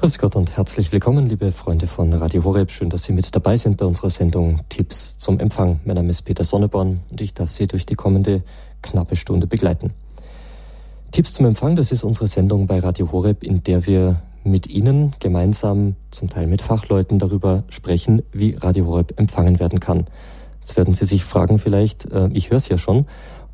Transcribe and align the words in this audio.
Grüß 0.00 0.18
Gott 0.18 0.36
und 0.36 0.56
herzlich 0.56 0.92
willkommen, 0.92 1.28
liebe 1.28 1.50
Freunde 1.50 1.88
von 1.88 2.12
Radio 2.12 2.44
Horeb. 2.44 2.70
Schön, 2.70 2.88
dass 2.88 3.02
Sie 3.02 3.12
mit 3.12 3.34
dabei 3.34 3.56
sind 3.56 3.78
bei 3.78 3.84
unserer 3.84 4.10
Sendung 4.10 4.60
Tipps 4.68 5.18
zum 5.18 5.40
Empfang. 5.40 5.80
Mein 5.84 5.96
Name 5.96 6.10
ist 6.10 6.22
Peter 6.22 6.44
Sonneborn 6.44 7.00
und 7.10 7.20
ich 7.20 7.34
darf 7.34 7.50
Sie 7.50 7.66
durch 7.66 7.84
die 7.84 7.96
kommende 7.96 8.44
knappe 8.80 9.16
Stunde 9.16 9.48
begleiten. 9.48 9.90
Tipps 11.10 11.32
zum 11.32 11.46
Empfang, 11.46 11.74
das 11.74 11.90
ist 11.90 12.04
unsere 12.04 12.28
Sendung 12.28 12.68
bei 12.68 12.78
Radio 12.78 13.10
Horeb, 13.10 13.42
in 13.42 13.64
der 13.64 13.88
wir 13.88 14.22
mit 14.44 14.68
Ihnen 14.68 15.16
gemeinsam, 15.18 15.96
zum 16.12 16.30
Teil 16.30 16.46
mit 16.46 16.62
Fachleuten, 16.62 17.18
darüber 17.18 17.64
sprechen, 17.68 18.22
wie 18.30 18.54
Radio 18.54 18.86
Horeb 18.86 19.18
empfangen 19.18 19.58
werden 19.58 19.80
kann. 19.80 20.06
Jetzt 20.60 20.76
werden 20.76 20.94
Sie 20.94 21.06
sich 21.06 21.24
fragen 21.24 21.58
vielleicht, 21.58 22.04
äh, 22.12 22.28
ich 22.32 22.50
höre 22.50 22.58
es 22.58 22.68
ja 22.68 22.78
schon, 22.78 23.06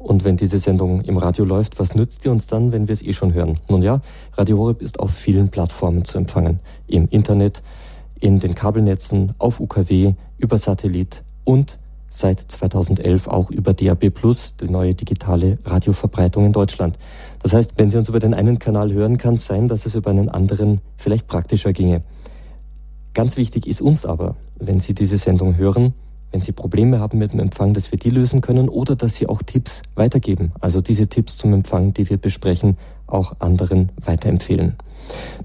und 0.05 0.23
wenn 0.23 0.37
diese 0.37 0.59
Sendung 0.59 1.01
im 1.01 1.17
Radio 1.17 1.47
läuft, 1.47 1.81
was 1.81 1.95
nützt 1.95 2.25
die 2.25 2.29
uns 2.29 2.47
dann, 2.47 2.73
wenn 2.73 2.89
wir 2.89 2.93
es 2.93 3.03
eh 3.03 3.15
schon 3.15 3.33
hören? 3.33 3.59
Nun 3.71 3.81
ja, 3.81 4.03
Radio 4.35 4.59
Horeb 4.59 4.83
ist 4.83 5.01
auf 5.01 5.11
vielen 5.11 5.49
Plattformen 5.49 6.05
zu 6.05 6.19
empfangen. 6.19 6.61
Im 6.87 7.09
Internet, 7.09 7.63
in 8.21 8.39
den 8.39 8.55
Kabelnetzen, 8.55 9.33
auf 9.39 9.61
UKW, 9.61 10.13
über 10.37 10.59
Satellit 10.59 11.23
und 11.45 11.79
seit 12.11 12.39
2011 12.39 13.29
auch 13.29 13.51
über 13.51 13.73
DAB+, 13.73 14.13
die 14.61 14.69
neue 14.69 14.95
digitale 14.95 15.59
Radioverbreitung 15.65 16.45
in 16.45 16.53
Deutschland. 16.53 16.99
Das 17.43 17.55
heißt, 17.55 17.73
wenn 17.79 17.89
Sie 17.89 17.97
uns 17.97 18.11
über 18.11 18.21
den 18.21 18.35
einen 18.35 18.59
Kanal 18.59 18.93
hören, 18.93 19.17
kann 19.17 19.35
es 19.35 19.47
sein, 19.47 19.69
dass 19.69 19.87
es 19.87 19.95
über 19.95 20.11
einen 20.11 20.29
anderen 20.29 20.83
vielleicht 20.99 21.29
praktischer 21.29 21.73
ginge. 21.73 22.03
Ganz 23.15 23.39
wichtig 23.39 23.67
ist 23.67 23.81
uns 23.81 24.05
aber, 24.05 24.37
wenn 24.59 24.81
Sie 24.81 24.93
diese 24.93 25.17
Sendung 25.17 25.57
hören, 25.57 25.95
wenn 26.35 26.41
Sie 26.41 26.51
Probleme 26.51 26.99
haben 26.99 27.19
mit 27.19 27.33
dem 27.33 27.39
Empfang, 27.39 27.75
dass 27.75 27.93
wir 27.93 27.99
die 27.99 28.11
lösen 28.11 28.41
können 28.41 28.69
oder 28.69 28.97
dass 28.97 29.15
Sie 29.15 29.29
auch 29.29 29.41
Tipps 29.45 29.83
weitergeben. 29.95 30.51
Also 30.59 30.81
diese 30.81 31.07
Tipps 31.07 31.39
zum 31.39 31.53
Empfang, 31.53 31.95
die 31.95 32.11
wir 32.11 32.17
besprechen, 32.17 32.77
auch 33.07 33.35
anderen 33.39 33.93
weiterempfehlen. 34.05 34.75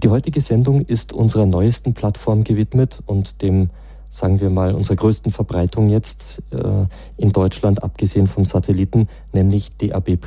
Die 0.01 0.09
heutige 0.09 0.41
Sendung 0.41 0.81
ist 0.81 1.13
unserer 1.13 1.45
neuesten 1.45 1.93
Plattform 1.93 2.43
gewidmet 2.43 3.03
und 3.05 3.43
dem, 3.43 3.69
sagen 4.09 4.41
wir 4.41 4.49
mal, 4.49 4.73
unserer 4.73 4.95
größten 4.95 5.31
Verbreitung 5.31 5.89
jetzt 5.89 6.41
äh, 6.49 6.87
in 7.17 7.33
Deutschland, 7.33 7.83
abgesehen 7.83 8.25
vom 8.25 8.43
Satelliten, 8.43 9.09
nämlich 9.31 9.77
DAB+, 9.77 10.17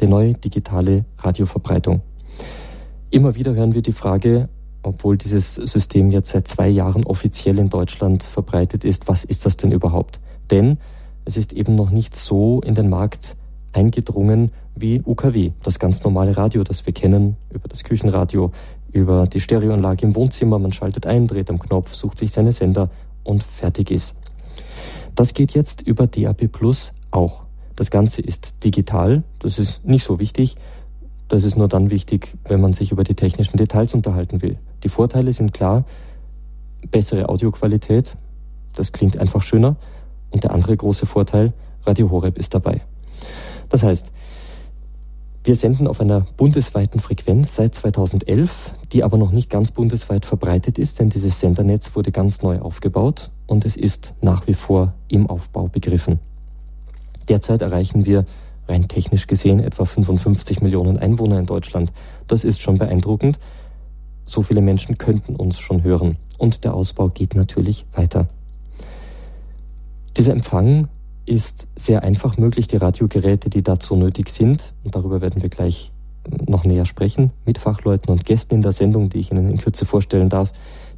die 0.00 0.06
neue 0.06 0.32
digitale 0.32 1.04
Radioverbreitung. 1.18 2.00
Immer 3.10 3.34
wieder 3.34 3.52
hören 3.52 3.74
wir 3.74 3.82
die 3.82 3.92
Frage, 3.92 4.48
obwohl 4.82 5.16
dieses 5.16 5.54
System 5.54 6.10
jetzt 6.10 6.30
seit 6.30 6.48
zwei 6.48 6.68
Jahren 6.68 7.04
offiziell 7.04 7.58
in 7.58 7.70
Deutschland 7.70 8.22
verbreitet 8.22 8.84
ist, 8.84 9.08
was 9.08 9.24
ist 9.24 9.46
das 9.46 9.56
denn 9.56 9.72
überhaupt? 9.72 10.20
Denn 10.50 10.78
es 11.24 11.36
ist 11.36 11.52
eben 11.52 11.74
noch 11.76 11.90
nicht 11.90 12.16
so 12.16 12.60
in 12.62 12.74
den 12.74 12.88
Markt 12.90 13.36
eingedrungen 13.72 14.50
wie 14.74 15.00
UKW, 15.04 15.52
das 15.62 15.78
ganz 15.78 16.02
normale 16.02 16.36
Radio, 16.36 16.64
das 16.64 16.84
wir 16.86 16.92
kennen, 16.92 17.36
über 17.50 17.68
das 17.68 17.84
Küchenradio, 17.84 18.52
über 18.92 19.26
die 19.26 19.40
Stereoanlage 19.40 20.04
im 20.04 20.14
Wohnzimmer. 20.14 20.58
Man 20.58 20.72
schaltet 20.72 21.06
ein, 21.06 21.26
dreht 21.26 21.50
am 21.50 21.58
Knopf, 21.58 21.94
sucht 21.94 22.18
sich 22.18 22.32
seine 22.32 22.52
Sender 22.52 22.90
und 23.24 23.42
fertig 23.42 23.90
ist. 23.90 24.16
Das 25.14 25.34
geht 25.34 25.52
jetzt 25.52 25.82
über 25.82 26.06
DAB 26.06 26.48
Plus 26.48 26.92
auch. 27.10 27.42
Das 27.76 27.90
Ganze 27.90 28.22
ist 28.22 28.54
digital, 28.64 29.22
das 29.38 29.58
ist 29.58 29.84
nicht 29.84 30.04
so 30.04 30.18
wichtig. 30.18 30.56
Das 31.32 31.44
ist 31.44 31.56
nur 31.56 31.66
dann 31.66 31.88
wichtig, 31.88 32.34
wenn 32.44 32.60
man 32.60 32.74
sich 32.74 32.92
über 32.92 33.04
die 33.04 33.14
technischen 33.14 33.56
Details 33.56 33.94
unterhalten 33.94 34.42
will. 34.42 34.58
Die 34.84 34.90
Vorteile 34.90 35.32
sind 35.32 35.54
klar, 35.54 35.86
bessere 36.90 37.30
Audioqualität, 37.30 38.18
das 38.74 38.92
klingt 38.92 39.16
einfach 39.16 39.40
schöner. 39.40 39.76
Und 40.30 40.44
der 40.44 40.52
andere 40.52 40.76
große 40.76 41.06
Vorteil, 41.06 41.54
Radio 41.86 42.10
Horeb 42.10 42.36
ist 42.36 42.52
dabei. 42.52 42.82
Das 43.70 43.82
heißt, 43.82 44.12
wir 45.42 45.56
senden 45.56 45.86
auf 45.86 46.02
einer 46.02 46.26
bundesweiten 46.36 47.00
Frequenz 47.00 47.54
seit 47.54 47.74
2011, 47.76 48.74
die 48.92 49.02
aber 49.02 49.16
noch 49.16 49.32
nicht 49.32 49.48
ganz 49.48 49.70
bundesweit 49.70 50.26
verbreitet 50.26 50.78
ist, 50.78 51.00
denn 51.00 51.08
dieses 51.08 51.40
Sendernetz 51.40 51.96
wurde 51.96 52.12
ganz 52.12 52.42
neu 52.42 52.60
aufgebaut 52.60 53.30
und 53.46 53.64
es 53.64 53.76
ist 53.78 54.12
nach 54.20 54.46
wie 54.46 54.54
vor 54.54 54.92
im 55.08 55.30
Aufbau 55.30 55.68
begriffen. 55.68 56.18
Derzeit 57.30 57.62
erreichen 57.62 58.04
wir 58.04 58.26
rein 58.72 58.88
technisch 58.88 59.26
gesehen 59.26 59.60
etwa 59.60 59.84
55 59.84 60.62
Millionen 60.62 60.98
Einwohner 60.98 61.38
in 61.38 61.46
Deutschland. 61.46 61.92
Das 62.26 62.42
ist 62.42 62.60
schon 62.60 62.78
beeindruckend. 62.78 63.38
So 64.24 64.42
viele 64.42 64.62
Menschen 64.62 64.98
könnten 64.98 65.36
uns 65.36 65.58
schon 65.58 65.82
hören. 65.82 66.16
Und 66.38 66.64
der 66.64 66.74
Ausbau 66.74 67.08
geht 67.08 67.34
natürlich 67.34 67.84
weiter. 67.94 68.26
Dieser 70.16 70.32
Empfang 70.32 70.88
ist 71.26 71.68
sehr 71.76 72.02
einfach 72.02 72.36
möglich. 72.36 72.66
Die 72.66 72.76
Radiogeräte, 72.76 73.50
die 73.50 73.62
dazu 73.62 73.94
nötig 73.94 74.30
sind, 74.30 74.72
und 74.84 74.94
darüber 74.96 75.20
werden 75.20 75.42
wir 75.42 75.50
gleich 75.50 75.92
noch 76.46 76.64
näher 76.64 76.84
sprechen, 76.84 77.30
mit 77.44 77.58
Fachleuten 77.58 78.10
und 78.10 78.24
Gästen 78.24 78.56
in 78.56 78.62
der 78.62 78.72
Sendung, 78.72 79.10
die 79.10 79.18
ich 79.18 79.30
Ihnen 79.30 79.50
in 79.50 79.58
Kürze 79.58 79.84
vorstellen 79.84 80.28
darf. 80.28 80.52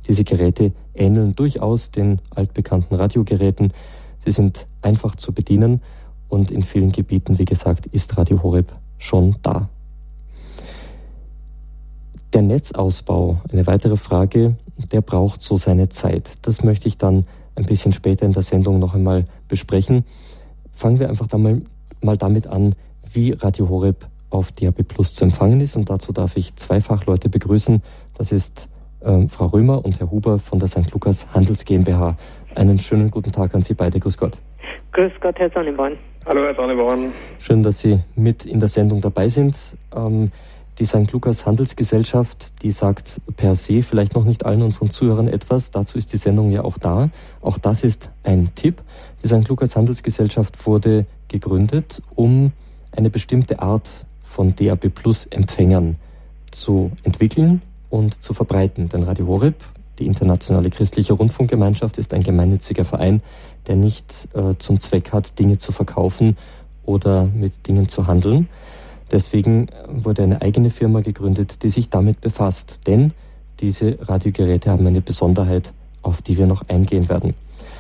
Diese 0.07 0.25
Geräte 0.25 0.73
ähneln 0.95 1.35
durchaus 1.35 1.91
den 1.91 2.21
altbekannten 2.35 2.95
Radiogeräten. 2.95 3.73
Sie 4.25 4.31
sind 4.31 4.67
einfach 4.83 5.17
zu 5.17 5.33
bedienen 5.33 5.81
und 6.35 6.51
in 6.51 6.63
vielen 6.63 6.93
Gebieten, 6.93 7.39
wie 7.39 7.45
gesagt, 7.45 7.87
ist 7.87 8.17
Radio 8.19 8.43
Horeb 8.43 8.73
schon 8.99 9.37
da. 9.43 9.69
Der 12.33 12.43
Netzausbau, 12.43 13.41
eine 13.51 13.67
weitere 13.67 13.97
Frage, 13.97 14.57
der 14.93 15.01
braucht 15.01 15.41
so 15.41 15.57
seine 15.57 15.89
Zeit. 15.89 16.33
Das 16.43 16.65
möchte 16.65 16.89
ich 16.89 16.99
dann 16.99 17.27
ein 17.55 17.65
bisschen 17.65 17.93
später 17.93 18.27
in 18.27 18.33
der 18.33 18.43
Sendung 18.43 18.81
noch 18.81 18.95
einmal 18.95 19.27
besprechen. 19.47 20.05
Fangen 20.73 20.99
wir 20.99 21.09
einfach 21.09 21.31
mal, 21.39 21.63
mal 22.01 22.17
damit 22.17 22.49
an, 22.49 22.75
wie 23.13 23.31
Radio 23.31 23.69
Horeb 23.69 24.09
auf 24.31 24.51
DAB 24.51 24.83
Plus 24.83 25.15
zu 25.15 25.25
empfangen 25.25 25.61
ist. 25.61 25.77
Und 25.77 25.89
dazu 25.89 26.13
darf 26.13 26.37
ich 26.37 26.57
zwei 26.57 26.81
Fachleute 26.81 27.29
begrüßen. 27.29 27.81
Das 28.15 28.33
ist 28.33 28.69
äh, 29.01 29.29
Frau 29.29 29.47
Römer 29.47 29.85
und 29.85 30.01
Herr 30.01 30.11
Huber 30.11 30.41
von 30.41 30.59
der 30.59 30.67
St. 30.67 30.91
Lukas 30.91 31.33
Handels 31.33 31.65
GmbH. 31.65 32.17
Einen 32.57 32.81
schönen 32.81 33.13
guten 33.13 33.31
Tag 33.31 33.55
an 33.55 33.63
Sie 33.63 33.75
beide. 33.75 34.01
Grüß 34.01 34.19
Gott. 34.19 34.41
Grüß 34.95 35.11
Gott, 35.21 35.37
Herr 35.41 35.51
Sonneborn. 35.51 35.99
Hallo, 36.25 36.45
Herr 36.45 36.55
Sonneborn. 36.55 37.13
Schön, 37.41 37.65
dass 37.65 37.81
Sie 37.81 37.99
mit 38.15 38.47
in 38.47 38.61
der 38.61 38.69
Sendung 38.69 39.01
dabei 39.01 39.29
sind. 39.29 39.57
Ähm, 39.93 40.31
die 40.79 40.85
St. 40.85 41.11
Lukas 41.11 41.45
Handelsgesellschaft, 41.45 42.63
die 42.63 42.71
sagt 42.71 43.21
per 43.37 43.57
se 43.57 43.83
vielleicht 43.83 44.15
noch 44.15 44.25
nicht 44.25 44.47
allen 44.47 44.63
unseren 44.63 44.91
Zuhörern 44.91 45.27
etwas. 45.27 45.73
Dazu 45.73 45.99
ist 45.99 46.13
die 46.13 46.17
Sendung 46.17 46.53
ja 46.53 46.63
auch 46.63 46.79
da. 46.79 47.11
Auch 47.41 47.59
das 47.59 47.83
ist 47.83 48.09
ein 48.23 48.53
Tipp. 48.55 48.83
Die 49.25 49.27
St. 49.27 49.49
Lukas 49.49 49.75
Handelsgesellschaft 49.75 50.65
wurde 50.65 51.07
gegründet, 51.27 52.01
um 52.15 52.53
eine 52.97 53.11
bestimmte 53.11 53.61
Art 53.61 53.91
von 54.23 54.55
DAB 54.55 54.91
Plus 54.91 55.27
Empfängern 55.27 55.97
zu 56.53 56.93
entwickeln 57.03 57.63
und 57.91 58.23
zu 58.23 58.33
verbreiten. 58.33 58.89
Denn 58.91 59.03
Radio 59.03 59.27
Horeb, 59.27 59.57
die 59.99 60.07
internationale 60.07 60.71
christliche 60.71 61.13
Rundfunkgemeinschaft, 61.13 61.99
ist 61.99 62.15
ein 62.15 62.23
gemeinnütziger 62.23 62.85
Verein, 62.85 63.23
der 63.67 63.77
nicht 63.77 64.29
äh, 64.35 64.55
zum 64.59 64.81
Zweck 64.81 65.13
hat, 65.13 65.39
Dinge 65.39 65.59
zu 65.59 65.73
verkaufen 65.73 66.37
oder 66.85 67.25
mit 67.25 67.67
Dingen 67.67 67.89
zu 67.89 68.07
handeln. 68.07 68.49
Deswegen 69.11 69.69
wurde 69.89 70.23
eine 70.23 70.43
eigene 70.43 70.71
Firma 70.71 71.01
gegründet, 71.01 71.63
die 71.63 71.71
sich 71.71 71.89
damit 71.89 72.21
befasst. 72.21 72.81
Denn 72.87 73.13
diese 73.61 73.99
Radiogeräte 74.01 74.71
haben 74.71 74.87
eine 74.87 75.01
Besonderheit, 75.01 75.73
auf 76.03 76.23
die 76.23 76.37
wir 76.37 76.47
noch 76.47 76.69
eingehen 76.69 77.09
werden. 77.09 77.35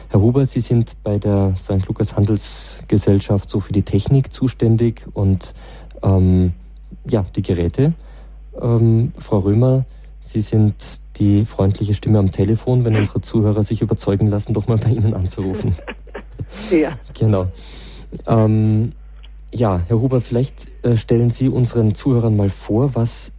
Herr 0.08 0.20
Huber, 0.20 0.44
Sie 0.46 0.60
sind 0.60 0.92
bei 1.02 1.18
der 1.18 1.54
St. 1.56 1.86
Lukas 1.88 2.14
Handelsgesellschaft 2.14 3.50
so 3.50 3.60
für 3.60 3.72
die 3.72 3.82
Technik 3.82 4.32
zuständig 4.32 5.06
und 5.12 5.54
ähm, 6.02 6.52
ja, 7.08 7.24
die 7.34 7.42
Geräte. 7.42 7.94
Ähm, 8.60 9.12
Frau 9.18 9.38
Römer, 9.38 9.84
Sie 10.24 10.40
sind 10.40 10.74
die 11.18 11.44
freundliche 11.44 11.94
Stimme 11.94 12.18
am 12.18 12.32
Telefon, 12.32 12.84
wenn 12.84 12.96
unsere 12.96 13.20
Zuhörer 13.20 13.62
sich 13.62 13.82
überzeugen 13.82 14.26
lassen, 14.26 14.52
doch 14.52 14.66
mal 14.66 14.78
bei 14.78 14.90
Ihnen 14.90 15.14
anzurufen. 15.14 15.74
ja. 16.70 16.98
Genau. 17.16 17.46
Ähm, 18.26 18.92
ja, 19.52 19.80
Herr 19.86 20.00
Huber, 20.00 20.20
vielleicht 20.20 20.66
äh, 20.84 20.96
stellen 20.96 21.30
Sie 21.30 21.48
unseren 21.48 21.94
Zuhörern 21.94 22.36
mal 22.36 22.50
vor, 22.50 22.94
was 22.94 23.32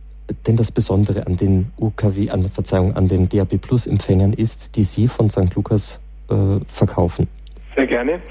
denn 0.47 0.55
das 0.55 0.71
Besondere 0.71 1.27
an 1.27 1.35
den 1.35 1.71
UKW, 1.77 2.29
an 2.29 2.49
Verzeihung, 2.49 2.95
an 2.95 3.07
den 3.07 3.27
DAB 3.27 3.57
Plus 3.57 3.85
Empfängern 3.85 4.33
ist, 4.33 4.75
die 4.75 4.83
Sie 4.83 5.07
von 5.07 5.29
St. 5.29 5.53
Lukas 5.55 5.99
äh, 6.29 6.59
verkaufen. 6.67 7.27
Sehr 7.75 7.87
gerne. 7.87 8.21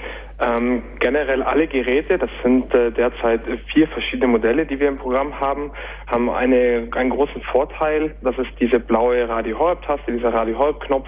Ähm, 0.41 0.83
generell 0.99 1.43
alle 1.45 1.69
Geräte, 1.69 2.19
das 2.19 2.31
sind 2.43 2.75
äh, 2.75 2.91
derzeit 2.91 3.41
vier 3.73 3.87
verschiedene 3.87 4.27
Modelle, 4.27 4.67
die 4.67 4.81
wir 4.81 4.89
im 4.89 4.99
Programm 4.99 5.39
haben, 5.39 5.71
haben 6.09 6.29
eine, 6.29 6.89
einen 6.91 7.11
großen 7.11 7.41
Vorteil. 7.43 8.15
Das 8.23 8.37
ist 8.39 8.51
diese 8.59 8.81
blaue 8.81 9.29
Radio 9.29 9.59
Horeb-Taste, 9.59 10.11
dieser 10.11 10.35
Radio 10.35 10.59
Horeb-Knopf, 10.59 11.07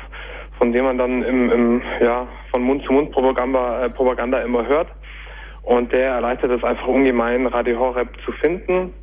von 0.58 0.73
dem 0.73 0.84
man 0.84 0.99
dann 0.99 1.25
im, 1.25 1.50
im 1.50 1.82
ja, 2.00 2.28
von 2.52 2.62
Mund 2.62 2.84
zu 2.84 2.93
Mund 2.93 3.11
Propaganda, 3.11 3.84
äh, 3.84 3.90
Propaganda 3.90 4.40
immer 4.43 4.64
hört. 4.64 4.88
Und 5.62 5.93
der 5.93 6.11
erleichtert 6.11 6.52
es 6.52 6.62
einfach 6.62 6.87
ungemein, 6.87 7.46
Radio 7.49 7.81
Horeb 7.81 8.08
zu 8.25 8.31
finden. 8.31 8.94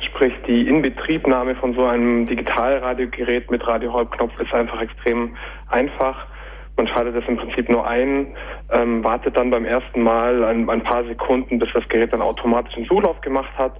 Sprich, 0.00 0.34
die 0.46 0.68
Inbetriebnahme 0.68 1.54
von 1.54 1.72
so 1.72 1.86
einem 1.86 2.26
Digitalradiogerät 2.26 3.50
mit 3.50 3.66
Radio 3.66 3.94
Horeb-Knopf 3.94 4.38
ist 4.38 4.52
einfach 4.52 4.82
extrem 4.82 5.34
einfach. 5.70 6.26
Man 6.76 6.88
schaltet 6.88 7.16
das 7.16 7.24
im 7.28 7.36
Prinzip 7.36 7.70
nur 7.70 7.86
ein, 7.86 8.34
ähm, 8.70 9.04
wartet 9.04 9.36
dann 9.36 9.50
beim 9.50 9.64
ersten 9.64 10.02
Mal 10.02 10.44
ein, 10.44 10.68
ein, 10.68 10.82
paar 10.82 11.04
Sekunden, 11.04 11.58
bis 11.58 11.68
das 11.74 11.86
Gerät 11.88 12.12
dann 12.12 12.22
automatisch 12.22 12.74
einen 12.76 12.86
Suchlauf 12.86 13.20
gemacht 13.20 13.52
hat 13.56 13.74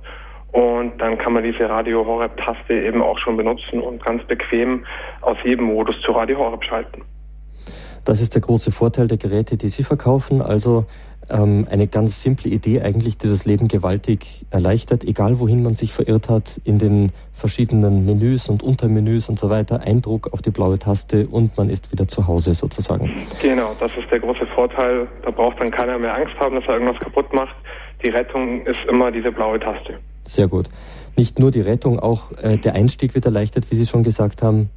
Und 0.52 0.98
dann 0.98 1.18
kann 1.18 1.32
man 1.32 1.42
diese 1.42 1.68
Radio 1.68 2.06
Horeb-Taste 2.06 2.74
eben 2.74 3.02
auch 3.02 3.18
schon 3.18 3.36
benutzen 3.36 3.80
und 3.80 4.04
ganz 4.04 4.24
bequem 4.24 4.84
aus 5.22 5.36
jedem 5.44 5.66
Modus 5.66 6.00
zu 6.02 6.12
Radio 6.12 6.38
Horeb 6.38 6.62
schalten. 6.64 7.02
Das 8.04 8.20
ist 8.20 8.34
der 8.34 8.42
große 8.42 8.70
Vorteil 8.70 9.08
der 9.08 9.16
Geräte, 9.16 9.56
die 9.56 9.68
Sie 9.68 9.82
verkaufen. 9.82 10.42
Also 10.42 10.84
ähm, 11.30 11.66
eine 11.70 11.86
ganz 11.86 12.22
simple 12.22 12.50
Idee 12.50 12.82
eigentlich, 12.82 13.18
die 13.18 13.28
das 13.28 13.44
Leben 13.44 13.68
gewaltig 13.68 14.46
erleichtert, 14.50 15.04
egal 15.04 15.38
wohin 15.38 15.62
man 15.62 15.74
sich 15.74 15.92
verirrt 15.92 16.28
hat, 16.28 16.60
in 16.64 16.78
den 16.78 17.12
verschiedenen 17.32 18.06
Menüs 18.06 18.48
und 18.48 18.62
Untermenüs 18.62 19.28
und 19.28 19.38
so 19.38 19.50
weiter, 19.50 19.80
Eindruck 19.80 20.32
auf 20.32 20.42
die 20.42 20.50
blaue 20.50 20.78
Taste 20.78 21.26
und 21.26 21.56
man 21.56 21.70
ist 21.70 21.90
wieder 21.92 22.06
zu 22.08 22.26
Hause 22.26 22.54
sozusagen. 22.54 23.10
Genau, 23.42 23.74
das 23.80 23.90
ist 23.96 24.10
der 24.10 24.20
große 24.20 24.46
Vorteil. 24.54 25.06
Da 25.22 25.30
braucht 25.30 25.60
dann 25.60 25.70
keiner 25.70 25.98
mehr 25.98 26.14
Angst 26.14 26.34
haben, 26.38 26.54
dass 26.54 26.64
er 26.66 26.74
irgendwas 26.74 26.98
kaputt 27.00 27.32
macht. 27.32 27.54
Die 28.04 28.10
Rettung 28.10 28.64
ist 28.66 28.78
immer 28.88 29.10
diese 29.10 29.32
blaue 29.32 29.58
Taste. 29.58 29.98
Sehr 30.24 30.48
gut. 30.48 30.68
Nicht 31.16 31.38
nur 31.38 31.50
die 31.50 31.60
Rettung, 31.60 31.98
auch 31.98 32.32
äh, 32.32 32.56
der 32.56 32.74
Einstieg 32.74 33.14
wird 33.14 33.24
erleichtert, 33.24 33.70
wie 33.70 33.76
Sie 33.76 33.86
schon 33.86 34.02
gesagt 34.02 34.42
haben. 34.42 34.70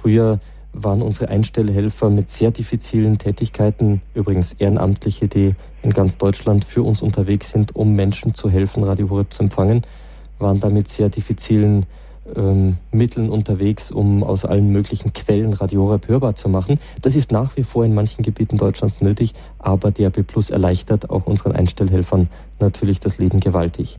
Früher 0.00 0.40
waren 0.82 1.02
unsere 1.02 1.28
Einstellhelfer 1.28 2.10
mit 2.10 2.30
sehr 2.30 2.50
diffizilen 2.50 3.18
Tätigkeiten, 3.18 4.02
übrigens 4.14 4.52
Ehrenamtliche, 4.52 5.28
die 5.28 5.54
in 5.82 5.92
ganz 5.92 6.18
Deutschland 6.18 6.64
für 6.64 6.82
uns 6.82 7.02
unterwegs 7.02 7.50
sind, 7.50 7.74
um 7.74 7.94
Menschen 7.94 8.34
zu 8.34 8.50
helfen, 8.50 8.84
Radio 8.84 9.08
Horeb 9.10 9.32
zu 9.32 9.42
empfangen, 9.42 9.82
waren 10.38 10.60
da 10.60 10.68
mit 10.68 10.88
sehr 10.88 11.08
diffizilen 11.08 11.86
ähm, 12.34 12.78
Mitteln 12.90 13.30
unterwegs, 13.30 13.90
um 13.90 14.24
aus 14.24 14.44
allen 14.44 14.70
möglichen 14.70 15.12
Quellen 15.12 15.52
Radio 15.52 15.82
Horeb 15.82 16.08
hörbar 16.08 16.34
zu 16.34 16.48
machen. 16.48 16.80
Das 17.02 17.14
ist 17.14 17.30
nach 17.30 17.56
wie 17.56 17.62
vor 17.62 17.84
in 17.84 17.94
manchen 17.94 18.22
Gebieten 18.22 18.56
Deutschlands 18.56 19.00
nötig, 19.00 19.34
aber 19.58 19.90
DAB 19.90 20.26
Plus 20.26 20.50
erleichtert 20.50 21.10
auch 21.10 21.26
unseren 21.26 21.52
Einstellhelfern 21.52 22.28
natürlich 22.58 23.00
das 23.00 23.18
Leben 23.18 23.40
gewaltig. 23.40 23.98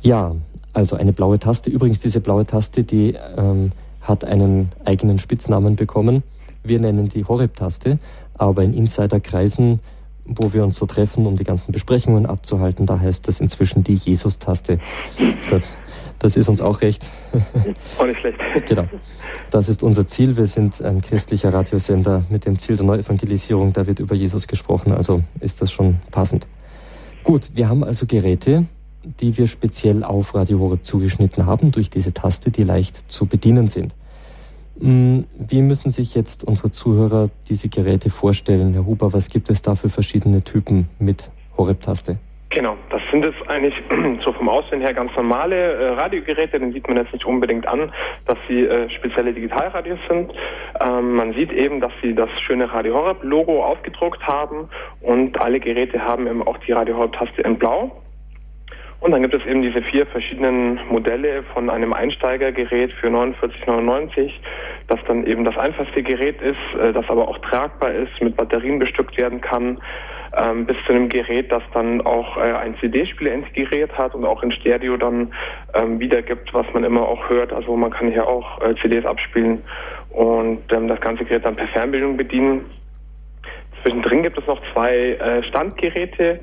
Ja, 0.00 0.34
also 0.72 0.96
eine 0.96 1.12
blaue 1.12 1.38
Taste. 1.38 1.70
Übrigens, 1.70 2.00
diese 2.00 2.20
blaue 2.20 2.46
Taste, 2.46 2.84
die 2.84 3.14
ähm, 3.36 3.72
hat 4.08 4.24
einen 4.24 4.70
eigenen 4.84 5.18
Spitznamen 5.18 5.76
bekommen. 5.76 6.22
Wir 6.64 6.80
nennen 6.80 7.08
die 7.08 7.24
Horeb-Taste, 7.24 7.98
aber 8.34 8.62
in 8.62 8.74
Insiderkreisen, 8.74 9.80
wo 10.24 10.52
wir 10.52 10.64
uns 10.64 10.76
so 10.76 10.86
treffen, 10.86 11.26
um 11.26 11.36
die 11.36 11.44
ganzen 11.44 11.72
Besprechungen 11.72 12.26
abzuhalten, 12.26 12.86
da 12.86 12.98
heißt 12.98 13.28
das 13.28 13.40
inzwischen 13.40 13.84
die 13.84 13.94
Jesus-Taste. 13.94 14.78
Gut, 15.48 15.62
das 16.18 16.36
ist 16.36 16.48
uns 16.48 16.60
auch 16.60 16.80
recht. 16.80 17.06
Auch 17.98 18.06
nicht 18.06 18.20
schlecht. 18.20 18.38
Genau. 18.66 18.84
Das 19.50 19.68
ist 19.68 19.82
unser 19.82 20.06
Ziel. 20.06 20.36
Wir 20.36 20.46
sind 20.46 20.82
ein 20.82 21.00
christlicher 21.00 21.52
Radiosender 21.52 22.24
mit 22.28 22.44
dem 22.44 22.58
Ziel 22.58 22.76
der 22.76 22.86
Neuevangelisierung. 22.86 23.72
Da 23.72 23.86
wird 23.86 24.00
über 24.00 24.14
Jesus 24.14 24.46
gesprochen, 24.46 24.92
also 24.92 25.22
ist 25.40 25.62
das 25.62 25.70
schon 25.72 25.96
passend. 26.10 26.46
Gut, 27.24 27.50
wir 27.54 27.68
haben 27.68 27.84
also 27.84 28.06
Geräte, 28.06 28.66
die 29.04 29.36
wir 29.36 29.46
speziell 29.46 30.04
auf 30.04 30.34
Radio 30.34 30.58
Horeb 30.58 30.84
zugeschnitten 30.84 31.46
haben, 31.46 31.72
durch 31.72 31.90
diese 31.90 32.12
Taste, 32.12 32.50
die 32.50 32.64
leicht 32.64 33.10
zu 33.10 33.26
bedienen 33.26 33.68
sind. 33.68 33.94
Mm, 34.80 35.20
wie 35.36 35.62
müssen 35.62 35.90
sich 35.90 36.14
jetzt 36.14 36.44
unsere 36.44 36.70
Zuhörer 36.70 37.30
diese 37.48 37.68
Geräte 37.68 38.10
vorstellen? 38.10 38.74
Herr 38.74 38.86
Huber, 38.86 39.12
was 39.12 39.28
gibt 39.28 39.50
es 39.50 39.62
da 39.62 39.74
für 39.74 39.88
verschiedene 39.88 40.42
Typen 40.42 40.88
mit 40.98 41.30
Horeb-Taste? 41.56 42.18
Genau, 42.50 42.76
das 42.88 43.02
sind 43.10 43.26
es 43.26 43.34
eigentlich 43.48 43.74
so 44.24 44.32
vom 44.32 44.48
Aussehen 44.48 44.80
her 44.80 44.94
ganz 44.94 45.14
normale 45.14 45.54
äh, 45.74 45.88
Radiogeräte, 45.90 46.58
den 46.58 46.72
sieht 46.72 46.88
man 46.88 46.96
jetzt 46.96 47.12
nicht 47.12 47.26
unbedingt 47.26 47.66
an, 47.66 47.92
dass 48.24 48.38
sie 48.48 48.62
äh, 48.64 48.88
spezielle 48.88 49.34
Digitalradios 49.34 49.98
sind. 50.08 50.32
Ähm, 50.80 51.16
man 51.16 51.34
sieht 51.34 51.52
eben, 51.52 51.80
dass 51.80 51.92
sie 52.02 52.14
das 52.14 52.30
schöne 52.46 52.72
Radio 52.72 52.94
Horeb 52.94 53.22
Logo 53.22 53.62
aufgedruckt 53.64 54.26
haben 54.26 54.68
und 55.02 55.38
alle 55.42 55.60
Geräte 55.60 56.00
haben 56.00 56.26
eben 56.26 56.42
auch 56.42 56.56
die 56.58 56.72
Radio 56.72 56.96
Horeb 56.96 57.12
Taste 57.12 57.42
in 57.42 57.58
Blau. 57.58 57.92
Und 59.00 59.12
dann 59.12 59.22
gibt 59.22 59.34
es 59.34 59.46
eben 59.46 59.62
diese 59.62 59.80
vier 59.80 60.06
verschiedenen 60.06 60.80
Modelle 60.90 61.44
von 61.54 61.70
einem 61.70 61.92
Einsteigergerät 61.92 62.92
für 62.94 63.06
49,99, 63.06 64.32
das 64.88 64.98
dann 65.06 65.24
eben 65.24 65.44
das 65.44 65.56
einfachste 65.56 66.02
Gerät 66.02 66.42
ist, 66.42 66.80
äh, 66.80 66.92
das 66.92 67.08
aber 67.08 67.28
auch 67.28 67.38
tragbar 67.38 67.92
ist, 67.92 68.20
mit 68.20 68.36
Batterien 68.36 68.80
bestückt 68.80 69.16
werden 69.16 69.40
kann, 69.40 69.78
ähm, 70.36 70.66
bis 70.66 70.76
zu 70.84 70.92
einem 70.92 71.08
Gerät, 71.08 71.52
das 71.52 71.62
dann 71.74 72.00
auch 72.00 72.36
äh, 72.38 72.40
ein 72.40 72.76
CD-Spieler 72.80 73.32
integriert 73.32 73.96
hat 73.96 74.16
und 74.16 74.24
auch 74.24 74.42
in 74.42 74.50
Stereo 74.50 74.96
dann 74.96 75.32
ähm, 75.74 76.00
wiedergibt, 76.00 76.52
was 76.52 76.66
man 76.74 76.82
immer 76.82 77.02
auch 77.02 77.28
hört. 77.30 77.52
Also 77.52 77.76
man 77.76 77.92
kann 77.92 78.10
hier 78.10 78.26
auch 78.26 78.60
äh, 78.62 78.74
CDs 78.82 79.06
abspielen 79.06 79.62
und 80.10 80.72
ähm, 80.72 80.88
das 80.88 81.00
ganze 81.00 81.24
Gerät 81.24 81.44
dann 81.44 81.54
per 81.54 81.68
Fernbedienung 81.68 82.16
bedienen. 82.16 82.64
Zwischendrin 83.82 84.24
gibt 84.24 84.36
es 84.36 84.46
noch 84.48 84.60
zwei 84.72 85.40
Standgeräte, 85.48 86.40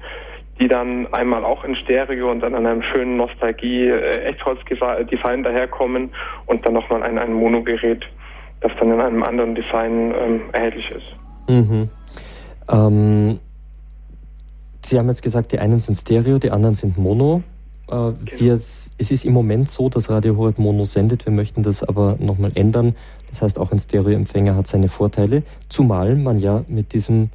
die 0.59 0.67
dann 0.67 1.11
einmal 1.13 1.43
auch 1.43 1.63
in 1.63 1.75
Stereo 1.75 2.29
und 2.31 2.41
dann 2.41 2.55
an 2.55 2.65
einem 2.65 2.81
schönen 2.81 3.17
Nostalgie-Echtholz-Design 3.17 5.43
daherkommen 5.43 6.09
und 6.45 6.65
dann 6.65 6.73
nochmal 6.73 7.03
ein, 7.03 7.17
ein 7.17 7.33
Monogerät, 7.33 8.05
das 8.61 8.71
dann 8.79 8.91
in 8.91 9.01
einem 9.01 9.23
anderen 9.23 9.55
Design 9.55 10.13
ähm, 10.17 10.43
erhältlich 10.53 10.89
ist. 10.91 11.03
Mhm. 11.49 11.89
Ähm, 12.71 13.39
Sie 14.85 14.99
haben 14.99 15.07
jetzt 15.07 15.23
gesagt, 15.23 15.51
die 15.51 15.59
einen 15.59 15.79
sind 15.79 15.95
Stereo, 15.95 16.37
die 16.37 16.51
anderen 16.51 16.75
sind 16.75 16.97
Mono. 16.97 17.41
Äh, 17.87 17.91
genau. 17.91 18.15
wir, 18.37 18.53
es 18.53 18.91
ist 18.97 19.25
im 19.25 19.33
Moment 19.33 19.69
so, 19.69 19.89
dass 19.89 20.09
Radio 20.09 20.37
Horeb 20.37 20.59
Mono 20.59 20.85
sendet. 20.85 21.25
Wir 21.25 21.33
möchten 21.33 21.63
das 21.63 21.83
aber 21.83 22.17
nochmal 22.19 22.51
ändern. 22.55 22.95
Das 23.29 23.41
heißt, 23.41 23.59
auch 23.59 23.71
ein 23.71 23.79
Stereoempfänger 23.79 24.55
hat 24.55 24.67
seine 24.67 24.87
Vorteile, 24.87 25.43
zumal 25.69 26.15
man 26.15 26.39
ja 26.39 26.63
mit 26.67 26.93
diesem 26.93 27.29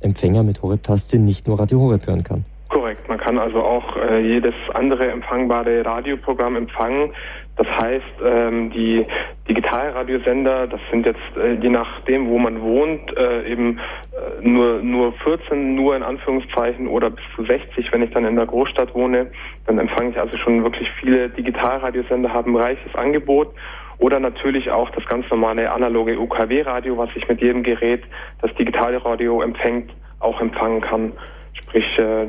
Empfänger 0.00 0.42
mit 0.42 0.62
Horeb-Taste 0.62 1.18
nicht 1.18 1.46
nur 1.46 1.58
Radio 1.58 1.80
Horeb 1.80 2.06
hören 2.06 2.24
kann. 2.24 2.44
Korrekt. 2.74 3.08
Man 3.08 3.18
kann 3.18 3.38
also 3.38 3.62
auch 3.62 3.96
äh, 3.96 4.18
jedes 4.18 4.54
andere 4.72 5.08
empfangbare 5.08 5.86
Radioprogramm 5.86 6.56
empfangen. 6.56 7.12
Das 7.56 7.68
heißt, 7.68 8.16
ähm, 8.24 8.72
die 8.72 9.06
Digitalradiosender, 9.48 10.66
das 10.66 10.80
sind 10.90 11.06
jetzt 11.06 11.20
äh, 11.36 11.52
je 11.54 11.68
nachdem, 11.68 12.28
wo 12.28 12.36
man 12.36 12.60
wohnt, 12.60 13.16
äh, 13.16 13.48
eben 13.48 13.78
äh, 13.78 14.44
nur 14.44 14.82
nur 14.82 15.12
14, 15.12 15.76
nur 15.76 15.94
in 15.94 16.02
Anführungszeichen 16.02 16.88
oder 16.88 17.10
bis 17.10 17.24
zu 17.36 17.44
60, 17.44 17.92
wenn 17.92 18.02
ich 18.02 18.10
dann 18.10 18.24
in 18.24 18.34
der 18.34 18.46
Großstadt 18.46 18.92
wohne. 18.92 19.30
Dann 19.68 19.78
empfange 19.78 20.10
ich 20.10 20.18
also 20.18 20.36
schon 20.38 20.64
wirklich 20.64 20.90
viele 20.98 21.28
Digitalradiosender, 21.28 22.32
haben 22.32 22.56
ein 22.56 22.60
reiches 22.60 22.92
Angebot. 22.96 23.54
Oder 23.98 24.18
natürlich 24.18 24.72
auch 24.72 24.90
das 24.90 25.06
ganz 25.06 25.30
normale 25.30 25.70
analoge 25.70 26.18
UKW-Radio, 26.18 26.98
was 26.98 27.10
ich 27.14 27.28
mit 27.28 27.40
jedem 27.40 27.62
Gerät, 27.62 28.02
das 28.42 28.52
Digitalradio 28.56 29.42
empfängt, 29.42 29.92
auch 30.18 30.40
empfangen 30.40 30.80
kann. 30.80 31.12
Sprich, 31.52 31.86
äh, 32.00 32.26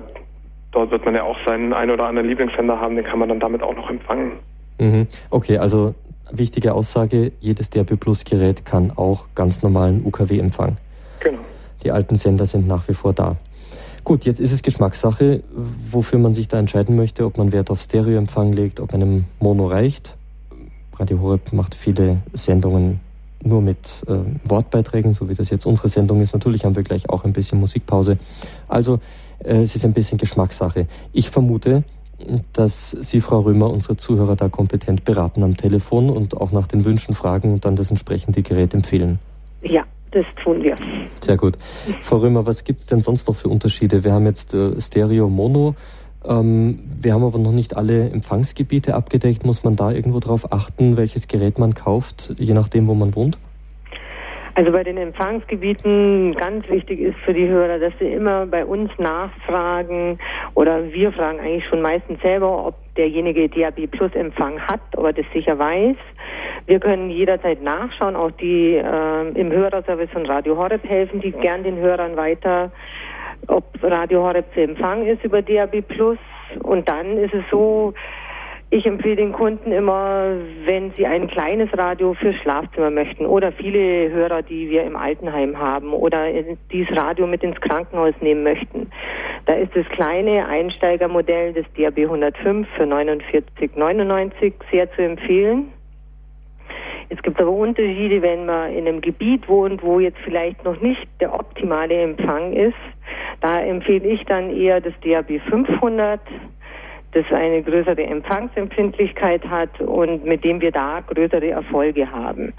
dort 0.75 0.91
wird 0.91 1.05
man 1.05 1.15
ja 1.15 1.23
auch 1.23 1.37
seinen 1.45 1.73
ein 1.73 1.89
oder 1.89 2.05
anderen 2.05 2.27
Lieblingssender 2.27 2.79
haben, 2.79 2.95
den 2.95 3.05
kann 3.05 3.17
man 3.17 3.29
dann 3.29 3.39
damit 3.39 3.63
auch 3.63 3.75
noch 3.75 3.89
empfangen. 3.89 4.33
Mhm. 4.77 5.07
Okay, 5.29 5.57
also 5.57 5.95
wichtige 6.31 6.73
Aussage, 6.73 7.31
jedes 7.39 7.69
DRB 7.69 7.99
Plus 7.99 8.25
Gerät 8.25 8.65
kann 8.65 8.91
auch 8.95 9.27
ganz 9.35 9.63
normalen 9.63 10.05
UKW 10.05 10.37
empfangen. 10.37 10.77
Genau. 11.21 11.39
Die 11.83 11.91
alten 11.91 12.15
Sender 12.15 12.45
sind 12.45 12.67
nach 12.67 12.87
wie 12.87 12.93
vor 12.93 13.13
da. 13.13 13.37
Gut, 14.03 14.25
jetzt 14.25 14.39
ist 14.39 14.51
es 14.51 14.61
Geschmackssache, 14.61 15.41
wofür 15.89 16.19
man 16.19 16.33
sich 16.33 16.47
da 16.47 16.59
entscheiden 16.59 16.95
möchte, 16.95 17.25
ob 17.25 17.37
man 17.37 17.51
Wert 17.51 17.71
auf 17.71 17.79
Stereoempfang 17.81 18.53
legt, 18.53 18.79
ob 18.79 18.93
einem 18.93 19.25
Mono 19.39 19.67
reicht. 19.67 20.15
Radio 20.97 21.19
Horeb 21.21 21.53
macht 21.53 21.73
viele 21.73 22.17
Sendungen 22.33 22.99
nur 23.45 23.61
mit 23.61 23.77
äh, 24.07 24.17
Wortbeiträgen, 24.43 25.13
so 25.13 25.29
wie 25.29 25.35
das 25.35 25.49
jetzt 25.49 25.65
unsere 25.65 25.89
Sendung 25.89 26.21
ist. 26.21 26.33
Natürlich 26.33 26.65
haben 26.65 26.75
wir 26.75 26.83
gleich 26.83 27.09
auch 27.09 27.23
ein 27.23 27.33
bisschen 27.33 27.59
Musikpause. 27.59 28.17
Also 28.67 28.99
äh, 29.39 29.61
es 29.61 29.75
ist 29.75 29.85
ein 29.85 29.93
bisschen 29.93 30.17
Geschmackssache. 30.17 30.87
Ich 31.13 31.29
vermute, 31.29 31.83
dass 32.53 32.91
Sie, 32.91 33.21
Frau 33.21 33.41
Römer, 33.41 33.69
unsere 33.69 33.97
Zuhörer 33.97 34.35
da 34.35 34.49
kompetent 34.49 35.03
beraten 35.03 35.43
am 35.43 35.57
Telefon 35.57 36.09
und 36.09 36.37
auch 36.37 36.51
nach 36.51 36.67
den 36.67 36.85
Wünschen 36.85 37.13
fragen 37.13 37.53
und 37.53 37.65
dann 37.65 37.75
das 37.75 37.89
entsprechende 37.89 38.41
Gerät 38.41 38.73
empfehlen. 38.73 39.19
Ja, 39.61 39.83
das 40.11 40.25
tun 40.41 40.63
wir. 40.63 40.77
Sehr 41.21 41.37
gut. 41.37 41.57
Frau 42.01 42.17
Römer, 42.17 42.45
was 42.45 42.63
gibt 42.63 42.79
es 42.79 42.85
denn 42.85 43.01
sonst 43.01 43.27
noch 43.27 43.35
für 43.35 43.49
Unterschiede? 43.49 44.03
Wir 44.03 44.13
haben 44.13 44.25
jetzt 44.25 44.53
äh, 44.53 44.79
Stereo, 44.79 45.29
Mono. 45.29 45.75
Ähm, 46.27 46.79
wir 47.01 47.13
haben 47.13 47.23
aber 47.23 47.39
noch 47.39 47.51
nicht 47.51 47.77
alle 47.77 48.09
Empfangsgebiete 48.09 48.95
abgedeckt. 48.95 49.45
Muss 49.45 49.63
man 49.63 49.75
da 49.75 49.91
irgendwo 49.91 50.19
darauf 50.19 50.51
achten, 50.51 50.97
welches 50.97 51.27
Gerät 51.27 51.59
man 51.59 51.73
kauft, 51.73 52.33
je 52.37 52.53
nachdem, 52.53 52.87
wo 52.87 52.93
man 52.93 53.15
wohnt? 53.15 53.37
Also 54.57 54.71
bei 54.71 54.83
den 54.85 54.95
Empfangsgebieten 54.95 56.33
ganz 56.35 56.65
wichtig 56.69 57.01
ist 57.01 57.17
für 57.25 57.33
die 57.33 57.45
Hörer, 57.45 57.77
dass 57.77 57.91
sie 57.99 58.07
immer 58.07 58.45
bei 58.45 58.65
uns 58.65 58.89
nachfragen 58.97 60.17
oder 60.53 60.93
wir 60.93 61.11
fragen 61.11 61.41
eigentlich 61.41 61.65
schon 61.65 61.81
meistens 61.81 62.21
selber, 62.21 62.67
ob 62.67 62.75
derjenige 62.95 63.49
DAB 63.49 63.87
Plus 63.91 64.13
Empfang 64.13 64.61
hat, 64.61 64.79
ob 64.95 65.07
er 65.07 65.13
das 65.13 65.25
sicher 65.33 65.59
weiß. 65.59 65.97
Wir 66.67 66.79
können 66.79 67.09
jederzeit 67.09 67.61
nachschauen, 67.61 68.15
auch 68.15 68.31
die 68.31 68.75
äh, 68.75 69.27
im 69.37 69.51
Hörerservice 69.51 70.09
von 70.11 70.25
Radio 70.25 70.55
Horeb 70.55 70.87
helfen, 70.87 71.19
die 71.19 71.33
gern 71.33 71.63
den 71.63 71.75
Hörern 71.75 72.15
weiter, 72.15 72.71
ob 73.47 73.63
Radio 73.81 74.23
Horeb 74.23 74.45
zu 74.53 74.61
empfangen 74.61 75.07
ist 75.07 75.23
über 75.23 75.41
DAB 75.41 75.81
Plus. 75.81 76.17
Und 76.63 76.87
dann 76.87 77.17
ist 77.17 77.33
es 77.33 77.43
so, 77.51 77.93
Ich 78.71 78.85
empfehle 78.85 79.17
den 79.17 79.31
Kunden 79.31 79.71
immer, 79.71 80.31
wenn 80.65 80.91
sie 80.97 81.05
ein 81.05 81.27
kleines 81.27 81.69
Radio 81.77 82.15
fürs 82.15 82.35
Schlafzimmer 82.37 82.89
möchten 82.89 83.25
oder 83.25 83.51
viele 83.51 84.09
Hörer, 84.11 84.41
die 84.41 84.69
wir 84.69 84.83
im 84.83 84.95
Altenheim 84.95 85.57
haben 85.57 85.93
oder 85.93 86.25
dieses 86.71 86.93
Radio 86.97 87.27
mit 87.27 87.43
ins 87.43 87.61
Krankenhaus 87.61 88.15
nehmen 88.21 88.43
möchten. 88.43 88.89
Da 89.45 89.53
ist 89.53 89.75
das 89.75 89.87
kleine 89.89 90.47
Einsteigermodell 90.47 91.53
des 91.53 91.65
DAB 91.77 91.99
105 91.99 92.67
für 92.75 92.83
49,99 92.83 94.53
sehr 94.71 94.91
zu 94.93 95.03
empfehlen. 95.03 95.71
Es 97.09 97.21
gibt 97.21 97.39
aber 97.39 97.51
Unterschiede, 97.51 98.21
wenn 98.21 98.45
man 98.45 98.73
in 98.73 98.87
einem 98.87 99.01
Gebiet 99.01 99.47
wohnt, 99.47 99.83
wo 99.83 99.99
jetzt 99.99 100.17
vielleicht 100.23 100.63
noch 100.63 100.79
nicht 100.81 101.07
der 101.19 101.33
optimale 101.33 102.01
Empfang 102.01 102.53
ist. 102.53 102.75
Da 103.41 103.61
empfehle 103.61 104.07
ich 104.07 104.23
dann 104.25 104.49
eher 104.55 104.81
das 104.81 104.93
DAB 105.03 105.39
500 105.49 106.19
das 107.15 107.25
eine 107.31 107.63
größere 107.63 108.03
Empfangsempfindlichkeit 108.03 109.47
hat 109.47 109.79
und 109.79 110.25
mit 110.25 110.43
dem 110.43 110.59
wir 110.59 110.71
da 110.71 110.99
größere 110.99 111.49
Erfolge 111.49 112.11
haben. 112.11 112.53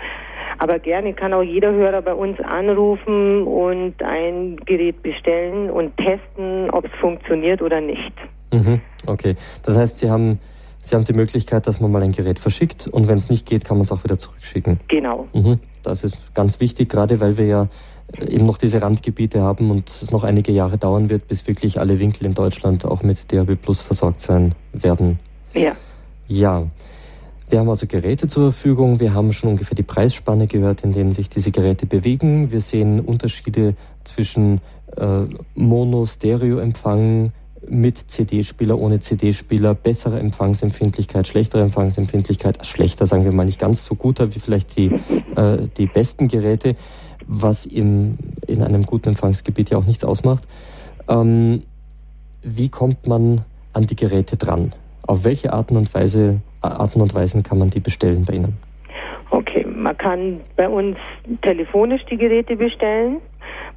Aber 0.58 0.78
gerne 0.78 1.12
kann 1.12 1.34
auch 1.34 1.42
jeder 1.42 1.72
Hörer 1.72 2.00
bei 2.00 2.14
uns 2.14 2.40
anrufen 2.40 3.42
und 3.42 4.02
ein 4.02 4.56
Gerät 4.64 5.02
bestellen 5.02 5.70
und 5.70 5.94
testen, 5.98 6.70
ob 6.70 6.86
es 6.86 6.92
funktioniert 7.00 7.60
oder 7.60 7.82
nicht. 7.82 8.12
Mhm, 8.52 8.80
okay, 9.06 9.36
das 9.62 9.76
heißt, 9.76 9.98
Sie 9.98 10.10
haben 10.10 10.40
Sie 10.86 10.94
haben 10.94 11.04
die 11.04 11.14
Möglichkeit, 11.14 11.66
dass 11.66 11.80
man 11.80 11.90
mal 11.90 12.00
ein 12.04 12.12
Gerät 12.12 12.38
verschickt 12.38 12.86
und 12.86 13.08
wenn 13.08 13.18
es 13.18 13.28
nicht 13.28 13.44
geht, 13.44 13.64
kann 13.64 13.76
man 13.76 13.84
es 13.84 13.90
auch 13.90 14.04
wieder 14.04 14.20
zurückschicken. 14.20 14.78
Genau. 14.86 15.26
Mhm. 15.32 15.58
Das 15.82 16.04
ist 16.04 16.16
ganz 16.32 16.60
wichtig, 16.60 16.88
gerade 16.88 17.18
weil 17.18 17.36
wir 17.36 17.46
ja 17.46 17.68
äh, 18.16 18.32
eben 18.32 18.46
noch 18.46 18.56
diese 18.56 18.80
Randgebiete 18.80 19.42
haben 19.42 19.72
und 19.72 19.90
es 19.90 20.12
noch 20.12 20.22
einige 20.22 20.52
Jahre 20.52 20.78
dauern 20.78 21.10
wird, 21.10 21.26
bis 21.26 21.44
wirklich 21.48 21.80
alle 21.80 21.98
Winkel 21.98 22.24
in 22.24 22.34
Deutschland 22.34 22.84
auch 22.84 23.02
mit 23.02 23.32
DAB 23.32 23.56
Plus 23.60 23.80
versorgt 23.80 24.20
sein 24.20 24.54
werden. 24.72 25.18
Ja. 25.54 25.72
Ja. 26.28 26.64
Wir 27.50 27.58
haben 27.58 27.68
also 27.68 27.88
Geräte 27.88 28.28
zur 28.28 28.52
Verfügung. 28.52 29.00
Wir 29.00 29.12
haben 29.12 29.32
schon 29.32 29.50
ungefähr 29.50 29.74
die 29.74 29.82
Preisspanne 29.82 30.46
gehört, 30.46 30.84
in 30.84 30.92
denen 30.92 31.10
sich 31.10 31.28
diese 31.28 31.50
Geräte 31.50 31.86
bewegen. 31.86 32.52
Wir 32.52 32.60
sehen 32.60 33.00
Unterschiede 33.00 33.74
zwischen 34.04 34.60
äh, 34.96 35.22
Mono-Stereo-Empfang, 35.56 37.32
mit 37.68 38.10
CD-Spieler, 38.10 38.78
ohne 38.78 39.00
CD-Spieler, 39.00 39.74
bessere 39.74 40.18
Empfangsempfindlichkeit, 40.18 41.26
schlechtere 41.26 41.62
Empfangsempfindlichkeit, 41.62 42.66
schlechter 42.66 43.06
sagen 43.06 43.24
wir 43.24 43.32
mal 43.32 43.46
nicht 43.46 43.58
ganz 43.58 43.84
so 43.84 43.94
guter 43.94 44.34
wie 44.34 44.40
vielleicht 44.40 44.76
die, 44.76 44.92
äh, 45.36 45.58
die 45.76 45.86
besten 45.86 46.28
Geräte, 46.28 46.76
was 47.26 47.66
im, 47.66 48.18
in 48.46 48.62
einem 48.62 48.84
guten 48.84 49.10
Empfangsgebiet 49.10 49.70
ja 49.70 49.78
auch 49.78 49.86
nichts 49.86 50.04
ausmacht. 50.04 50.44
Ähm, 51.08 51.62
wie 52.42 52.68
kommt 52.68 53.06
man 53.06 53.44
an 53.72 53.86
die 53.86 53.96
Geräte 53.96 54.36
dran? 54.36 54.72
Auf 55.06 55.24
welche 55.24 55.52
Arten 55.52 55.76
und 55.76 55.92
Weise, 55.94 56.40
Arten 56.60 57.00
und 57.00 57.14
Weisen 57.14 57.42
kann 57.42 57.58
man 57.58 57.70
die 57.70 57.80
bestellen 57.80 58.24
bei 58.24 58.34
Ihnen? 58.34 58.56
Okay, 59.30 59.66
man 59.66 59.96
kann 59.98 60.40
bei 60.56 60.68
uns 60.68 60.96
telefonisch 61.42 62.02
die 62.10 62.16
Geräte 62.16 62.56
bestellen. 62.56 63.20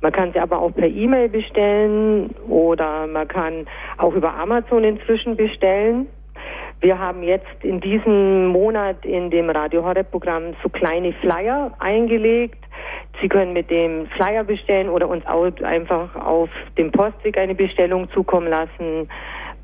Man 0.01 0.11
kann 0.11 0.31
sie 0.31 0.39
aber 0.39 0.59
auch 0.59 0.73
per 0.73 0.87
E-Mail 0.87 1.29
bestellen 1.29 2.33
oder 2.47 3.05
man 3.07 3.27
kann 3.27 3.67
auch 3.97 4.13
über 4.13 4.33
Amazon 4.33 4.83
inzwischen 4.83 5.35
bestellen. 5.35 6.07
Wir 6.81 6.97
haben 6.97 7.23
jetzt 7.23 7.63
in 7.63 7.81
diesem 7.81 8.47
Monat 8.47 9.03
in 9.05 9.29
dem 9.29 9.49
Radio 9.49 9.83
Horeb 9.83 10.09
Programm 10.11 10.53
so 10.63 10.69
kleine 10.69 11.11
Flyer 11.13 11.73
eingelegt. 11.79 12.63
Sie 13.21 13.27
können 13.27 13.51
mit 13.51 13.69
dem 13.69 14.07
Flyer 14.15 14.45
bestellen 14.45 14.87
oder 14.87 15.09
uns 15.09 15.25
auch 15.25 15.51
einfach 15.61 16.15
auf 16.15 16.49
dem 16.77 16.91
Postweg 16.91 17.37
eine 17.37 17.53
Bestellung 17.53 18.09
zukommen 18.11 18.47
lassen. 18.47 19.09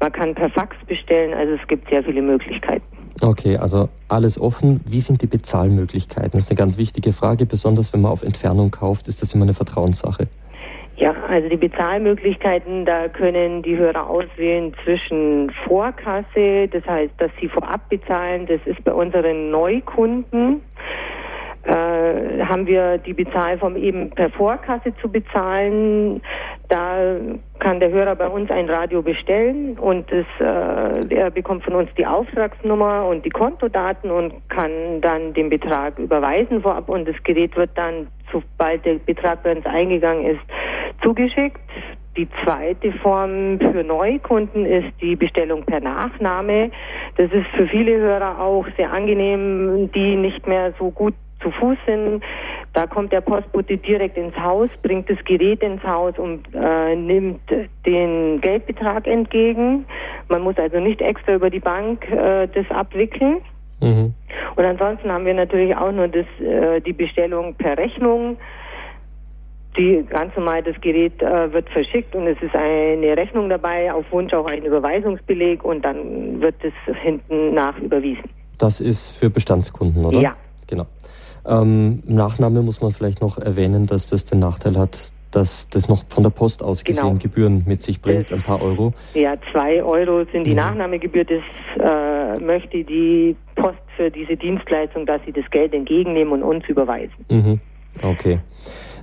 Man 0.02 0.12
kann 0.12 0.36
per 0.36 0.50
Fax 0.50 0.76
bestellen, 0.88 1.34
also 1.34 1.54
es 1.54 1.66
gibt 1.68 1.90
sehr 1.90 2.04
viele 2.04 2.22
Möglichkeiten. 2.22 2.95
Okay, 3.22 3.58
also 3.58 3.90
alles 4.10 4.40
offen. 4.40 4.82
Wie 4.86 5.00
sind 5.00 5.22
die 5.22 5.28
Bezahlmöglichkeiten? 5.28 6.32
Das 6.34 6.46
ist 6.46 6.52
eine 6.52 6.58
ganz 6.58 6.78
wichtige 6.78 7.14
Frage, 7.14 7.46
besonders 7.46 7.94
wenn 7.94 8.02
man 8.02 8.12
auf 8.12 8.24
Entfernung 8.24 8.72
kauft, 8.72 9.08
ist 9.08 9.22
das 9.22 9.34
immer 9.34 9.44
eine 9.44 9.54
Vertrauenssache. 9.54 10.28
Ja, 10.98 11.14
also 11.28 11.50
die 11.50 11.58
Bezahlmöglichkeiten, 11.58 12.86
da 12.86 13.10
können 13.10 13.62
die 13.62 13.78
Hörer 13.78 14.10
auswählen 14.10 14.74
zwischen 14.84 15.52
Vorkasse, 15.68 16.70
das 16.72 16.86
heißt, 16.86 17.14
dass 17.18 17.32
sie 17.42 17.50
vorab 17.50 17.90
bezahlen, 17.90 18.46
das 18.48 18.62
ist 18.66 18.82
bei 18.86 18.94
unseren 18.94 19.52
Neukunden 19.52 20.62
äh, 21.66 22.44
haben 22.44 22.68
wir 22.68 23.00
die 23.00 23.14
Bezahlform 23.14 23.76
eben 23.76 24.12
per 24.12 24.30
Vorkasse 24.30 24.94
zu 25.02 25.10
bezahlen. 25.10 26.22
Da 26.70 27.16
kann 27.60 27.80
der 27.80 27.90
Hörer 27.90 28.16
bei 28.16 28.28
uns 28.28 28.52
ein 28.52 28.70
Radio 28.70 29.02
bestellen 29.02 29.78
und 29.80 30.06
das, 30.12 30.26
äh, 30.40 31.16
er 31.16 31.32
bekommt 31.32 31.64
von 31.64 31.74
uns 31.74 31.90
die 31.98 32.06
Auftragsnummer 32.06 33.08
und 33.08 33.26
die 33.26 33.30
Kontodaten 33.30 34.12
und 34.12 34.34
kann 34.50 35.02
dann 35.02 35.34
den 35.34 35.50
Betrag 35.50 35.98
überweisen 35.98 36.62
vorab 36.62 36.88
und 36.88 37.08
das 37.08 37.16
Gerät 37.24 37.56
wird 37.56 37.72
dann, 37.76 38.08
sobald 38.32 38.86
der 38.86 38.96
Betrag 38.96 39.42
bei 39.42 39.56
uns 39.56 39.66
eingegangen 39.66 40.26
ist, 40.26 40.42
zugeschickt. 41.02 41.60
Die 42.18 42.28
zweite 42.44 42.94
Form 42.94 43.60
für 43.60 43.84
Neukunden 43.84 44.66
ist 44.66 44.94
die 45.02 45.18
Bestellung 45.18 45.64
per 45.66 45.82
Nachname. 45.82 46.72
Das 47.18 47.30
ist 47.32 47.48
für 47.56 47.68
viele 47.68 47.98
Hörer 47.98 48.40
auch 48.40 48.66
sehr 48.78 48.94
angenehm, 48.94 49.92
die 49.94 50.16
nicht 50.16 50.48
mehr 50.48 50.74
so 50.80 50.92
gut 50.92 51.14
zu 51.42 51.52
Fuß 51.52 51.78
sind. 51.86 52.24
Da 52.74 52.88
kommt 52.88 53.12
der 53.12 53.22
Postbote 53.22 53.78
direkt 53.78 54.18
ins 54.18 54.36
Haus, 54.36 54.70
bringt 54.82 55.10
das 55.10 55.18
Gerät 55.26 55.62
ins 55.62 55.84
Haus 55.84 56.18
und 56.18 56.44
äh, 56.54 56.96
nimmt 56.96 57.42
den 57.86 58.42
Geldbetrag 58.42 59.08
entgegen. 59.08 59.86
Man 60.30 60.42
muss 60.42 60.58
also 60.58 60.80
nicht 60.80 61.02
extra 61.02 61.36
über 61.36 61.50
die 61.50 61.60
Bank 61.60 62.10
äh, 62.12 62.48
das 62.48 62.70
abwickeln. 62.70 63.38
Mhm. 63.82 64.14
Und 64.56 64.66
ansonsten 64.66 65.12
haben 65.12 65.26
wir 65.26 65.34
natürlich 65.34 65.76
auch 65.76 65.92
nur 65.92 66.08
das, 66.08 66.26
äh, 66.40 66.82
die 66.82 66.94
Bestellung 66.94 67.56
per 67.56 67.78
Rechnung. 67.78 68.38
Die 69.78 70.06
ganz 70.10 70.34
normal, 70.38 70.64
das 70.64 70.80
Gerät 70.80 71.22
äh, 71.22 71.52
wird 71.52 71.70
verschickt 71.70 72.16
und 72.16 72.28
es 72.28 72.42
ist 72.42 72.56
eine 72.56 73.18
Rechnung 73.18 73.50
dabei, 73.50 73.92
auf 73.94 74.06
Wunsch 74.12 74.34
auch 74.34 74.46
ein 74.46 74.64
Überweisungsbeleg 74.64 75.66
und 75.66 75.84
dann 75.84 76.40
wird 76.42 76.56
es 76.64 76.96
hinten 77.02 77.54
nach 77.54 77.78
überwiesen. 77.80 78.24
Das 78.58 78.80
ist 78.80 79.12
für 79.12 79.30
Bestandskunden, 79.30 80.06
oder? 80.06 80.20
Ja. 80.20 80.36
Genau. 80.68 80.86
Ähm, 81.48 82.02
Nachname 82.06 82.62
muss 82.62 82.82
man 82.82 82.92
vielleicht 82.92 83.22
noch 83.22 83.38
erwähnen, 83.38 83.86
dass 83.86 84.08
das 84.08 84.26
den 84.26 84.40
Nachteil 84.40 84.78
hat, 84.78 85.12
dass 85.32 85.70
das 85.70 85.88
noch 85.88 86.04
von 86.08 86.24
der 86.24 86.30
Post 86.30 86.64
aus 86.64 86.84
gesehen 86.84 87.04
genau. 87.04 87.20
Gebühren 87.20 87.64
mit 87.68 87.82
sich 87.82 88.02
bringt, 88.02 88.32
das, 88.32 88.40
ein 88.40 88.44
paar 88.44 88.62
Euro. 88.62 88.94
Ja, 89.14 89.36
zwei 89.52 89.84
Euro 89.84 90.26
sind 90.32 90.46
die 90.46 90.52
mhm. 90.52 90.58
Nachnahmegebühr. 90.58 91.26
Das 91.26 91.44
äh, 91.80 92.40
möchte 92.40 92.84
die 92.84 93.36
Post 93.56 93.78
für 93.98 94.10
diese 94.10 94.38
Dienstleistung, 94.38 95.06
dass 95.06 95.22
sie 95.26 95.34
das 95.34 95.50
Geld 95.52 95.74
entgegennehmen 95.74 96.34
und 96.34 96.44
uns 96.44 96.66
überweisen. 96.68 97.26
Mhm. 97.30 97.60
Okay. 98.02 98.40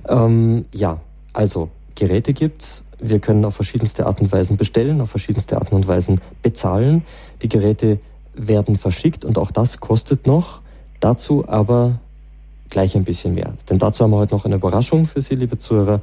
Ähm, 0.09 0.65
ja, 0.73 0.99
also 1.33 1.69
Geräte 1.95 2.33
gibt's. 2.33 2.83
Wir 2.99 3.19
können 3.19 3.43
auf 3.45 3.55
verschiedenste 3.55 4.05
Art 4.05 4.21
und 4.21 4.31
Weisen 4.31 4.57
bestellen, 4.57 5.01
auf 5.01 5.09
verschiedenste 5.09 5.57
Art 5.57 5.71
und 5.71 5.87
Weisen 5.87 6.21
bezahlen. 6.41 7.05
Die 7.41 7.49
Geräte 7.49 7.99
werden 8.33 8.77
verschickt 8.77 9.25
und 9.25 9.37
auch 9.37 9.51
das 9.51 9.79
kostet 9.79 10.25
noch. 10.25 10.61
Dazu 10.99 11.43
aber 11.47 11.99
gleich 12.73 12.95
ein 12.95 13.03
bisschen 13.03 13.35
mehr. 13.35 13.53
Denn 13.69 13.77
dazu 13.77 14.03
haben 14.03 14.11
wir 14.11 14.17
heute 14.17 14.33
noch 14.33 14.45
eine 14.45 14.55
Überraschung 14.55 15.05
für 15.05 15.21
Sie, 15.21 15.35
liebe 15.35 15.59
Zuhörer, 15.59 16.01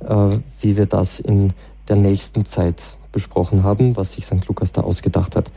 äh, 0.00 0.38
wie 0.60 0.76
wir 0.76 0.86
das 0.86 1.18
in 1.18 1.52
der 1.88 1.96
nächsten 1.96 2.46
Zeit 2.46 2.80
besprochen 3.10 3.64
haben, 3.64 3.96
was 3.96 4.12
sich 4.12 4.24
St. 4.24 4.46
Lukas 4.46 4.72
da 4.72 4.82
ausgedacht 4.82 5.34
hat. 5.34 5.50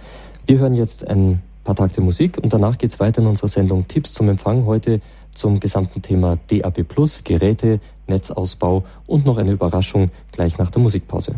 Wir 0.48 0.58
hören 0.58 0.74
jetzt 0.74 1.08
ein 1.08 1.42
paar 1.64 1.76
Takte 1.76 2.02
Musik 2.02 2.40
und 2.42 2.52
danach 2.52 2.78
geht 2.80 2.92
es 2.92 3.00
weiter 3.00 3.22
in 3.22 3.28
unserer 3.28 3.48
Sendung 3.48 3.88
Tipps 3.88 4.14
zum 4.14 4.28
Empfang. 4.28 4.66
Heute 4.66 5.02
zum 5.34 5.60
gesamten 5.60 6.02
Thema 6.02 6.38
DAB+, 6.48 6.84
Geräte, 7.24 7.80
Netzausbau 8.08 8.84
und 9.06 9.26
noch 9.26 9.38
eine 9.38 9.52
Überraschung 9.52 10.10
gleich 10.32 10.58
nach 10.58 10.72
der 10.72 10.82
Musikpause. 10.82 11.36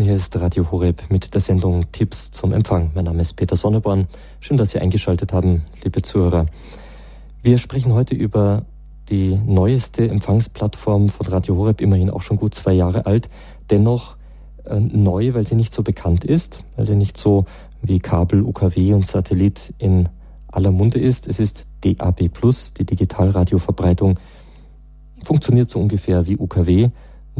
Hier 0.00 0.14
ist 0.14 0.38
Radio 0.38 0.70
Horeb 0.70 1.02
mit 1.08 1.34
der 1.34 1.40
Sendung 1.40 1.90
Tipps 1.90 2.30
zum 2.30 2.52
Empfang. 2.52 2.92
Mein 2.94 3.06
Name 3.06 3.20
ist 3.20 3.34
Peter 3.34 3.56
Sonneborn. 3.56 4.06
Schön, 4.38 4.56
dass 4.56 4.70
Sie 4.70 4.78
eingeschaltet 4.78 5.32
haben, 5.32 5.64
liebe 5.82 6.02
Zuhörer. 6.02 6.46
Wir 7.42 7.58
sprechen 7.58 7.92
heute 7.92 8.14
über 8.14 8.64
die 9.08 9.36
neueste 9.44 10.08
Empfangsplattform 10.08 11.08
von 11.08 11.26
Radio 11.26 11.56
Horeb, 11.56 11.80
immerhin 11.80 12.10
auch 12.10 12.22
schon 12.22 12.36
gut 12.36 12.54
zwei 12.54 12.74
Jahre 12.74 13.06
alt. 13.06 13.28
Dennoch 13.70 14.16
äh, 14.64 14.78
neu, 14.78 15.34
weil 15.34 15.46
sie 15.48 15.56
nicht 15.56 15.74
so 15.74 15.82
bekannt 15.82 16.24
ist, 16.24 16.62
weil 16.76 16.86
sie 16.86 16.94
nicht 16.94 17.18
so 17.18 17.46
wie 17.82 17.98
Kabel, 17.98 18.42
UKW 18.42 18.92
und 18.92 19.04
Satellit 19.04 19.74
in 19.78 20.08
aller 20.46 20.70
Munde 20.70 21.00
ist. 21.00 21.26
Es 21.26 21.40
ist 21.40 21.66
DAB+, 21.80 22.30
die 22.78 22.84
Digitalradioverbreitung. 22.84 24.20
Funktioniert 25.24 25.70
so 25.70 25.80
ungefähr 25.80 26.28
wie 26.28 26.36
UKW 26.36 26.90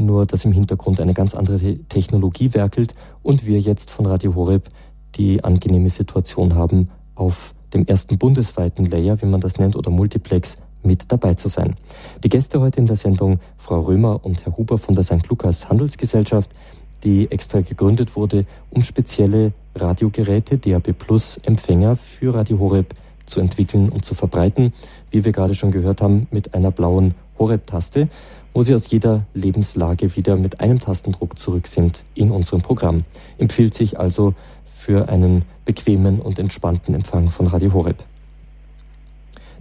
nur 0.05 0.27
dass 0.27 0.45
im 0.45 0.53
Hintergrund 0.53 1.01
eine 1.01 1.15
ganz 1.15 1.35
andere 1.35 1.77
Technologie 1.89 2.55
werkelt 2.55 2.95
und 3.23 3.47
wir 3.47 3.61
jetzt 3.61 3.91
von 3.91 4.07
Radio 4.07 4.35
Horeb 4.35 4.69
die 5.17 5.43
angenehme 5.45 5.91
Situation 5.91 6.55
haben, 6.55 6.89
auf 7.15 7.55
dem 7.75 7.87
ersten 7.87 8.19
bundesweiten 8.19 8.87
Layer, 8.87 9.21
wie 9.21 9.27
man 9.27 9.41
das 9.41 9.59
nennt, 9.59 9.77
oder 9.77 9.91
Multiplex 9.91 10.59
mit 10.83 11.11
dabei 11.11 11.35
zu 11.35 11.49
sein. 11.49 11.77
Die 12.23 12.29
Gäste 12.29 12.61
heute 12.61 12.81
in 12.81 12.87
der 12.87 12.97
Sendung 12.97 13.41
Frau 13.59 13.81
Römer 13.81 14.25
und 14.25 14.45
Herr 14.45 14.57
Huber 14.57 14.79
von 14.79 14.95
der 14.95 15.05
St. 15.05 15.27
Lukas 15.29 15.69
Handelsgesellschaft, 15.69 16.51
die 17.05 17.31
extra 17.31 17.61
gegründet 17.61 18.17
wurde, 18.17 18.47
um 18.71 18.83
spezielle 18.83 19.53
Radiogeräte, 19.75 20.59
DAB 20.59 20.93
Plus 20.93 21.39
Empfänger 21.43 21.97
für 21.97 22.35
Radio 22.35 22.59
Horeb 22.59 22.95
zu 23.27 23.41
entwickeln 23.41 23.89
und 23.91 24.05
zu 24.05 24.15
verbreiten, 24.15 24.73
wie 25.11 25.25
wir 25.25 25.33
gerade 25.33 25.55
schon 25.55 25.71
gehört 25.71 26.01
haben, 26.01 26.27
mit 26.31 26.55
einer 26.55 26.71
blauen 26.71 27.15
Horeb-Taste, 27.39 28.09
wo 28.55 28.63
Sie 28.63 28.75
aus 28.75 28.91
jeder 28.91 29.25
Lebenslage 29.35 30.17
wieder 30.17 30.37
mit 30.37 30.61
einem 30.61 30.81
Tastendruck 30.81 31.39
zurück 31.39 31.67
sind 31.67 32.05
in 32.15 32.31
unserem 32.31 32.63
Programm. 32.63 33.05
Empfiehlt 33.39 33.75
sich 33.75 33.99
also 33.99 34.35
für 34.77 35.09
einen 35.09 35.43
bequemen 35.65 36.21
und 36.21 36.39
entspannten 36.39 36.95
Empfang 36.95 37.31
von 37.31 37.47
Radio 37.47 37.73
Horeb. 37.73 38.03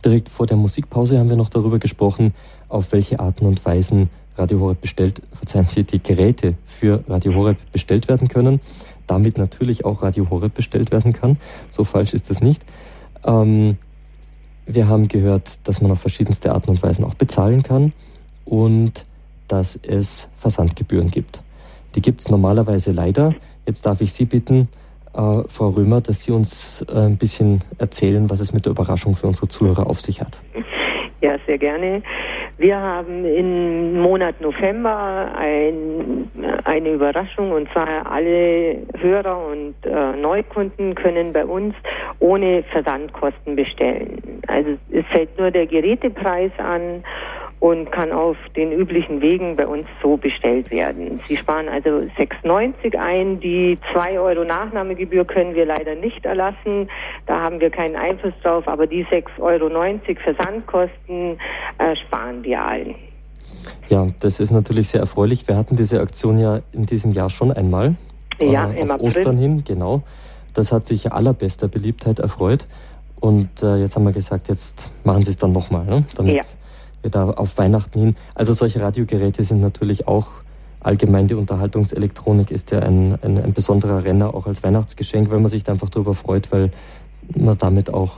Direkt 0.04 0.30
vor 0.30 0.48
der 0.48 0.58
Musikpause 0.58 1.20
haben 1.20 1.30
wir 1.30 1.36
noch 1.36 1.50
darüber 1.50 1.80
gesprochen, 1.80 2.34
auf 2.70 2.92
welche 2.92 3.20
Arten 3.20 3.46
und 3.46 3.66
Weisen 3.66 4.10
Radio 4.38 4.60
Horeb 4.60 4.82
bestellt, 4.82 5.22
verzeihen 5.34 5.66
Sie, 5.66 5.84
die 5.84 6.02
Geräte 6.02 6.54
für 6.66 7.04
Radio 7.08 7.34
Horeb 7.34 7.58
bestellt 7.72 8.08
werden 8.08 8.28
können. 8.28 8.62
Damit 9.08 9.38
natürlich 9.38 9.86
auch 9.86 10.04
Radio 10.04 10.30
Horeb 10.30 10.54
bestellt 10.54 10.92
werden 10.92 11.14
kann. 11.14 11.38
So 11.72 11.84
falsch 11.84 12.14
ist 12.14 12.30
es 12.30 12.42
nicht. 12.42 12.64
Ähm, 13.26 13.78
wir 14.66 14.88
haben 14.88 15.08
gehört, 15.08 15.60
dass 15.64 15.82
man 15.82 15.92
auf 15.92 16.00
verschiedenste 16.00 16.52
Arten 16.52 16.70
und 16.70 16.84
Weisen 16.84 17.04
auch 17.04 17.16
bezahlen 17.16 17.64
kann 17.64 17.94
und 18.48 19.06
dass 19.48 19.80
es 19.84 20.28
Versandgebühren 20.38 21.12
gibt. 21.12 21.44
Die 21.96 22.02
gibt 22.02 22.22
es 22.22 22.30
normalerweise 22.30 22.92
leider. 22.92 23.34
Jetzt 23.66 23.86
darf 23.86 24.02
ich 24.02 24.14
Sie 24.14 24.26
bitten, 24.26 24.70
äh, 25.14 25.44
Frau 25.48 25.70
Römer, 25.70 26.02
dass 26.02 26.24
Sie 26.24 26.32
uns 26.32 26.86
äh, 26.90 27.00
ein 27.00 27.18
bisschen 27.18 27.62
erzählen, 27.78 28.30
was 28.30 28.40
es 28.40 28.54
mit 28.54 28.66
der 28.66 28.72
Überraschung 28.72 29.16
für 29.16 29.28
unsere 29.28 29.48
Zuhörer 29.48 29.88
auf 29.88 30.02
sich 30.02 30.22
hat. 30.22 30.42
Ja, 31.22 31.36
sehr 31.48 31.58
gerne. 31.58 32.04
Wir 32.60 32.76
haben 32.76 33.26
im 33.26 34.00
Monat 34.00 34.40
November 34.42 35.32
ein, 35.36 36.30
eine 36.64 36.90
Überraschung 36.90 37.52
und 37.52 37.70
zwar 37.72 38.12
alle 38.12 38.78
Hörer 39.00 39.48
und 39.48 39.76
äh, 39.84 40.16
Neukunden 40.20 40.96
können 40.96 41.34
bei 41.34 41.46
uns 41.46 41.76
ohne 42.20 42.64
Versandkosten 42.72 43.56
bestellen. 43.56 44.42
Also 44.48 44.72
es 44.92 45.06
fällt 45.08 45.38
nur 45.38 45.52
der 45.52 45.68
Gerätepreis 45.68 46.52
an 46.58 47.04
und 47.60 47.92
kann 47.92 48.12
auf 48.12 48.38
den 48.56 48.72
üblichen 48.72 49.22
Wegen 49.22 49.56
bei 49.56 49.66
uns 49.66 49.88
so 50.02 50.16
bestellt 50.16 50.70
werden. 50.70 51.20
Sie 51.28 51.38
sparen 51.38 51.68
also 51.68 51.90
6,90 51.90 52.96
ein. 52.98 53.40
Die 53.40 53.78
2 53.94 54.20
Euro 54.20 54.44
Nachnahmegebühr 54.44 55.26
können 55.26 55.56
wir 55.56 55.66
leider 55.66 55.96
nicht 55.96 56.24
erlassen. 56.26 56.88
Da 57.26 57.42
haben 57.42 57.60
wir 57.60 57.72
keinen 57.72 57.96
Einfluss 57.96 58.34
drauf. 58.44 58.68
Aber 58.68 58.86
die 58.86 59.04
6,90 59.06 59.40
Euro 59.42 59.70
Versandkosten 60.24 61.40
äh, 61.80 61.96
sparen 62.06 62.44
wir 62.44 62.64
allen. 62.64 62.96
Ja, 63.90 64.08
das 64.20 64.40
ist 64.40 64.52
natürlich 64.52 64.90
sehr 64.90 65.02
erfreulich. 65.02 65.48
Wir 65.48 65.56
hatten 65.58 65.76
diese 65.76 66.00
Aktion 66.00 66.38
ja 66.38 66.62
in 66.74 66.86
diesem 66.86 67.12
Jahr 67.12 67.32
schon 67.32 67.52
einmal. 67.52 67.96
Ja, 68.40 68.70
äh, 68.70 68.82
im 68.82 68.92
auf 68.92 69.00
April. 69.00 69.08
Ostern 69.08 69.38
hin, 69.38 69.64
genau. 69.66 70.04
Das 70.54 70.72
hat 70.72 70.86
sich 70.86 71.12
allerbester 71.12 71.68
Beliebtheit 71.68 72.20
erfreut. 72.20 72.68
Und 73.20 73.64
äh, 73.64 73.78
jetzt 73.78 73.96
haben 73.96 74.04
wir 74.04 74.14
gesagt, 74.14 74.48
jetzt 74.48 74.92
machen 75.04 75.24
Sie 75.24 75.32
es 75.32 75.38
dann 75.38 75.52
nochmal, 75.52 75.86
ne? 75.86 76.06
damit 76.16 76.36
ja 76.36 76.44
da 77.04 77.30
auf 77.30 77.58
Weihnachten 77.58 78.00
hin. 78.00 78.16
Also 78.36 78.54
solche 78.54 78.82
Radiogeräte 78.82 79.44
sind 79.44 79.62
natürlich 79.62 80.08
auch 80.08 80.28
allgemein 80.80 81.28
die 81.28 81.34
Unterhaltungselektronik 81.34 82.52
ist 82.52 82.72
ja 82.72 82.80
ein, 82.80 83.18
ein, 83.22 83.38
ein, 83.38 83.54
besonderer 83.54 84.04
Renner 84.04 84.34
auch 84.34 84.48
als 84.48 84.64
Weihnachtsgeschenk, 84.64 85.30
weil 85.30 85.40
man 85.40 85.52
sich 85.52 85.64
da 85.64 85.74
einfach 85.74 85.90
darüber 85.90 86.14
freut, 86.14 86.52
weil 86.52 86.72
man 87.36 87.58
damit 87.58 87.94
auch, 87.94 88.14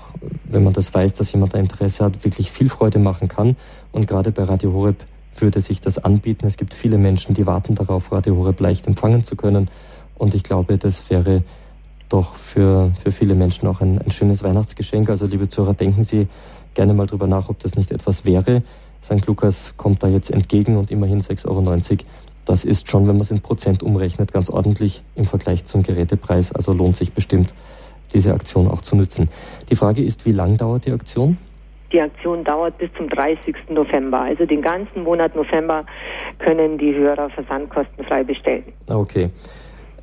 wenn 0.45 0.63
man 0.63 0.73
das 0.73 0.93
weiß, 0.93 1.13
dass 1.13 1.31
jemand 1.31 1.53
da 1.53 1.57
Interesse 1.57 2.05
hat, 2.05 2.23
wirklich 2.23 2.51
viel 2.51 2.69
Freude 2.69 2.99
machen 2.99 3.27
kann. 3.27 3.55
Und 3.91 4.07
gerade 4.07 4.31
bei 4.31 4.43
Radio 4.43 4.73
Horeb 4.73 4.97
würde 5.37 5.61
sich 5.61 5.81
das 5.81 5.97
anbieten. 5.97 6.45
Es 6.45 6.57
gibt 6.57 6.73
viele 6.73 6.97
Menschen, 6.97 7.33
die 7.33 7.47
warten 7.47 7.75
darauf, 7.75 8.11
Radio 8.11 8.35
Horeb 8.35 8.59
leicht 8.59 8.87
empfangen 8.87 9.23
zu 9.23 9.35
können. 9.35 9.69
Und 10.15 10.35
ich 10.35 10.43
glaube, 10.43 10.77
das 10.77 11.09
wäre 11.09 11.43
doch 12.09 12.35
für, 12.35 12.91
für 13.01 13.11
viele 13.11 13.35
Menschen 13.35 13.67
auch 13.67 13.81
ein, 13.81 13.99
ein 13.99 14.11
schönes 14.11 14.43
Weihnachtsgeschenk. 14.43 15.09
Also 15.09 15.25
liebe 15.25 15.47
Zuhörer, 15.47 15.73
denken 15.73 16.03
Sie 16.03 16.27
gerne 16.73 16.93
mal 16.93 17.07
drüber 17.07 17.27
nach, 17.27 17.49
ob 17.49 17.59
das 17.59 17.75
nicht 17.75 17.91
etwas 17.91 18.25
wäre. 18.25 18.63
St. 19.03 19.25
Lukas 19.25 19.75
kommt 19.77 20.03
da 20.03 20.07
jetzt 20.07 20.29
entgegen 20.29 20.77
und 20.77 20.91
immerhin 20.91 21.21
6,90 21.21 21.47
Euro. 21.47 21.79
Das 22.45 22.65
ist 22.65 22.89
schon, 22.89 23.07
wenn 23.07 23.15
man 23.15 23.21
es 23.21 23.31
in 23.31 23.41
Prozent 23.41 23.83
umrechnet, 23.83 24.33
ganz 24.33 24.49
ordentlich 24.49 25.03
im 25.15 25.25
Vergleich 25.25 25.65
zum 25.65 25.83
Gerätepreis. 25.83 26.51
Also 26.51 26.73
lohnt 26.73 26.95
sich 26.95 27.13
bestimmt, 27.13 27.53
diese 28.13 28.33
Aktion 28.33 28.67
auch 28.67 28.81
zu 28.81 28.95
nützen. 28.95 29.29
Die 29.69 29.75
Frage 29.75 30.03
ist, 30.03 30.25
wie 30.25 30.31
lang 30.31 30.57
dauert 30.57 30.85
die 30.85 30.91
Aktion? 30.91 31.37
Die 31.91 32.01
Aktion 32.01 32.43
dauert 32.43 32.77
bis 32.77 32.89
zum 32.97 33.09
30. 33.09 33.55
November. 33.69 34.21
Also 34.21 34.45
den 34.45 34.61
ganzen 34.61 35.03
Monat 35.03 35.35
November 35.35 35.85
können 36.37 36.77
die 36.77 36.93
Hörer 36.93 37.29
versandkostenfrei 37.29 38.23
bestellen. 38.23 38.63
Okay. 38.87 39.29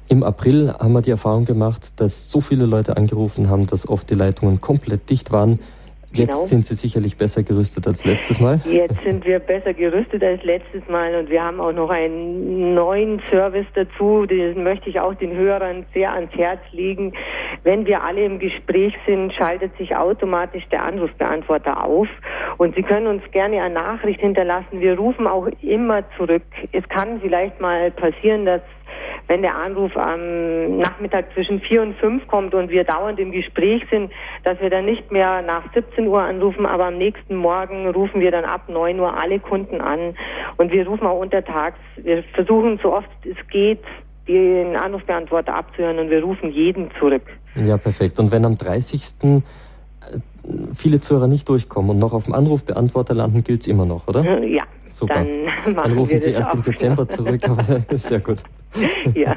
Im 0.08 0.22
April 0.22 0.72
haben 0.72 0.92
wir 0.92 1.02
die 1.02 1.10
Erfahrung 1.10 1.44
gemacht, 1.44 2.00
dass 2.00 2.30
so 2.30 2.40
viele 2.40 2.66
Leute 2.66 2.96
angerufen 2.96 3.50
haben, 3.50 3.66
dass 3.66 3.88
oft 3.88 4.08
die 4.08 4.14
Leitungen 4.14 4.60
komplett 4.60 5.10
dicht 5.10 5.32
waren. 5.32 5.58
Jetzt 6.16 6.30
genau. 6.30 6.44
sind 6.46 6.66
Sie 6.66 6.74
sicherlich 6.74 7.16
besser 7.16 7.42
gerüstet 7.42 7.86
als 7.86 8.04
letztes 8.04 8.40
Mal. 8.40 8.60
Jetzt 8.64 9.02
sind 9.04 9.24
wir 9.24 9.38
besser 9.38 9.74
gerüstet 9.74 10.22
als 10.22 10.42
letztes 10.44 10.86
Mal 10.88 11.14
und 11.14 11.28
wir 11.28 11.42
haben 11.42 11.60
auch 11.60 11.72
noch 11.72 11.90
einen 11.90 12.74
neuen 12.74 13.20
Service 13.30 13.66
dazu. 13.74 14.26
Den 14.26 14.62
möchte 14.62 14.88
ich 14.88 14.98
auch 14.98 15.14
den 15.14 15.36
Hörern 15.36 15.84
sehr 15.92 16.12
ans 16.12 16.32
Herz 16.34 16.60
legen. 16.72 17.12
Wenn 17.64 17.86
wir 17.86 18.02
alle 18.02 18.24
im 18.24 18.38
Gespräch 18.38 18.94
sind, 19.06 19.32
schaltet 19.34 19.76
sich 19.76 19.94
automatisch 19.94 20.64
der 20.70 20.84
Anrufbeantworter 20.84 21.84
auf 21.84 22.08
und 22.56 22.74
Sie 22.74 22.82
können 22.82 23.06
uns 23.06 23.22
gerne 23.32 23.60
eine 23.62 23.74
Nachricht 23.74 24.20
hinterlassen. 24.20 24.80
Wir 24.80 24.96
rufen 24.96 25.26
auch 25.26 25.48
immer 25.62 26.02
zurück. 26.16 26.42
Es 26.72 26.88
kann 26.88 27.20
vielleicht 27.20 27.60
mal 27.60 27.90
passieren, 27.90 28.46
dass 28.46 28.62
wenn 29.28 29.42
der 29.42 29.56
Anruf 29.56 29.96
am 29.96 30.78
Nachmittag 30.78 31.32
zwischen 31.34 31.60
vier 31.60 31.82
und 31.82 31.96
fünf 31.96 32.26
kommt 32.28 32.54
und 32.54 32.70
wir 32.70 32.84
dauernd 32.84 33.18
im 33.18 33.32
Gespräch 33.32 33.82
sind, 33.90 34.12
dass 34.44 34.60
wir 34.60 34.70
dann 34.70 34.84
nicht 34.84 35.10
mehr 35.10 35.42
nach 35.42 35.64
17 35.74 36.06
Uhr 36.06 36.22
anrufen, 36.22 36.66
aber 36.66 36.86
am 36.86 36.98
nächsten 36.98 37.36
Morgen 37.36 37.88
rufen 37.88 38.20
wir 38.20 38.30
dann 38.30 38.44
ab 38.44 38.68
9 38.68 38.98
Uhr 39.00 39.16
alle 39.16 39.40
Kunden 39.40 39.80
an 39.80 40.14
und 40.56 40.72
wir 40.72 40.86
rufen 40.86 41.06
auch 41.06 41.20
untertags. 41.20 41.78
Wir 41.96 42.22
versuchen 42.34 42.78
so 42.82 42.94
oft 42.94 43.08
es 43.24 43.36
geht, 43.48 43.82
den 44.28 44.76
Anrufbeantworter 44.76 45.54
abzuhören 45.54 45.98
und 45.98 46.10
wir 46.10 46.22
rufen 46.22 46.50
jeden 46.50 46.90
zurück. 46.98 47.22
Ja, 47.54 47.76
perfekt. 47.76 48.18
Und 48.18 48.30
wenn 48.32 48.44
am 48.44 48.58
30 48.58 49.02
viele 50.74 51.00
Zuhörer 51.00 51.26
nicht 51.26 51.48
durchkommen 51.48 51.90
und 51.90 51.98
noch 51.98 52.12
auf 52.12 52.24
dem 52.24 52.34
Anrufbeantworter 52.34 53.14
landen, 53.14 53.44
gilt 53.44 53.62
es 53.62 53.66
immer 53.66 53.86
noch, 53.86 54.06
oder? 54.08 54.42
Ja. 54.44 54.64
Super. 54.86 55.24
Dann, 55.64 55.74
dann 55.74 55.98
rufen 55.98 56.18
Sie 56.18 56.30
erst 56.30 56.54
im 56.54 56.62
Dezember 56.62 57.08
zurück, 57.08 57.40
aber 57.48 57.64
sehr 57.98 58.20
gut. 58.20 58.38
Ja. 59.14 59.36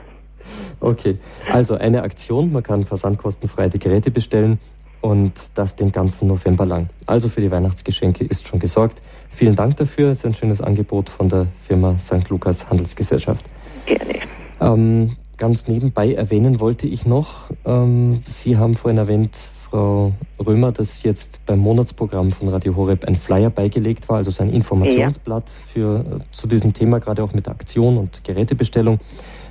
Okay, 0.79 1.17
also 1.51 1.75
eine 1.75 2.03
Aktion, 2.03 2.51
man 2.51 2.63
kann 2.63 2.85
versandkostenfrei 2.85 3.69
die 3.69 3.79
Geräte 3.79 4.11
bestellen 4.11 4.59
und 5.01 5.33
das 5.55 5.75
den 5.75 5.91
ganzen 5.91 6.27
November 6.27 6.65
lang. 6.65 6.89
Also 7.05 7.29
für 7.29 7.41
die 7.41 7.51
Weihnachtsgeschenke 7.51 8.23
ist 8.23 8.47
schon 8.47 8.59
gesorgt. 8.59 9.01
Vielen 9.29 9.55
Dank 9.55 9.77
dafür, 9.77 10.11
es 10.11 10.19
ist 10.19 10.25
ein 10.25 10.33
schönes 10.33 10.61
Angebot 10.61 11.09
von 11.09 11.29
der 11.29 11.47
Firma 11.61 11.97
St. 11.99 12.29
Lukas 12.29 12.69
Handelsgesellschaft. 12.69 13.45
Gerne. 13.85 14.19
Ähm, 14.61 15.15
ganz 15.37 15.67
nebenbei 15.67 16.13
erwähnen 16.13 16.59
wollte 16.59 16.87
ich 16.87 17.05
noch, 17.05 17.49
ähm, 17.65 18.21
Sie 18.27 18.57
haben 18.57 18.75
vorhin 18.75 18.97
erwähnt, 18.97 19.35
Frau 19.69 20.13
Römer, 20.39 20.71
dass 20.71 21.03
jetzt 21.03 21.45
beim 21.45 21.59
Monatsprogramm 21.59 22.31
von 22.31 22.49
Radio 22.49 22.75
Horeb 22.75 23.05
ein 23.05 23.15
Flyer 23.15 23.49
beigelegt 23.49 24.09
war, 24.09 24.17
also 24.17 24.31
so 24.31 24.41
ein 24.41 24.51
Informationsblatt 24.51 25.53
für, 25.71 26.03
zu 26.31 26.47
diesem 26.47 26.73
Thema, 26.73 26.99
gerade 26.99 27.23
auch 27.23 27.33
mit 27.33 27.47
Aktion 27.47 27.97
und 27.97 28.23
Gerätebestellung. 28.23 28.99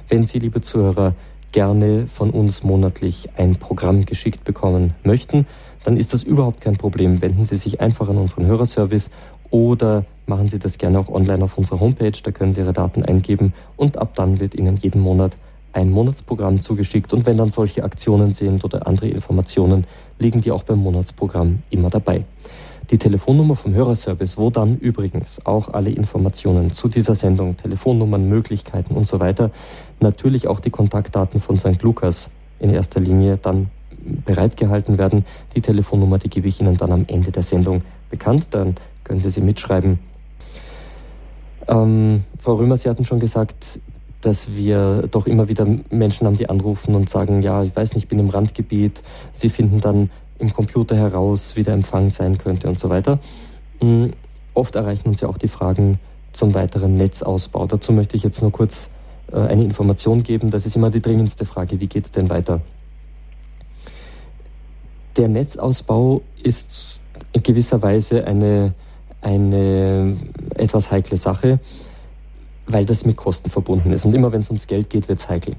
Wenn 0.09 0.25
Sie, 0.25 0.39
liebe 0.39 0.61
Zuhörer, 0.61 1.15
gerne 1.53 2.09
von 2.09 2.31
uns 2.31 2.63
monatlich 2.63 3.29
ein 3.37 3.57
Programm 3.57 4.05
geschickt 4.07 4.45
bekommen 4.45 4.95
möchten, 5.05 5.47
dann 5.85 5.97
ist 5.97 6.13
das 6.13 6.25
überhaupt 6.25 6.61
kein 6.61 6.77
Problem. 6.77 7.23
Wenden 7.23 7.45
Sie 7.45 7.57
sich 7.57 7.81
einfach 7.81 8.09
an 8.09 8.19
unseren 8.19 8.47
Hörerservice 8.47 9.11
oder 9.51 10.05
machen 10.27 10.49
Sie 10.49 10.59
das 10.59 10.79
gerne 10.79 10.99
auch 10.99 11.09
online 11.09 11.45
auf 11.45 11.57
unserer 11.57 11.81
Homepage. 11.81 12.13
Da 12.23 12.33
können 12.33 12.53
Sie 12.53 12.61
Ihre 12.61 12.73
Daten 12.73 13.05
eingeben 13.05 13.55
und 13.77 13.99
ab 13.99 14.15
dann 14.17 14.41
wird 14.41 14.55
Ihnen 14.55 14.77
jeden 14.77 15.01
Monat 15.01 15.37
ein 15.73 15.91
Monatsprogramm 15.91 16.61
zugeschickt 16.61 17.13
und 17.13 17.27
wenn 17.27 17.37
dann 17.37 17.51
solche 17.51 17.85
Aktionen 17.85 18.33
sind 18.35 18.65
oder 18.65 18.87
andere 18.87 19.09
Informationen, 19.09 19.87
liegen 20.19 20.41
die 20.41 20.51
auch 20.51 20.63
beim 20.63 20.79
Monatsprogramm 20.79 21.63
immer 21.71 21.91
dabei. 21.91 22.25
Die 22.91 22.97
Telefonnummer 22.97 23.55
vom 23.55 23.75
Hörerservice, 23.75 24.39
wo 24.39 24.49
dann 24.49 24.79
übrigens 24.79 25.45
auch 25.45 25.75
alle 25.75 25.91
Informationen 25.91 26.73
zu 26.73 26.89
dieser 26.89 27.15
Sendung, 27.15 27.57
Telefonnummern, 27.57 28.27
Möglichkeiten 28.29 28.95
und 28.95 29.07
so 29.07 29.21
weiter, 29.21 29.51
natürlich 30.01 30.47
auch 30.47 30.59
die 30.59 30.71
Kontaktdaten 30.71 31.41
von 31.41 31.59
St. 31.59 31.83
Lukas 31.83 32.31
in 32.61 32.71
erster 32.71 33.01
Linie 33.01 33.39
dann 33.41 33.69
bereitgehalten 34.25 34.97
werden. 34.97 35.27
Die 35.55 35.61
Telefonnummer, 35.61 36.19
die 36.19 36.31
gebe 36.31 36.49
ich 36.49 36.61
Ihnen 36.61 36.79
dann 36.79 36.93
am 36.93 37.05
Ende 37.09 37.31
der 37.31 37.43
Sendung 37.43 37.83
bekannt, 38.11 38.49
dann 38.53 38.77
können 39.05 39.21
Sie 39.21 39.31
sie 39.31 39.43
mitschreiben. 39.43 39.99
Ähm, 41.67 42.25
Frau 42.39 42.55
Römer, 42.55 42.79
Sie 42.79 42.89
hatten 42.89 43.05
schon 43.05 43.21
gesagt, 43.21 43.79
dass 44.21 44.53
wir 44.53 45.09
doch 45.11 45.27
immer 45.27 45.49
wieder 45.49 45.67
Menschen 45.91 46.27
haben, 46.27 46.37
die 46.37 46.49
anrufen 46.49 46.95
und 46.95 47.09
sagen, 47.09 47.43
ja, 47.43 47.63
ich 47.63 47.75
weiß 47.75 47.95
nicht, 47.95 48.05
ich 48.05 48.09
bin 48.09 48.19
im 48.19 48.31
Randgebiet. 48.31 49.03
Sie 49.33 49.49
finden 49.49 49.81
dann 49.81 50.11
im 50.39 50.53
Computer 50.53 50.97
heraus, 50.97 51.57
wie 51.57 51.63
der 51.63 51.75
Empfang 51.75 52.09
sein 52.09 52.39
könnte 52.39 52.69
und 52.69 52.79
so 52.79 52.89
weiter. 52.89 53.19
Hm, 53.81 54.13
oft 54.55 54.75
erreichen 54.75 55.09
uns 55.09 55.21
ja 55.21 55.29
auch 55.29 55.39
die 55.39 55.49
Fragen 55.49 56.01
zum 56.33 56.55
weiteren 56.55 56.97
Netzausbau. 56.97 57.67
Dazu 57.67 57.93
möchte 57.93 58.17
ich 58.17 58.23
jetzt 58.23 58.43
nur 58.43 58.53
kurz 58.53 58.89
äh, 59.33 59.37
eine 59.37 59.65
Information 59.65 60.23
geben. 60.23 60.51
Das 60.51 60.67
ist 60.67 60.77
immer 60.77 60.91
die 60.91 61.01
dringendste 61.01 61.45
Frage. 61.45 61.81
Wie 61.81 61.87
geht 61.87 62.05
es 62.05 62.13
denn 62.13 62.29
weiter? 62.31 62.61
Der 65.17 65.29
Netzausbau 65.29 66.23
ist 66.43 67.03
in 67.33 67.43
gewisser 67.43 67.83
Weise 67.83 68.25
eine, 68.25 68.75
eine 69.21 70.17
etwas 70.55 70.91
heikle 70.91 71.17
Sache, 71.17 71.59
weil 72.69 72.85
das 72.85 73.05
mit 73.05 73.17
Kosten 73.17 73.51
verbunden 73.51 73.93
ist. 73.93 74.05
Und 74.05 74.15
immer 74.15 74.31
wenn 74.31 74.43
es 74.43 74.51
ums 74.51 74.67
Geld 74.67 74.91
geht, 74.91 75.09
wird 75.09 75.19
es 75.19 75.29
heikel. 75.29 75.57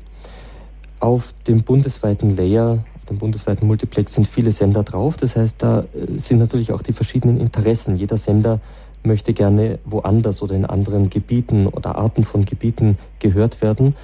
Auf 1.00 1.34
dem 1.48 1.64
bundesweiten 1.64 2.36
Layer, 2.36 2.84
auf 2.96 3.06
dem 3.10 3.18
bundesweiten 3.18 3.68
Multiplex 3.68 4.14
sind 4.14 4.28
viele 4.28 4.52
Sender 4.52 4.84
drauf. 4.84 5.18
Das 5.18 5.36
heißt, 5.36 5.56
da 5.60 5.80
äh, 5.80 6.20
sind 6.20 6.40
natürlich 6.40 6.72
auch 6.72 6.82
die 6.82 6.94
verschiedenen 6.94 7.40
Interessen. 7.40 7.96
Jeder 7.96 8.18
Sender 8.18 8.60
möchte 9.04 9.34
gerne 9.34 9.80
woanders 9.86 10.42
oder 10.42 10.56
in 10.56 10.66
anderen 10.66 11.10
Gebieten 11.10 11.68
oder 11.68 11.96
Arten 11.96 12.24
von 12.24 12.46
Gebieten 12.46 12.98
gehört 13.20 13.62
werden, 13.62 13.96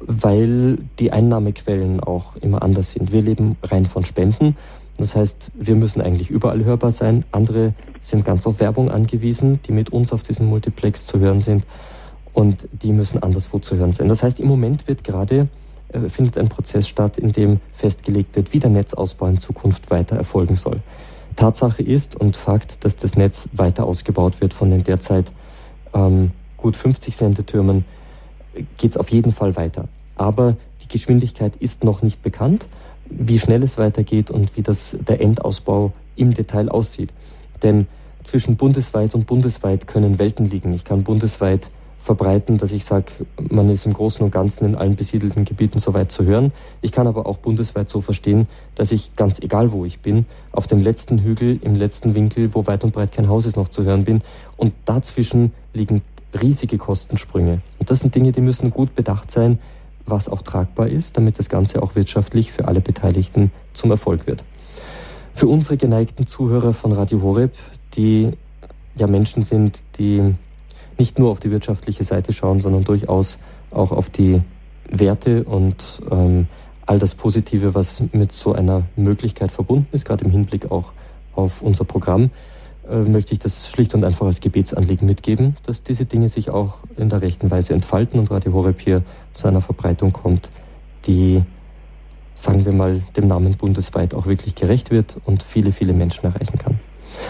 weil 0.00 0.78
die 0.98 1.12
Einnahmequellen 1.12 2.00
auch 2.00 2.36
immer 2.36 2.62
anders 2.62 2.92
sind. 2.92 3.12
Wir 3.12 3.22
leben 3.22 3.56
rein 3.62 3.86
von 3.86 4.04
Spenden. 4.04 4.56
Das 4.96 5.14
heißt, 5.14 5.50
wir 5.54 5.74
müssen 5.76 6.00
eigentlich 6.00 6.30
überall 6.30 6.64
hörbar 6.64 6.90
sein. 6.90 7.24
Andere 7.32 7.74
sind 8.00 8.24
ganz 8.24 8.46
auf 8.46 8.60
Werbung 8.60 8.90
angewiesen, 8.90 9.60
die 9.66 9.72
mit 9.72 9.90
uns 9.90 10.12
auf 10.12 10.22
diesem 10.22 10.46
Multiplex 10.46 11.06
zu 11.06 11.18
hören 11.18 11.40
sind. 11.40 11.64
Und 12.32 12.68
die 12.72 12.92
müssen 12.92 13.22
anderswo 13.22 13.58
zu 13.58 13.76
hören 13.76 13.92
sein. 13.92 14.08
Das 14.08 14.22
heißt, 14.22 14.40
im 14.40 14.48
Moment 14.48 14.86
wird 14.86 15.04
gerade 15.04 15.48
äh, 15.92 16.08
findet 16.08 16.38
ein 16.38 16.48
Prozess 16.48 16.88
statt, 16.88 17.18
in 17.18 17.32
dem 17.32 17.60
festgelegt 17.74 18.36
wird, 18.36 18.52
wie 18.52 18.60
der 18.60 18.70
Netzausbau 18.70 19.26
in 19.26 19.38
Zukunft 19.38 19.90
weiter 19.90 20.16
erfolgen 20.16 20.56
soll. 20.56 20.80
Tatsache 21.36 21.82
ist 21.82 22.16
und 22.16 22.36
Fakt, 22.36 22.84
dass 22.84 22.96
das 22.96 23.16
Netz 23.16 23.48
weiter 23.52 23.84
ausgebaut 23.84 24.40
wird 24.40 24.54
von 24.54 24.70
den 24.70 24.84
derzeit 24.84 25.32
ähm, 25.94 26.32
gut 26.56 26.76
50 26.76 27.16
Sendetürmen, 27.16 27.84
geht 28.76 28.92
es 28.92 28.96
auf 28.96 29.10
jeden 29.10 29.32
Fall 29.32 29.56
weiter. 29.56 29.88
Aber 30.16 30.56
die 30.82 30.88
Geschwindigkeit 30.88 31.56
ist 31.56 31.82
noch 31.82 32.02
nicht 32.02 32.22
bekannt, 32.22 32.66
wie 33.06 33.38
schnell 33.38 33.62
es 33.62 33.78
weitergeht 33.78 34.30
und 34.30 34.56
wie 34.56 34.62
das, 34.62 34.96
der 35.08 35.20
Endausbau 35.20 35.92
im 36.16 36.34
Detail 36.34 36.68
aussieht. 36.68 37.10
Denn 37.62 37.86
zwischen 38.22 38.56
bundesweit 38.56 39.14
und 39.14 39.26
bundesweit 39.26 39.86
können 39.86 40.18
Welten 40.18 40.46
liegen. 40.48 40.74
Ich 40.74 40.84
kann 40.84 41.02
bundesweit 41.02 41.70
verbreiten, 42.02 42.56
dass 42.58 42.72
ich 42.72 42.84
sage, 42.84 43.06
man 43.50 43.68
ist 43.68 43.84
im 43.86 43.92
Großen 43.92 44.24
und 44.24 44.30
Ganzen 44.30 44.64
in 44.64 44.74
allen 44.74 44.96
besiedelten 44.96 45.44
Gebieten 45.44 45.78
soweit 45.78 46.10
zu 46.10 46.24
hören. 46.24 46.52
Ich 46.80 46.92
kann 46.92 47.06
aber 47.06 47.26
auch 47.26 47.38
bundesweit 47.38 47.88
so 47.88 48.00
verstehen, 48.00 48.48
dass 48.74 48.90
ich 48.90 49.14
ganz 49.16 49.38
egal, 49.40 49.72
wo 49.72 49.84
ich 49.84 50.00
bin, 50.00 50.24
auf 50.52 50.66
dem 50.66 50.80
letzten 50.80 51.18
Hügel, 51.18 51.58
im 51.62 51.76
letzten 51.76 52.14
Winkel, 52.14 52.54
wo 52.54 52.66
weit 52.66 52.84
und 52.84 52.92
breit 52.92 53.12
kein 53.12 53.28
Haus 53.28 53.46
ist, 53.46 53.56
noch 53.56 53.68
zu 53.68 53.84
hören 53.84 54.04
bin. 54.04 54.22
Und 54.56 54.72
dazwischen 54.86 55.52
liegen 55.74 56.02
riesige 56.40 56.78
Kostensprünge. 56.78 57.60
Und 57.78 57.90
das 57.90 58.00
sind 58.00 58.14
Dinge, 58.14 58.32
die 58.32 58.40
müssen 58.40 58.70
gut 58.70 58.94
bedacht 58.94 59.30
sein, 59.30 59.58
was 60.06 60.28
auch 60.28 60.42
tragbar 60.42 60.88
ist, 60.88 61.16
damit 61.16 61.38
das 61.38 61.48
Ganze 61.48 61.82
auch 61.82 61.94
wirtschaftlich 61.94 62.50
für 62.52 62.66
alle 62.66 62.80
Beteiligten 62.80 63.52
zum 63.74 63.90
Erfolg 63.90 64.26
wird. 64.26 64.42
Für 65.34 65.48
unsere 65.48 65.76
geneigten 65.76 66.26
Zuhörer 66.26 66.72
von 66.72 66.92
Radio 66.92 67.22
Horeb, 67.22 67.52
die 67.94 68.30
ja 68.96 69.06
Menschen 69.06 69.42
sind, 69.42 69.78
die 69.98 70.34
nicht 71.00 71.18
nur 71.18 71.30
auf 71.30 71.40
die 71.40 71.50
wirtschaftliche 71.50 72.04
Seite 72.04 72.32
schauen, 72.32 72.60
sondern 72.60 72.84
durchaus 72.84 73.38
auch 73.70 73.90
auf 73.90 74.10
die 74.10 74.42
Werte 74.88 75.44
und 75.44 76.00
ähm, 76.10 76.46
all 76.84 76.98
das 76.98 77.14
Positive, 77.14 77.74
was 77.74 78.02
mit 78.12 78.32
so 78.32 78.52
einer 78.52 78.82
Möglichkeit 78.96 79.50
verbunden 79.50 79.88
ist, 79.92 80.04
gerade 80.04 80.24
im 80.24 80.30
Hinblick 80.30 80.70
auch 80.70 80.92
auf 81.34 81.62
unser 81.62 81.84
Programm, 81.84 82.30
äh, 82.88 82.96
möchte 82.96 83.32
ich 83.32 83.38
das 83.38 83.70
schlicht 83.70 83.94
und 83.94 84.04
einfach 84.04 84.26
als 84.26 84.40
Gebetsanliegen 84.40 85.06
mitgeben, 85.06 85.56
dass 85.64 85.82
diese 85.82 86.04
Dinge 86.04 86.28
sich 86.28 86.50
auch 86.50 86.78
in 86.98 87.08
der 87.08 87.22
rechten 87.22 87.50
Weise 87.50 87.72
entfalten 87.72 88.20
und 88.20 88.30
Radio 88.30 88.52
Horeb 88.52 88.80
hier 88.80 89.02
zu 89.32 89.48
einer 89.48 89.62
Verbreitung 89.62 90.12
kommt, 90.12 90.50
die, 91.06 91.42
sagen 92.34 92.66
wir 92.66 92.72
mal, 92.72 93.02
dem 93.16 93.26
Namen 93.26 93.56
bundesweit 93.56 94.12
auch 94.12 94.26
wirklich 94.26 94.54
gerecht 94.54 94.90
wird 94.90 95.16
und 95.24 95.42
viele, 95.42 95.72
viele 95.72 95.94
Menschen 95.94 96.26
erreichen 96.26 96.58
kann. 96.58 96.78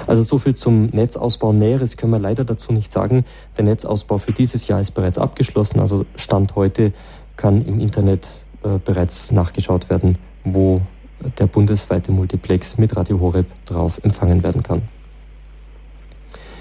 Also 0.07 0.23
so 0.23 0.39
viel 0.39 0.55
zum 0.55 0.87
Netzausbau. 0.87 1.53
Näheres 1.53 1.97
können 1.97 2.13
wir 2.13 2.19
leider 2.19 2.45
dazu 2.45 2.73
nicht 2.73 2.93
sagen. 2.93 3.25
Der 3.57 3.65
Netzausbau 3.65 4.19
für 4.19 4.33
dieses 4.33 4.67
Jahr 4.67 4.81
ist 4.81 4.93
bereits 4.93 5.19
abgeschlossen. 5.19 5.81
Also 5.81 6.07
Stand 6.17 6.57
heute 6.57 6.93
kann 7.37 7.65
im 7.65 7.81
Internet 7.81 8.27
äh, 8.63 8.79
bereits 8.85 9.33
nachgeschaut 9.33 9.89
werden, 9.89 10.19
wo 10.45 10.81
der 11.39 11.47
bundesweite 11.47 12.13
Multiplex 12.13 12.79
mit 12.79 12.97
Radio 12.97 13.21
Horeb 13.21 13.47
drauf 13.67 14.01
empfangen 14.03 14.43
werden 14.43 14.63
kann. 14.63 14.83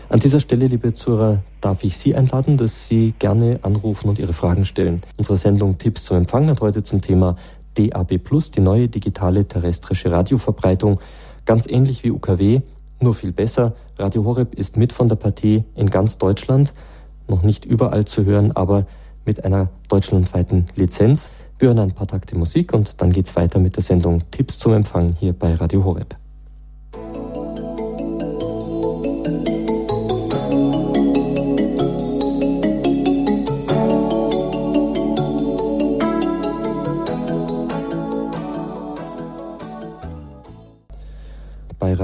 An 0.10 0.20
dieser 0.20 0.40
Stelle, 0.40 0.66
liebe 0.66 0.94
Zuhörer, 0.94 1.44
darf 1.62 1.84
ich 1.84 1.96
Sie 1.96 2.16
einladen, 2.16 2.58
dass 2.58 2.88
Sie 2.88 3.14
gerne 3.20 3.60
anrufen 3.62 4.10
und 4.10 4.18
Ihre 4.18 4.34
Fragen 4.34 4.66
stellen. 4.66 5.02
Unsere 5.18 5.38
Sendung 5.38 5.78
Tipps 5.78 6.04
zum 6.04 6.18
Empfang 6.18 6.48
hat 6.48 6.62
heute 6.62 6.82
zum 6.82 7.02
Thema 7.02 7.36
DAB 7.76 8.18
Plus, 8.18 8.50
die 8.50 8.60
neue 8.60 8.88
digitale 8.88 9.48
terrestrische 9.48 10.12
Radioverbreitung, 10.12 11.00
ganz 11.46 11.68
ähnlich 11.68 12.04
wie 12.04 12.10
UKW 12.10 12.62
nur 13.02 13.14
viel 13.14 13.32
besser. 13.32 13.76
Radio 13.98 14.24
Horeb 14.24 14.54
ist 14.54 14.78
mit 14.78 14.94
von 14.94 15.10
der 15.10 15.16
Partie 15.16 15.64
in 15.76 15.90
ganz 15.90 16.18
Deutschland, 16.18 16.74
noch 17.28 17.44
nicht 17.44 17.66
überall 17.66 18.06
zu 18.06 18.26
hören, 18.26 18.52
aber 18.54 18.86
mit 19.26 19.44
einer 19.46 19.70
deutschlandweiten 19.88 20.66
Lizenz. 20.76 21.30
Wir 21.60 21.70
hören 21.70 21.80
ein 21.80 21.92
paar 21.92 22.08
Takte 22.08 22.38
Musik 22.38 22.74
und 22.74 23.02
dann 23.02 23.12
geht's 23.12 23.36
weiter 23.36 23.60
mit 23.60 23.76
der 23.76 23.84
Sendung 23.84 24.24
Tipps 24.32 24.58
zum 24.58 24.74
Empfang 24.74 25.16
hier 25.20 25.34
bei 25.34 25.54
Radio 25.54 25.84
Horeb. 25.84 26.16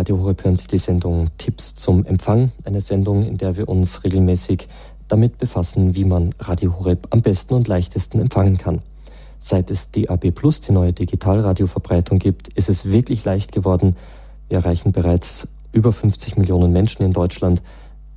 Radio 0.05 0.19
Horeb 0.19 0.43
die 0.71 0.77
Sendung 0.77 1.31
Tipps 1.39 1.75
zum 1.75 2.05
Empfang, 2.05 2.51
eine 2.63 2.79
Sendung, 2.79 3.25
in 3.25 3.39
der 3.39 3.57
wir 3.57 3.67
uns 3.67 4.03
regelmäßig 4.03 4.67
damit 5.07 5.39
befassen, 5.39 5.95
wie 5.95 6.05
man 6.05 6.35
Radio 6.37 6.77
Horeb 6.77 7.07
am 7.09 7.23
besten 7.23 7.55
und 7.55 7.67
leichtesten 7.67 8.21
empfangen 8.21 8.59
kann. 8.59 8.83
Seit 9.39 9.71
es 9.71 9.89
DAB 9.89 10.29
Plus, 10.29 10.61
die 10.61 10.73
neue 10.73 10.93
Digitalradioverbreitung 10.93 12.19
gibt, 12.19 12.49
ist 12.49 12.69
es 12.69 12.85
wirklich 12.85 13.25
leicht 13.25 13.51
geworden. 13.51 13.95
Wir 14.47 14.59
erreichen 14.59 14.91
bereits 14.91 15.47
über 15.71 15.91
50 15.91 16.37
Millionen 16.37 16.71
Menschen 16.71 17.01
in 17.01 17.11
Deutschland, 17.11 17.63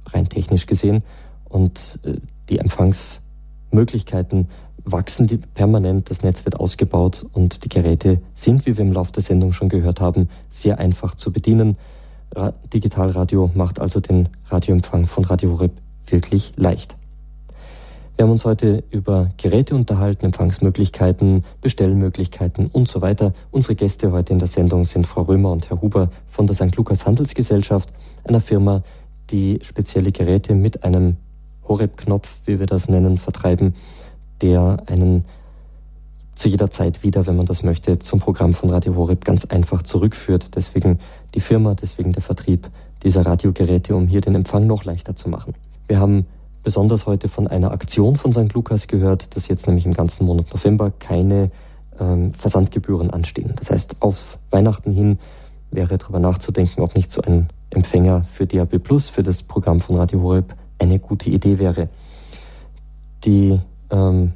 rein 0.05 0.29
technisch 0.29 0.67
gesehen. 0.67 1.03
Und 1.49 2.01
äh, 2.03 2.17
die 2.51 2.59
Empfangsmöglichkeiten 2.59 4.49
wachsen 4.93 5.27
die 5.27 5.37
permanent, 5.37 6.11
das 6.11 6.23
Netz 6.23 6.45
wird 6.45 6.59
ausgebaut 6.59 7.27
und 7.33 7.65
die 7.65 7.69
Geräte 7.69 8.21
sind, 8.35 8.67
wie 8.67 8.77
wir 8.77 8.85
im 8.85 8.93
Laufe 8.93 9.13
der 9.13 9.23
Sendung 9.23 9.53
schon 9.53 9.69
gehört 9.69 10.01
haben, 10.01 10.29
sehr 10.49 10.79
einfach 10.79 11.15
zu 11.15 11.33
bedienen. 11.33 11.77
Ra 12.35 12.53
Digitalradio 12.73 13.51
macht 13.55 13.81
also 13.81 14.01
den 14.01 14.29
Radioempfang 14.49 15.07
von 15.07 15.25
Radio 15.25 15.53
Horeb 15.53 15.73
wirklich 16.07 16.53
leicht. 16.57 16.97
Wir 18.17 18.25
haben 18.25 18.33
uns 18.33 18.45
heute 18.45 18.83
über 18.91 19.31
Geräte 19.37 19.77
unterhalten, 19.77 20.25
Empfangsmöglichkeiten, 20.27 21.45
Bestellmöglichkeiten 21.61 22.67
und 22.67 22.89
so 22.89 23.01
weiter. 23.01 23.33
Unsere 23.53 23.77
Gäste 23.77 24.11
heute 24.11 24.33
in 24.33 24.41
der 24.41 24.49
Sendung 24.49 24.85
sind 24.87 25.07
Frau 25.07 25.23
Römer 25.23 25.53
und 25.53 25.71
Herr 25.71 25.81
Huber 25.81 26.11
von 26.29 26.47
der 26.49 26.57
St. 26.57 26.75
Lukas 26.75 27.07
Handelsgesellschaft, 27.07 27.93
einer 28.25 28.41
Firma, 28.41 28.83
die 29.31 29.61
spezielle 29.63 30.11
Geräte 30.11 30.55
mit 30.55 30.83
einem 30.83 31.17
Horeb-Knopf, 31.69 32.29
wie 32.45 32.59
wir 32.59 32.67
das 32.67 32.89
nennen, 32.89 33.19
vertreiben 33.19 33.75
der 34.43 34.83
einen 34.87 35.25
zu 36.35 36.49
jeder 36.49 36.71
Zeit 36.71 37.03
wieder, 37.03 37.27
wenn 37.27 37.37
man 37.37 37.47
das 37.47 37.65
möchte, 37.65 37.99
zum 37.99 38.21
Programm 38.21 38.55
von 38.55 38.71
Radio 38.71 38.95
Horeb 38.95 39.25
ganz 39.25 39.45
einfach 39.45 39.83
zurückführt. 39.83 40.55
Deswegen 40.55 41.01
die 41.35 41.41
Firma, 41.41 41.75
deswegen 41.75 42.13
der 42.13 42.23
Vertrieb 42.23 42.71
dieser 43.03 43.27
Radiogeräte, 43.27 43.97
um 43.97 44.07
hier 44.07 44.21
den 44.21 44.37
Empfang 44.37 44.67
noch 44.67 44.85
leichter 44.85 45.17
zu 45.17 45.29
machen. 45.29 45.55
Wir 45.89 45.99
haben 45.99 46.27
besonders 46.63 47.07
heute 47.07 47.29
von 47.29 47.49
einer 47.49 47.73
Aktion 47.73 48.17
von 48.17 48.33
St. 48.33 48.53
Lukas 48.53 48.87
gehört, 48.87 49.35
dass 49.35 49.49
jetzt 49.49 49.67
nämlich 49.67 49.87
im 49.87 49.95
ganzen 49.95 50.27
Monat 50.27 50.53
November 50.55 50.93
keine 50.99 51.51
ähm, 51.99 52.35
Versandgebühren 52.35 53.11
anstehen. 53.11 53.55
Das 53.57 53.71
heißt, 53.71 53.97
auf 54.01 54.39
Weihnachten 54.51 54.93
hin 54.93 55.19
wäre 55.71 55.99
darüber 55.99 56.19
nachzudenken, 56.19 56.83
ob 56.83 56.95
nicht 56.95 57.11
so 57.11 57.21
ein 57.23 57.49
Empfänger 57.71 58.27
für 58.33 58.47
DAB 58.47 58.79
Plus, 58.79 59.09
für 59.09 59.23
das 59.23 59.43
Programm 59.43 59.81
von 59.81 59.97
Radio 59.97 60.23
Horeb, 60.23 60.55
eine 60.79 60.99
gute 60.99 61.31
Idee 61.31 61.59
wäre. 61.59 61.89
Die 63.25 63.59
ähm, 63.91 64.33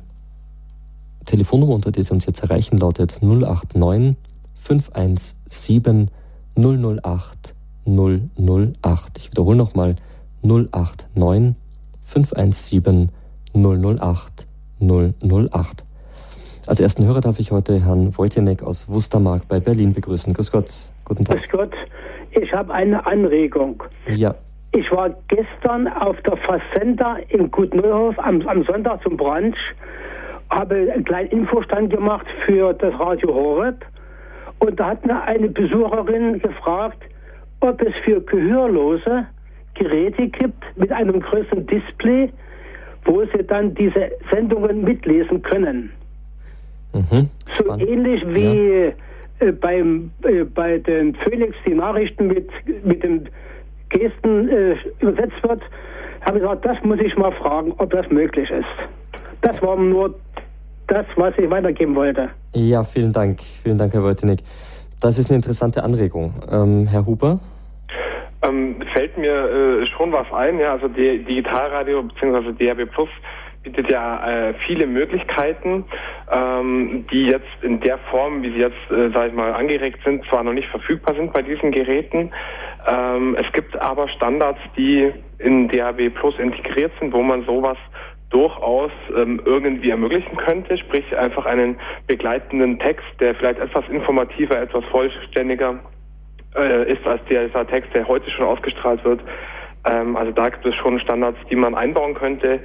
Telefonnummer, 1.25 1.75
unter 1.75 1.93
der 1.93 2.05
Sie 2.05 2.13
uns 2.13 2.27
jetzt 2.27 2.43
erreichen, 2.43 2.79
lautet 2.79 3.19
089 3.23 4.17
517 4.61 6.11
008 6.57 7.55
008. 7.87 9.19
Ich 9.19 9.31
wiederhole 9.31 9.57
nochmal 9.57 9.97
089 10.43 11.55
517 12.05 13.11
008 13.55 14.47
008. 14.81 15.85
Als 16.67 16.81
ersten 16.81 17.05
Hörer 17.05 17.21
darf 17.21 17.41
ich 17.41 17.51
heute 17.51 17.85
Herrn 17.85 18.17
Wojtienek 18.17 18.63
aus 18.63 18.89
Wustermark 18.89 19.49
bei 19.49 19.61
Berlin 19.61 19.95
begrüßen. 19.95 20.33
Grüß 20.33 20.53
Gott. 20.53 20.73
Guten 21.05 21.25
Tag. 21.25 21.39
Grüß 21.39 21.51
Gott. 21.51 21.73
Ich 22.31 22.53
habe 22.53 22.73
eine 22.73 23.05
Anregung. 23.05 23.83
Ja. 24.09 24.35
Ich 24.73 24.91
war 24.91 25.11
gestern 25.29 25.87
auf 25.87 26.21
der 26.23 26.37
Fassenda 26.39 27.19
in 27.29 27.51
Gut 27.51 27.75
Neuhof 27.75 28.19
am, 28.19 28.41
am 28.49 28.65
Sonntag 28.65 29.03
zum 29.03 29.19
Brunch, 29.19 29.57
habe 30.49 30.75
einen 30.75 31.05
kleinen 31.05 31.29
Infostand 31.29 31.91
gemacht 31.91 32.27
für 32.47 32.73
das 32.73 32.99
Radio 32.99 33.35
Horeb 33.35 33.85
und 34.61 34.81
da 34.81 34.89
hat 34.89 35.05
mir 35.05 35.23
eine 35.25 35.49
Besucherin 35.49 36.39
gefragt, 36.41 37.03
ob 37.61 37.83
es 37.83 37.95
für 38.05 38.21
Gehörlose 38.23 39.27
Geräte 39.75 40.29
gibt 40.29 40.63
mit 40.77 40.91
einem 40.91 41.21
größeren 41.21 41.67
Display, 41.67 42.31
wo 43.05 43.25
sie 43.25 43.45
dann 43.47 43.75
diese 43.75 44.11
Sendungen 44.31 44.85
mitlesen 44.85 45.43
können. 45.43 45.91
Mhm. 46.93 47.29
So 47.51 47.77
ähnlich 47.79 48.23
wie 48.29 48.93
ja. 49.41 49.49
äh, 49.49 49.53
beim, 49.53 50.11
äh, 50.23 50.45
bei 50.45 50.79
den 50.79 51.15
Phoenix 51.17 51.57
die 51.67 51.75
Nachrichten 51.75 52.29
mit, 52.29 52.49
mit 52.85 53.03
den 53.03 53.29
Gesten 53.93 54.49
äh, 54.49 54.77
übersetzt 55.01 55.43
wird, 55.43 55.63
habe 56.23 56.39
ich 56.39 56.43
gesagt, 56.43 56.65
das 56.65 56.77
muss 56.83 57.01
ich 57.01 57.17
mal 57.17 57.33
fragen, 57.33 57.73
ob 57.79 57.91
das 57.91 58.09
möglich 58.11 58.51
ist. 58.51 58.65
Das 59.43 59.61
war 59.63 59.77
nur 59.77 60.15
das, 60.87 61.07
was 61.17 61.37
ich 61.39 61.49
weitergeben 61.51 61.95
wollte. 61.95 62.29
Ja, 62.55 62.83
vielen 62.83 63.13
Dank. 63.13 63.41
Vielen 63.63 63.79
Dank, 63.79 63.93
Herr 63.93 64.03
Wojtynek. 64.03 64.41
Das 65.01 65.19
ist 65.19 65.31
eine 65.31 65.37
interessante 65.37 65.83
Anregung. 65.83 66.35
Ähm, 66.51 66.87
Herr 66.87 67.07
Huber? 67.07 67.41
Ähm, 68.45 68.77
fällt 68.93 69.17
mir 69.19 69.33
äh, 69.33 69.87
schon 69.87 70.13
was 70.13 70.27
ein, 70.33 70.59
ja, 70.59 70.73
also 70.73 70.89
die 70.89 71.25
Digitalradio 71.25 72.03
bzw. 72.03 72.53
DRB 72.53 72.91
Plus 72.91 73.09
bietet 73.63 73.91
ja 73.91 74.49
äh, 74.49 74.55
viele 74.67 74.87
Möglichkeiten, 74.87 75.85
ähm, 76.31 77.07
die 77.13 77.27
jetzt 77.27 77.63
in 77.63 77.81
der 77.81 77.99
Form, 78.11 78.43
wie 78.43 78.51
sie 78.53 78.59
jetzt, 78.59 78.91
äh, 78.91 79.11
sage 79.11 79.29
ich 79.29 79.35
mal, 79.35 79.53
angeregt 79.53 80.01
sind, 80.05 80.25
zwar 80.27 80.43
noch 80.43 80.53
nicht 80.53 80.69
verfügbar 80.69 81.15
sind 81.15 81.33
bei 81.33 81.43
diesen 81.43 81.71
Geräten. 81.71 82.33
Ähm, 82.87 83.37
es 83.37 83.51
gibt 83.53 83.77
aber 83.81 84.09
Standards, 84.09 84.61
die 84.77 85.13
in 85.39 85.69
DAB 85.69 86.11
Plus 86.11 86.39
integriert 86.39 86.93
sind, 87.01 87.13
wo 87.13 87.23
man 87.23 87.45
sowas 87.45 87.77
durchaus 88.31 88.91
ähm, 89.15 89.41
irgendwie 89.45 89.91
ermöglichen 89.91 90.37
könnte, 90.37 90.79
sprich 90.79 91.17
einfach 91.17 91.45
einen 91.45 91.77
begleitenden 92.07 92.79
Text, 92.79 93.05
der 93.21 93.35
vielleicht 93.35 93.61
etwas 93.61 93.85
informativer, 93.89 94.59
etwas 94.59 94.85
vollständiger 94.87 95.79
äh, 96.57 96.91
ist 96.91 97.07
als 97.07 97.21
dieser 97.29 97.67
Text, 97.67 97.95
der 97.95 98.09
heute 98.09 98.31
schon 98.31 98.47
ausgestrahlt 98.47 99.05
wird. 99.05 99.21
Ähm, 99.85 100.17
also 100.17 100.33
da 100.33 100.49
gibt 100.49 100.65
es 100.65 100.75
schon 100.77 100.99
Standards, 101.01 101.39
die 101.51 101.57
man 101.57 101.75
einbauen 101.75 102.15
könnte. 102.15 102.61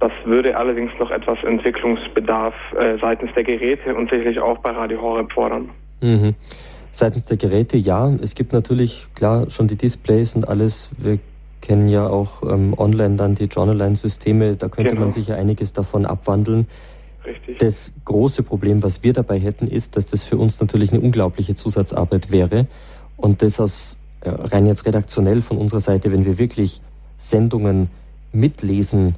Das 0.00 0.12
würde 0.24 0.56
allerdings 0.56 0.92
noch 0.98 1.10
etwas 1.10 1.42
Entwicklungsbedarf 1.44 2.54
äh, 2.78 2.98
seitens 2.98 3.32
der 3.34 3.44
Geräte 3.44 3.94
und 3.94 4.10
sicherlich 4.10 4.38
auch 4.38 4.58
bei 4.58 4.70
Radio 4.70 5.00
Horeb 5.00 5.32
fordern. 5.32 5.70
Mhm. 6.02 6.34
Seitens 6.96 7.26
der 7.26 7.36
Geräte 7.36 7.76
ja. 7.76 8.10
Es 8.22 8.34
gibt 8.34 8.54
natürlich 8.54 9.06
klar 9.14 9.50
schon 9.50 9.68
die 9.68 9.76
Displays 9.76 10.34
und 10.34 10.48
alles. 10.48 10.88
Wir 10.96 11.18
kennen 11.60 11.88
ja 11.88 12.06
auch 12.06 12.42
ähm, 12.42 12.72
online 12.74 13.16
dann 13.16 13.34
die 13.34 13.44
Journaline-Systeme. 13.44 14.56
Da 14.56 14.70
könnte 14.70 14.92
genau. 14.92 15.02
man 15.02 15.10
sicher 15.10 15.36
einiges 15.36 15.74
davon 15.74 16.06
abwandeln. 16.06 16.66
Richtig. 17.26 17.58
Das 17.58 17.92
große 18.06 18.42
Problem, 18.42 18.82
was 18.82 19.02
wir 19.02 19.12
dabei 19.12 19.38
hätten, 19.38 19.66
ist, 19.66 19.98
dass 19.98 20.06
das 20.06 20.24
für 20.24 20.38
uns 20.38 20.58
natürlich 20.58 20.90
eine 20.90 21.02
unglaubliche 21.02 21.54
Zusatzarbeit 21.54 22.30
wäre. 22.30 22.66
Und 23.18 23.42
das 23.42 23.60
aus 23.60 23.98
äh, 24.22 24.30
rein 24.30 24.64
jetzt 24.66 24.86
redaktionell 24.86 25.42
von 25.42 25.58
unserer 25.58 25.80
Seite, 25.80 26.10
wenn 26.12 26.24
wir 26.24 26.38
wirklich 26.38 26.80
Sendungen 27.18 27.90
mitlesen 28.32 29.16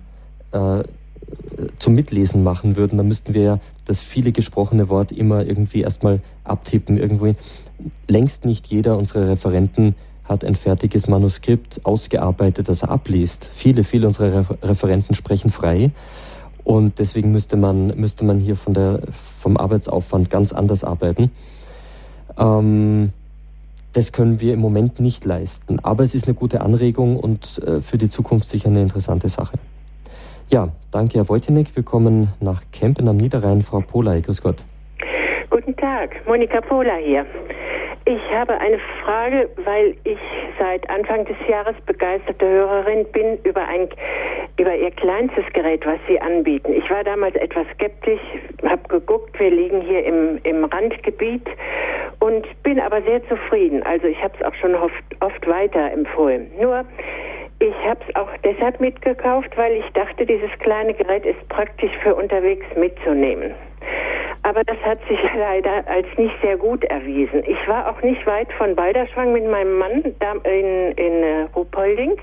äh, 0.50 0.82
zum 1.78 1.94
Mitlesen 1.94 2.42
machen 2.42 2.76
würden, 2.76 2.96
dann 2.96 3.06
müssten 3.06 3.34
wir 3.34 3.42
ja 3.42 3.60
das 3.84 4.00
viele 4.00 4.32
gesprochene 4.32 4.88
Wort 4.88 5.12
immer 5.12 5.44
irgendwie 5.44 5.82
erstmal 5.82 6.20
abtippen 6.42 6.98
irgendwo. 6.98 7.34
Längst 8.06 8.44
nicht 8.44 8.66
jeder 8.66 8.96
unserer 8.98 9.28
Referenten 9.28 9.94
hat 10.24 10.44
ein 10.44 10.54
fertiges 10.54 11.08
Manuskript 11.08 11.80
ausgearbeitet, 11.84 12.68
das 12.68 12.82
er 12.82 12.90
abliest. 12.90 13.50
Viele, 13.54 13.84
viele 13.84 14.06
unserer 14.06 14.44
Referenten 14.62 15.14
sprechen 15.14 15.50
frei. 15.50 15.90
Und 16.64 16.98
deswegen 16.98 17.32
müsste 17.32 17.56
man, 17.56 17.98
müsste 17.98 18.24
man 18.24 18.38
hier 18.40 18.56
von 18.56 18.74
der, 18.74 19.00
vom 19.40 19.56
Arbeitsaufwand 19.56 20.28
ganz 20.28 20.52
anders 20.52 20.84
arbeiten. 20.84 21.30
Ähm, 22.36 23.12
das 23.94 24.12
können 24.12 24.40
wir 24.40 24.52
im 24.52 24.60
Moment 24.60 25.00
nicht 25.00 25.24
leisten. 25.24 25.80
Aber 25.80 26.04
es 26.04 26.14
ist 26.14 26.26
eine 26.26 26.34
gute 26.34 26.60
Anregung 26.60 27.16
und 27.18 27.58
äh, 27.64 27.80
für 27.80 27.96
die 27.96 28.10
Zukunft 28.10 28.48
sicher 28.48 28.68
eine 28.68 28.82
interessante 28.82 29.30
Sache. 29.30 29.58
Ja, 30.50 30.68
danke, 30.90 31.18
Herr 31.18 31.28
Wojtynek. 31.28 31.74
Wir 31.74 31.82
kommen 31.82 32.28
nach 32.40 32.62
Kempen 32.70 33.08
am 33.08 33.16
Niederrhein. 33.16 33.62
Frau 33.62 33.80
Polay, 33.80 34.20
grüß 34.20 34.42
Gott. 34.42 34.64
Guten 35.50 35.74
Tag, 35.76 36.26
Monika 36.26 36.60
Pola 36.60 36.96
hier. 36.96 37.24
Ich 38.04 38.20
habe 38.34 38.58
eine 38.60 38.78
Frage, 39.02 39.48
weil 39.64 39.96
ich 40.04 40.18
seit 40.58 40.88
Anfang 40.90 41.24
des 41.24 41.36
Jahres 41.48 41.74
begeisterte 41.86 42.46
Hörerin 42.46 43.06
bin 43.12 43.38
über 43.44 43.66
ein 43.66 43.88
über 44.58 44.76
ihr 44.76 44.90
kleinstes 44.90 45.44
Gerät, 45.54 45.86
was 45.86 45.98
sie 46.06 46.20
anbieten. 46.20 46.74
Ich 46.74 46.90
war 46.90 47.02
damals 47.02 47.34
etwas 47.36 47.66
skeptisch, 47.74 48.20
habe 48.62 48.82
geguckt, 48.88 49.38
wir 49.40 49.50
liegen 49.50 49.80
hier 49.80 50.04
im, 50.04 50.38
im 50.42 50.64
Randgebiet 50.64 51.46
und 52.20 52.46
bin 52.62 52.78
aber 52.78 53.00
sehr 53.02 53.26
zufrieden. 53.28 53.82
Also 53.84 54.06
ich 54.06 54.22
habe 54.22 54.34
es 54.38 54.44
auch 54.44 54.54
schon 54.56 54.74
oft, 54.74 55.02
oft 55.20 55.46
weiterempfohlen. 55.46 56.50
Nur 56.60 56.84
ich 57.60 57.74
habe 57.86 58.00
es 58.06 58.16
auch 58.16 58.30
deshalb 58.44 58.80
mitgekauft, 58.80 59.56
weil 59.56 59.72
ich 59.72 59.86
dachte, 59.94 60.26
dieses 60.26 60.50
kleine 60.58 60.92
Gerät 60.92 61.24
ist 61.24 61.48
praktisch 61.48 61.92
für 62.02 62.14
unterwegs 62.14 62.66
mitzunehmen. 62.76 63.54
Aber 64.48 64.64
das 64.64 64.78
hat 64.78 64.98
sich 65.08 65.18
leider 65.36 65.86
als 65.86 66.06
nicht 66.16 66.34
sehr 66.40 66.56
gut 66.56 66.82
erwiesen. 66.84 67.42
Ich 67.46 67.68
war 67.68 67.90
auch 67.90 68.00
nicht 68.02 68.26
weit 68.26 68.50
von 68.54 68.74
Balderschwang 68.74 69.34
mit 69.34 69.46
meinem 69.46 69.76
Mann 69.76 70.02
in, 70.44 70.92
in 70.92 71.22
äh. 71.22 72.16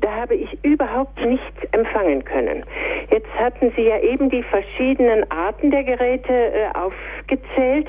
Da 0.00 0.14
habe 0.14 0.36
ich 0.36 0.56
überhaupt 0.62 1.20
nichts 1.20 1.56
empfangen 1.72 2.24
können. 2.24 2.64
Jetzt 3.10 3.34
hatten 3.36 3.72
Sie 3.74 3.82
ja 3.82 3.98
eben 3.98 4.30
die 4.30 4.44
verschiedenen 4.44 5.28
Arten 5.32 5.72
der 5.72 5.82
Geräte 5.82 6.32
äh, 6.32 6.68
aufgezählt. 6.74 7.88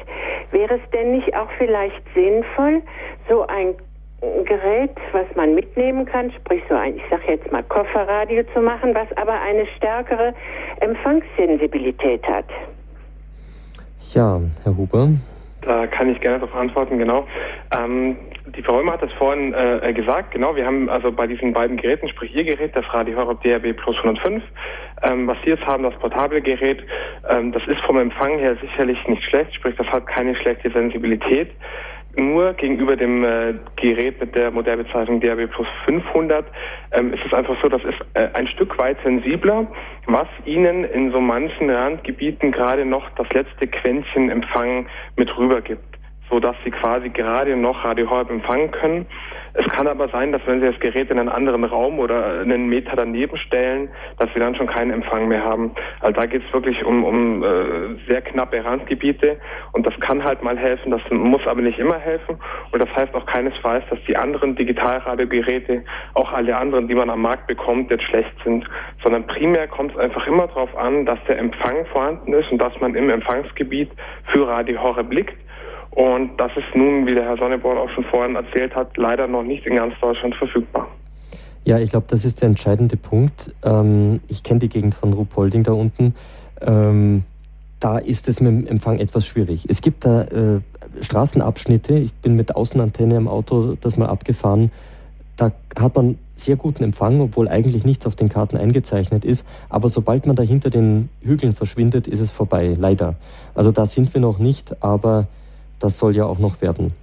Wäre 0.51 0.75
es 0.83 0.89
denn 0.91 1.11
nicht 1.11 1.35
auch 1.35 1.49
vielleicht 1.59 2.01
sinnvoll, 2.15 2.81
so 3.29 3.45
ein 3.45 3.75
Gerät, 4.45 4.95
was 5.11 5.27
man 5.35 5.53
mitnehmen 5.53 6.05
kann, 6.05 6.31
sprich 6.31 6.63
so 6.67 6.75
ein, 6.75 6.97
ich 6.97 7.03
sage 7.11 7.21
jetzt 7.27 7.51
mal 7.51 7.63
Kofferradio 7.63 8.43
zu 8.51 8.61
machen, 8.61 8.95
was 8.95 9.15
aber 9.15 9.39
eine 9.39 9.67
stärkere 9.77 10.33
Empfangssensibilität 10.79 12.27
hat. 12.27 12.47
Ja, 14.13 14.39
Herr 14.63 14.77
Huber. 14.77 15.09
Da 15.61 15.87
kann 15.87 16.09
ich 16.09 16.21
gerne 16.21 16.39
darauf 16.39 16.55
antworten, 16.55 16.97
genau. 16.97 17.27
Ähm, 17.71 18.15
die 18.55 18.63
Frau 18.63 18.77
Römer 18.77 18.93
hat 18.93 19.01
das 19.01 19.11
vorhin 19.13 19.53
äh, 19.53 19.93
gesagt, 19.93 20.31
genau, 20.31 20.55
wir 20.55 20.65
haben 20.65 20.89
also 20.89 21.11
bei 21.11 21.27
diesen 21.27 21.53
beiden 21.53 21.77
Geräten, 21.77 22.07
sprich 22.07 22.33
Ihr 22.33 22.45
Gerät, 22.45 22.75
das 22.75 22.85
Radio 22.93 23.17
Horeb 23.17 23.41
DRB 23.43 23.75
Plus 23.75 23.97
105, 23.97 24.41
ähm, 25.03 25.27
was 25.27 25.37
Sie 25.43 25.49
jetzt 25.49 25.65
haben, 25.65 25.83
das 25.83 25.93
portable 25.95 26.41
Gerät, 26.41 26.81
ähm, 27.29 27.51
das 27.51 27.61
ist 27.67 27.79
vom 27.81 27.97
Empfang 27.97 28.39
her 28.39 28.55
sicherlich 28.61 29.05
nicht 29.07 29.23
schlecht, 29.23 29.53
sprich 29.53 29.75
das 29.75 29.87
hat 29.87 30.07
keine 30.07 30.35
schlechte 30.35 30.71
Sensibilität. 30.71 31.51
Nur 32.19 32.53
gegenüber 32.53 32.97
dem 32.97 33.23
äh, 33.23 33.53
Gerät 33.77 34.19
mit 34.19 34.35
der 34.35 34.51
Modellbezeichnung 34.51 35.21
DAB 35.21 35.47
Plus 35.47 35.67
500 35.85 36.45
ähm, 36.91 37.13
ist 37.13 37.25
es 37.25 37.33
einfach 37.33 37.55
so, 37.61 37.69
das 37.69 37.81
ist 37.83 37.97
äh, 38.13 38.27
ein 38.33 38.47
Stück 38.47 38.77
weit 38.77 38.97
sensibler, 39.03 39.67
was 40.05 40.27
Ihnen 40.45 40.83
in 40.83 41.11
so 41.11 41.21
manchen 41.21 41.69
Randgebieten 41.69 42.51
gerade 42.51 42.85
noch 42.85 43.09
das 43.11 43.29
letzte 43.29 43.67
Quäntchen 43.67 44.29
Empfang 44.29 44.87
mit 45.15 45.35
rübergibt 45.37 45.88
so 46.29 46.39
dass 46.39 46.55
sie 46.63 46.71
quasi 46.71 47.09
gerade 47.09 47.55
noch 47.55 47.83
Radio 47.83 48.09
Horeb 48.09 48.29
empfangen 48.29 48.71
können. 48.71 49.05
Es 49.53 49.65
kann 49.69 49.87
aber 49.87 50.07
sein, 50.09 50.31
dass 50.31 50.41
wenn 50.45 50.59
sie 50.61 50.67
das 50.67 50.79
Gerät 50.79 51.09
in 51.09 51.17
einen 51.17 51.29
anderen 51.29 51.63
Raum 51.63 51.99
oder 51.99 52.41
einen 52.41 52.69
Meter 52.69 52.95
daneben 52.95 53.35
stellen, 53.37 53.89
dass 54.19 54.31
sie 54.33 54.39
dann 54.39 54.55
schon 54.55 54.67
keinen 54.67 54.91
Empfang 54.91 55.27
mehr 55.27 55.43
haben. 55.43 55.71
Also 56.01 56.19
da 56.19 56.27
geht 56.27 56.43
es 56.45 56.53
wirklich 56.53 56.83
um, 56.85 57.03
um 57.03 57.43
äh, 57.43 57.47
sehr 58.07 58.21
knappe 58.21 58.63
Randgebiete 58.63 59.37
und 59.71 59.87
das 59.87 59.99
kann 60.01 60.23
halt 60.23 60.43
mal 60.43 60.57
helfen, 60.57 60.91
das 60.91 61.01
muss 61.09 61.45
aber 61.47 61.61
nicht 61.61 61.79
immer 61.79 61.97
helfen 61.97 62.37
und 62.71 62.79
das 62.79 62.89
heißt 62.95 63.13
auch 63.15 63.25
keinesfalls, 63.25 63.83
dass 63.89 63.99
die 64.07 64.15
anderen 64.15 64.55
Digitalradiogeräte, 64.55 65.83
auch 66.13 66.31
alle 66.31 66.55
anderen, 66.55 66.87
die 66.87 66.95
man 66.95 67.09
am 67.09 67.21
Markt 67.21 67.47
bekommt, 67.47 67.89
jetzt 67.89 68.03
schlecht 68.03 68.33
sind, 68.43 68.65
sondern 69.03 69.25
primär 69.25 69.67
kommt 69.67 69.93
es 69.93 69.97
einfach 69.97 70.27
immer 70.27 70.47
darauf 70.47 70.75
an, 70.77 71.05
dass 71.05 71.19
der 71.27 71.39
Empfang 71.39 71.85
vorhanden 71.87 72.33
ist 72.33 72.51
und 72.51 72.59
dass 72.59 72.79
man 72.79 72.93
im 72.93 73.09
Empfangsgebiet 73.09 73.89
für 74.31 74.47
Radio 74.47 74.81
Horeb 74.81 75.11
liegt 75.11 75.35
und 75.91 76.37
das 76.37 76.51
ist 76.55 76.75
nun, 76.75 77.07
wie 77.07 77.15
der 77.15 77.25
Herr 77.25 77.37
Sonneborn 77.37 77.77
auch 77.77 77.89
schon 77.89 78.03
vorhin 78.05 78.35
erzählt 78.35 78.75
hat, 78.75 78.95
leider 78.97 79.27
noch 79.27 79.43
nicht 79.43 79.65
in 79.65 79.75
ganz 79.75 79.93
Deutschland 79.99 80.35
verfügbar. 80.35 80.87
Ja, 81.65 81.77
ich 81.79 81.91
glaube, 81.91 82.07
das 82.09 82.25
ist 82.25 82.41
der 82.41 82.49
entscheidende 82.49 82.97
Punkt. 82.97 83.53
Ähm, 83.63 84.21
ich 84.27 84.43
kenne 84.43 84.59
die 84.59 84.69
Gegend 84.69 84.95
von 84.95 85.13
Ruhpolding 85.13 85.63
da 85.63 85.73
unten. 85.73 86.15
Ähm, 86.61 87.23
da 87.79 87.97
ist 87.97 88.27
es 88.27 88.41
mit 88.41 88.51
dem 88.51 88.67
Empfang 88.67 88.99
etwas 88.99 89.25
schwierig. 89.25 89.65
Es 89.69 89.81
gibt 89.81 90.05
da 90.05 90.23
äh, 90.23 90.59
Straßenabschnitte, 91.01 91.97
ich 91.97 92.13
bin 92.13 92.35
mit 92.35 92.55
Außenantenne 92.55 93.15
im 93.15 93.27
Auto 93.27 93.77
das 93.79 93.97
mal 93.97 94.07
abgefahren, 94.07 94.71
da 95.37 95.53
hat 95.77 95.95
man 95.95 96.17
sehr 96.35 96.57
guten 96.57 96.83
Empfang, 96.83 97.21
obwohl 97.21 97.47
eigentlich 97.47 97.85
nichts 97.85 98.05
auf 98.05 98.15
den 98.15 98.27
Karten 98.27 98.57
eingezeichnet 98.57 99.23
ist. 99.23 99.45
Aber 99.69 99.87
sobald 99.87 100.25
man 100.25 100.35
da 100.35 100.43
hinter 100.43 100.69
den 100.69 101.09
Hügeln 101.21 101.53
verschwindet, 101.53 102.07
ist 102.07 102.19
es 102.19 102.29
vorbei, 102.29 102.75
leider. 102.77 103.15
Also 103.55 103.71
da 103.71 103.85
sind 103.85 104.13
wir 104.13 104.19
noch 104.19 104.37
nicht, 104.37 104.83
aber 104.83 105.27
das 105.79 105.97
soll 105.97 106.15
ja 106.15 106.25
auch 106.25 106.39
noch 106.39 106.61
werden. 106.61 106.93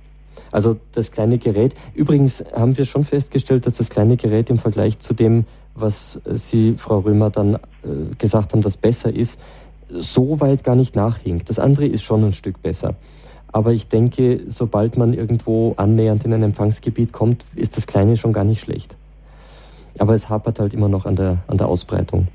Also 0.52 0.76
das 0.92 1.10
kleine 1.10 1.38
Gerät. 1.38 1.74
Übrigens 1.94 2.44
haben 2.54 2.76
wir 2.76 2.84
schon 2.84 3.04
festgestellt, 3.04 3.66
dass 3.66 3.76
das 3.76 3.90
kleine 3.90 4.16
Gerät 4.16 4.50
im 4.50 4.58
Vergleich 4.58 4.98
zu 4.98 5.14
dem, 5.14 5.44
was 5.74 6.20
Sie, 6.32 6.74
Frau 6.78 7.00
Römer, 7.00 7.30
dann 7.30 7.54
äh, 7.54 7.58
gesagt 8.18 8.52
haben, 8.52 8.62
das 8.62 8.76
besser 8.76 9.12
ist, 9.12 9.38
so 9.88 10.40
weit 10.40 10.64
gar 10.64 10.74
nicht 10.74 10.96
nachhinkt. 10.96 11.48
Das 11.50 11.58
andere 11.58 11.86
ist 11.86 12.02
schon 12.02 12.24
ein 12.24 12.32
Stück 12.32 12.62
besser. 12.62 12.94
Aber 13.52 13.72
ich 13.72 13.88
denke, 13.88 14.40
sobald 14.48 14.96
man 14.96 15.14
irgendwo 15.14 15.74
annähernd 15.76 16.24
in 16.24 16.32
ein 16.32 16.42
Empfangsgebiet 16.42 17.12
kommt, 17.12 17.44
ist 17.54 17.76
das 17.76 17.86
Kleine 17.86 18.16
schon 18.16 18.32
gar 18.32 18.44
nicht 18.44 18.60
schlecht. 18.60 18.96
Aber 19.98 20.14
es 20.14 20.28
hapert 20.28 20.58
halt 20.58 20.74
immer 20.74 20.88
noch 20.88 21.06
an 21.06 21.16
der, 21.16 21.38
an 21.46 21.56
der 21.56 21.68
Ausbreitung. 21.68 22.28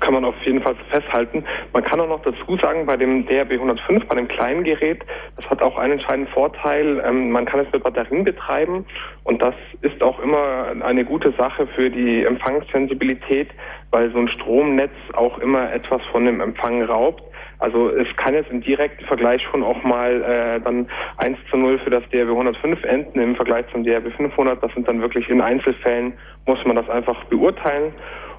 Kann 0.00 0.14
man 0.14 0.24
auf 0.24 0.34
jeden 0.44 0.62
Fall 0.62 0.76
festhalten. 0.90 1.44
Man 1.72 1.82
kann 1.82 2.00
auch 2.00 2.08
noch 2.08 2.22
dazu 2.22 2.56
sagen, 2.56 2.86
bei 2.86 2.96
dem 2.96 3.26
DRB 3.26 3.52
105, 3.52 4.06
bei 4.06 4.14
dem 4.14 4.28
kleinen 4.28 4.64
Gerät, 4.64 5.04
das 5.36 5.48
hat 5.50 5.62
auch 5.62 5.76
einen 5.78 5.94
entscheidenden 5.94 6.32
Vorteil. 6.32 7.02
Ähm, 7.04 7.30
man 7.30 7.44
kann 7.46 7.60
es 7.60 7.72
mit 7.72 7.82
Batterien 7.82 8.24
betreiben 8.24 8.86
und 9.24 9.42
das 9.42 9.54
ist 9.82 10.02
auch 10.02 10.18
immer 10.20 10.72
eine 10.82 11.04
gute 11.04 11.32
Sache 11.32 11.66
für 11.68 11.90
die 11.90 12.24
Empfangssensibilität, 12.24 13.48
weil 13.90 14.10
so 14.12 14.18
ein 14.18 14.28
Stromnetz 14.28 14.92
auch 15.14 15.38
immer 15.38 15.72
etwas 15.72 16.02
von 16.12 16.24
dem 16.24 16.40
Empfang 16.40 16.82
raubt. 16.82 17.22
Also 17.60 17.90
es 17.90 18.06
kann 18.16 18.34
jetzt 18.34 18.50
im 18.50 18.60
direkten 18.60 19.04
Vergleich 19.06 19.42
schon 19.50 19.64
auch 19.64 19.82
mal 19.82 20.22
äh, 20.22 20.60
dann 20.60 20.88
1 21.16 21.38
zu 21.50 21.56
0 21.56 21.78
für 21.80 21.90
das 21.90 22.04
DRB 22.10 22.30
105 22.30 22.84
enden 22.84 23.20
im 23.20 23.34
Vergleich 23.34 23.66
zum 23.72 23.82
DRB 23.82 24.12
500. 24.16 24.62
Das 24.62 24.72
sind 24.74 24.86
dann 24.86 25.00
wirklich 25.00 25.28
in 25.28 25.40
Einzelfällen, 25.40 26.12
muss 26.46 26.64
man 26.64 26.76
das 26.76 26.88
einfach 26.88 27.24
beurteilen. 27.24 27.92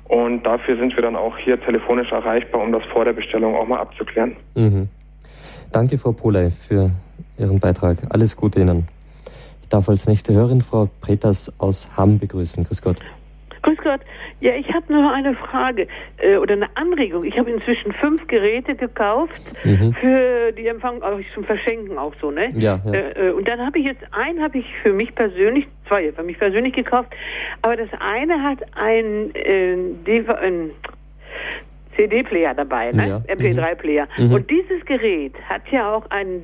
Und 0.10 0.42
dafür 0.44 0.76
sind 0.76 0.96
wir 0.96 1.04
dann 1.04 1.16
auch 1.16 1.38
hier 1.38 1.62
telefonisch 1.62 2.12
erreichbar, 2.12 2.62
um 2.62 2.72
das 2.72 2.84
vor 2.92 3.06
der 3.06 3.14
Bestellung 3.14 3.56
auch 3.56 3.68
mal 3.68 3.80
abzuklären. 3.80 4.36
Mhm. 4.56 4.90
Danke, 5.72 6.00
Frau 6.00 6.12
Poley, 6.12 6.50
für 6.50 6.90
Ihren 7.38 7.60
Beitrag. 7.60 8.00
Alles 8.10 8.36
Gute 8.36 8.60
Ihnen. 8.60 8.88
Ich 9.62 9.70
darf 9.70 9.88
als 9.88 10.08
nächste 10.08 10.34
Hörerin 10.34 10.62
Frau 10.62 10.90
Preters 11.00 11.54
aus 11.60 11.88
Hamm 11.96 12.18
begrüßen. 12.18 12.64
Grüß 12.64 12.82
Gott. 12.82 12.98
Grüß 13.62 13.78
Gott. 13.78 14.02
Ja, 14.40 14.54
ich 14.54 14.68
habe 14.74 14.92
nur 14.92 15.12
eine 15.12 15.36
Frage 15.36 15.88
äh, 16.18 16.38
oder 16.38 16.54
eine 16.54 16.68
Anregung. 16.76 17.24
Ich 17.24 17.38
habe 17.38 17.52
inzwischen 17.52 17.92
fünf 17.94 18.26
Geräte 18.28 18.76
gekauft 18.76 19.42
mhm. 19.64 19.94
für 19.94 20.52
die 20.52 20.68
Empfang, 20.68 21.02
also 21.02 21.22
zum 21.34 21.44
Verschenken 21.44 21.98
auch 21.98 22.14
so, 22.22 22.32
ne? 22.32 22.52
Ja. 22.56 22.80
ja. 22.86 22.92
Äh, 22.92 23.28
äh 23.28 23.32
und 23.32 23.48
dann 23.48 23.60
habe 23.60 23.80
ich 23.80 23.86
jetzt 23.86 24.04
einen 24.12 24.42
habe 24.42 24.60
ich 24.60 24.66
für 24.84 24.94
mich 24.94 25.14
persönlich, 25.16 25.68
zwei 25.88 26.12
für 26.12 26.24
mich 26.24 26.38
persönlich 26.38 26.74
gekauft, 26.74 27.10
aber 27.62 27.76
das 27.76 27.90
eine 28.00 28.42
hat 28.44 28.60
ein, 28.76 29.34
äh, 29.36 29.74
ein 30.42 30.72
CD-Player 32.00 32.54
dabei, 32.54 32.92
ne? 32.92 33.08
Ja. 33.08 33.18
MP3-Player. 33.36 34.08
Mhm. 34.18 34.26
mhm. 34.26 34.34
Und 34.34 34.50
dieses 34.50 34.86
Gerät 34.86 35.34
hat 35.50 35.62
ja 35.72 35.94
auch 35.94 36.10
ein 36.10 36.44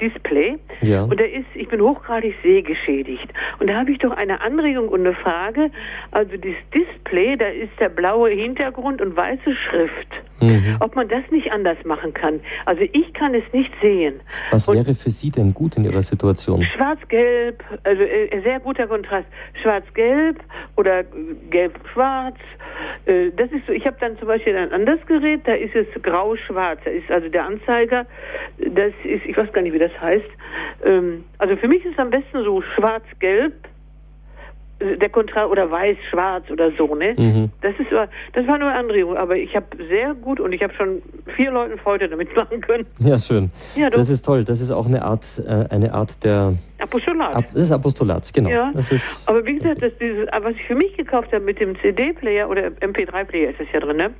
Display. 0.00 0.58
Ja. 0.82 1.02
Und 1.02 1.18
da 1.18 1.24
ist, 1.24 1.46
ich 1.54 1.68
bin 1.68 1.80
hochgradig 1.80 2.34
sehgeschädigt. 2.42 3.28
Und 3.58 3.70
da 3.70 3.74
habe 3.80 3.90
ich 3.90 3.98
doch 3.98 4.12
eine 4.12 4.40
Anregung 4.40 4.88
und 4.88 5.00
eine 5.00 5.14
Frage. 5.14 5.70
Also 6.12 6.32
das 6.36 6.54
Display, 6.72 7.36
da 7.36 7.46
ist 7.46 7.72
der 7.80 7.88
blaue 7.88 8.30
Hintergrund 8.30 9.00
und 9.00 9.16
weiße 9.16 9.56
Schrift. 9.68 10.08
Mhm. 10.40 10.76
Ob 10.80 10.96
man 10.96 11.08
das 11.08 11.22
nicht 11.30 11.52
anders 11.52 11.78
machen 11.84 12.12
kann. 12.12 12.40
Also 12.64 12.82
ich 12.92 13.12
kann 13.14 13.34
es 13.34 13.44
nicht 13.52 13.72
sehen. 13.80 14.20
Was 14.50 14.68
und 14.68 14.76
wäre 14.76 14.94
für 14.94 15.10
Sie 15.10 15.30
denn 15.30 15.54
gut 15.54 15.76
in 15.76 15.84
Ihrer 15.84 16.02
Situation? 16.02 16.62
Schwarz-Gelb, 16.76 17.62
also 17.84 18.02
äh, 18.02 18.40
sehr 18.42 18.60
guter 18.60 18.86
Kontrast. 18.86 19.26
Schwarz-Gelb 19.62 20.40
oder 20.76 21.04
Gelb-Schwarz. 21.50 22.36
Äh, 23.06 23.30
das 23.36 23.50
ist 23.52 23.66
so. 23.66 23.72
Ich 23.72 23.86
habe 23.86 23.96
dann 24.00 24.18
zum 24.18 24.28
Beispiel 24.28 24.56
ein 24.56 24.72
anderes 24.72 25.04
Gerät, 25.06 25.42
da 25.44 25.54
ist 25.54 25.74
es 25.74 25.86
grau-schwarz. 26.02 26.80
Da 26.84 26.90
ist 26.90 27.10
also 27.10 27.28
der 27.28 27.46
Anzeiger, 27.46 28.06
das 28.58 28.92
ist, 29.04 29.24
ich 29.26 29.36
weiß 29.36 29.52
gar 29.52 29.62
nicht, 29.62 29.72
wie 29.72 29.78
das 29.78 29.98
heißt. 30.00 30.30
Ähm, 30.84 31.24
also 31.38 31.56
für 31.56 31.68
mich 31.68 31.84
ist 31.84 31.92
es 31.92 31.98
am 31.98 32.10
besten 32.10 32.44
so 32.44 32.62
schwarz-gelb 32.74 33.54
der 34.80 35.08
Kontrast 35.08 35.50
oder 35.50 35.70
weiß, 35.70 35.96
schwarz 36.10 36.50
oder 36.50 36.70
so, 36.76 36.94
ne? 36.94 37.14
Mhm. 37.16 37.50
Das 37.60 37.72
ist 37.78 37.90
das 37.90 38.46
war 38.46 38.58
nur 38.58 38.68
eine 38.68 38.78
Anregung, 38.78 39.16
aber 39.16 39.36
ich 39.36 39.54
habe 39.54 39.66
sehr 39.88 40.14
gut 40.14 40.40
und 40.40 40.52
ich 40.52 40.62
habe 40.62 40.74
schon 40.74 41.02
vier 41.36 41.50
Leuten 41.50 41.78
Freude 41.78 42.08
damit 42.08 42.34
machen 42.36 42.60
können. 42.60 42.86
Ja, 43.00 43.18
schön. 43.18 43.50
Ja, 43.76 43.90
das 43.90 44.10
ist 44.10 44.24
toll. 44.24 44.44
Das 44.44 44.60
ist 44.60 44.70
auch 44.70 44.86
eine 44.86 45.02
Art, 45.02 45.24
äh, 45.46 45.66
eine 45.70 45.94
Art 45.94 46.24
der 46.24 46.54
Apostolat. 46.78 47.34
Ab, 47.34 47.44
das 47.52 47.62
ist 47.62 47.72
Apostolat, 47.72 48.32
genau. 48.32 48.50
Ja. 48.50 48.72
Das 48.74 48.90
ist 48.90 49.28
aber 49.28 49.44
wie 49.46 49.58
gesagt, 49.58 49.82
das 49.82 49.92
dieses, 50.00 50.26
was 50.26 50.54
ich 50.54 50.64
für 50.66 50.74
mich 50.74 50.96
gekauft 50.96 51.32
habe 51.32 51.44
mit 51.44 51.60
dem 51.60 51.78
CD-Player 51.80 52.48
oder 52.48 52.66
MP3-Player 52.66 53.50
ist 53.50 53.60
es 53.60 53.68
ja 53.72 53.80
drin, 53.80 53.96
ne? 53.96 54.10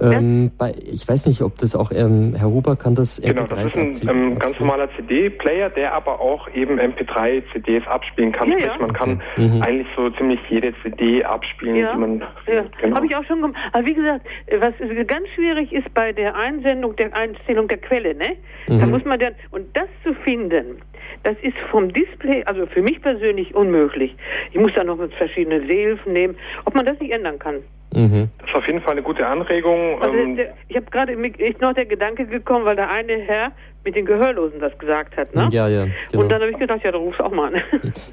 Ähm, 0.00 0.50
bei, 0.58 0.74
ich 0.84 1.08
weiß 1.08 1.26
nicht, 1.26 1.40
ob 1.40 1.56
das 1.58 1.74
auch, 1.74 1.90
ähm, 1.92 2.34
Herr 2.36 2.48
Huber 2.48 2.76
kann 2.76 2.94
das 2.94 3.22
MP3 3.22 3.32
Genau, 3.32 3.46
das 3.46 3.74
ist 3.74 4.06
ein 4.06 4.08
ähm, 4.08 4.38
ganz 4.38 4.58
normaler 4.60 4.88
CD-Player, 4.96 5.70
der 5.70 5.94
aber 5.94 6.20
auch 6.20 6.48
eben 6.54 6.78
MP3-CDs 6.78 7.86
abspielen 7.86 8.32
kann. 8.32 8.50
Ja, 8.50 8.58
ja. 8.58 8.78
Man 8.78 8.92
kann 8.92 9.22
okay. 9.36 9.48
mhm. 9.48 9.62
eigentlich 9.62 9.88
so 9.96 10.10
ziemlich 10.10 10.40
jede 10.50 10.74
CD 10.82 11.24
abspielen, 11.24 11.76
ja. 11.76 11.92
die 11.92 11.98
man. 11.98 12.20
Ja. 12.46 12.64
Genau. 12.80 12.96
Habe 12.96 13.06
ich 13.06 13.16
auch 13.16 13.24
schon 13.24 13.40
gemacht. 13.40 13.60
Aber 13.72 13.86
wie 13.86 13.94
gesagt, 13.94 14.26
was 14.60 14.74
ganz 15.06 15.28
schwierig 15.34 15.72
ist 15.72 15.92
bei 15.94 16.12
der 16.12 16.36
Einsendung, 16.36 16.96
der 16.96 17.14
Einstellung 17.14 17.68
der 17.68 17.78
Quelle, 17.78 18.14
ne? 18.14 18.36
Mhm. 18.68 18.80
Da 18.80 18.86
muss 18.86 19.04
man 19.04 19.18
dann, 19.18 19.34
und 19.50 19.74
das 19.74 19.88
zu 20.02 20.14
finden, 20.22 20.82
das 21.24 21.36
ist 21.42 21.56
vom 21.70 21.92
Display, 21.92 22.44
also 22.44 22.66
für 22.66 22.82
mich 22.82 23.00
persönlich 23.02 23.54
unmöglich. 23.54 24.14
Ich 24.52 24.60
muss 24.60 24.72
da 24.74 24.84
noch 24.84 24.98
verschiedene 25.18 25.60
Sehhilfen 25.66 26.12
nehmen, 26.12 26.36
ob 26.64 26.74
man 26.74 26.86
das 26.86 27.00
nicht 27.00 27.12
ändern 27.12 27.38
kann. 27.38 27.56
Mhm. 27.94 28.28
Das 28.38 28.48
ist 28.48 28.54
auf 28.56 28.66
jeden 28.66 28.80
Fall 28.80 28.92
eine 28.92 29.02
gute 29.02 29.26
Anregung. 29.26 30.02
Also 30.02 30.16
ähm, 30.16 30.36
der, 30.36 30.54
ich 30.68 30.76
habe 30.76 30.86
gerade 30.90 31.12
ist 31.12 31.60
noch 31.60 31.72
der 31.74 31.86
Gedanke 31.86 32.26
gekommen, 32.26 32.64
weil 32.64 32.76
der 32.76 32.90
eine 32.90 33.14
Herr 33.14 33.52
mit 33.84 33.94
den 33.94 34.04
Gehörlosen 34.04 34.60
das 34.60 34.76
gesagt 34.78 35.16
hat, 35.16 35.34
ne? 35.34 35.48
Ja, 35.52 35.68
ja. 35.68 35.86
Genau. 36.10 36.22
Und 36.22 36.28
dann 36.30 36.40
habe 36.40 36.50
ich 36.50 36.58
gedacht, 36.58 36.80
ja, 36.82 36.90
du 36.90 36.98
rufst 36.98 37.20
auch 37.20 37.30
mal 37.30 37.54
an. 37.54 37.62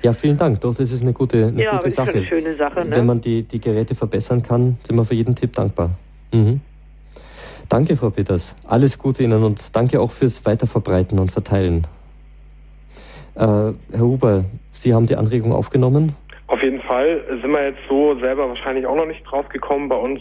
Ja, 0.02 0.14
vielen 0.14 0.38
Dank. 0.38 0.60
Doch, 0.62 0.76
das 0.76 0.92
ist 0.92 1.02
eine 1.02 1.14
gute, 1.14 1.48
eine 1.48 1.64
ja, 1.64 1.72
gute 1.72 1.88
ist 1.88 1.96
Sache. 1.96 2.12
eine 2.12 2.26
schöne 2.26 2.56
Sache. 2.56 2.86
Ne? 2.86 2.96
Wenn 2.96 3.06
man 3.06 3.22
die, 3.22 3.44
die 3.44 3.60
Geräte 3.60 3.96
verbessern 3.96 4.44
kann, 4.44 4.78
sind 4.84 4.96
wir 4.96 5.06
für 5.06 5.16
jeden 5.16 5.36
Tipp 5.36 5.54
dankbar. 5.54 5.92
Mhm. 6.32 6.62
Danke, 7.70 7.96
Frau 7.96 8.10
Peters. 8.10 8.56
Alles 8.68 8.98
Gute 8.98 9.24
Ihnen 9.24 9.44
und 9.44 9.76
danke 9.76 10.00
auch 10.02 10.12
fürs 10.12 10.46
Weiterverbreiten 10.46 11.20
und 11.20 11.32
Verteilen. 11.32 11.88
Äh, 13.36 13.40
Herr 13.40 14.00
Huber, 14.00 14.46
Sie 14.74 14.94
haben 14.94 15.06
die 15.06 15.16
Anregung 15.16 15.54
aufgenommen? 15.54 16.16
Auf 16.48 16.62
jeden 16.62 16.82
Fall 16.82 17.22
sind 17.42 17.50
wir 17.50 17.64
jetzt 17.64 17.80
so 17.88 18.20
selber 18.20 18.50
wahrscheinlich 18.50 18.86
auch 18.86 18.98
noch 18.98 19.06
nicht 19.06 19.24
drauf 19.24 19.48
gekommen 19.48 19.88
bei 19.88 19.96
uns, 19.96 20.20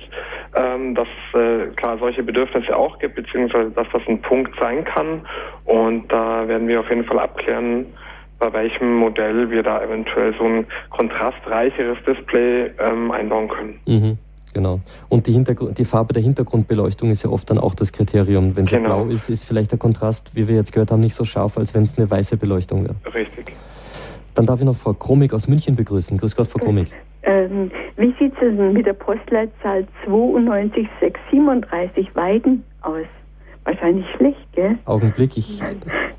ähm, 0.55 0.95
dass 0.95 1.09
äh, 1.35 1.67
klar 1.75 1.99
solche 1.99 2.23
Bedürfnisse 2.23 2.77
auch 2.77 3.01
gibt, 3.01 3.17
beziehungsweise 3.17 3.71
dass 3.73 3.89
das 3.93 4.03
ein 4.07 4.23
Punkt 4.23 4.55
sein 4.61 4.85
kann. 4.85 5.23
Und 5.65 6.07
da 6.13 6.47
werden 6.47 6.69
wir 6.69 6.79
auf 6.79 6.89
jeden 6.89 7.05
Fall 7.05 7.19
abklären, 7.19 7.87
bei 8.39 8.53
welchem 8.53 8.95
Modell 8.95 9.51
wir 9.51 9.65
da 9.65 9.83
eventuell 9.83 10.33
so 10.39 10.45
ein 10.45 10.67
kontrastreicheres 10.91 11.99
Display 12.07 12.71
ähm, 12.79 13.11
einbauen 13.11 13.49
können. 13.49 13.81
Mhm. 13.87 14.19
Genau. 14.53 14.81
Und 15.09 15.27
die, 15.27 15.45
die, 15.45 15.85
Farbe 15.85 16.13
der 16.13 16.23
Hintergrundbeleuchtung 16.23 17.11
ist 17.11 17.23
ja 17.23 17.31
oft 17.31 17.49
dann 17.51 17.59
auch 17.59 17.75
das 17.75 17.93
Kriterium. 17.93 18.57
Wenn 18.57 18.67
sie 18.67 18.77
genau. 18.77 19.05
blau 19.05 19.15
ist, 19.15 19.29
ist 19.29 19.45
vielleicht 19.45 19.71
der 19.71 19.79
Kontrast, 19.79 20.33
wie 20.35 20.49
wir 20.49 20.57
jetzt 20.57 20.73
gehört 20.73 20.91
haben, 20.91 21.01
nicht 21.01 21.15
so 21.15 21.25
scharf, 21.25 21.57
als 21.57 21.75
wenn 21.75 21.85
es 21.85 21.97
eine 21.97 22.11
weiße 22.11 22.37
Beleuchtung 22.37 22.85
wäre. 22.85 22.97
Richtig. 23.15 23.53
Dann 24.35 24.47
darf 24.47 24.61
ich 24.61 24.67
noch 24.67 24.77
Frau 24.77 24.93
Kromig 24.93 25.33
aus 25.33 25.49
München 25.49 25.77
begrüßen. 25.77 26.19
Grüß 26.19 26.35
Gott, 26.35 26.49
Frau 26.49 26.59
Kromig. 26.59 26.93
Ähm, 27.23 27.71
wie 27.97 28.15
sieht 28.19 28.33
es 28.35 28.41
denn 28.41 28.73
mit 28.73 28.87
der 28.87 28.95
Postleitzahl 28.95 29.87
92637 30.07 32.15
Weiden 32.15 32.65
aus? 32.81 33.07
Wahrscheinlich 33.65 34.07
schlecht, 34.17 34.53
gell? 34.55 34.79
Augenblick, 34.87 35.37
ich. 35.37 35.63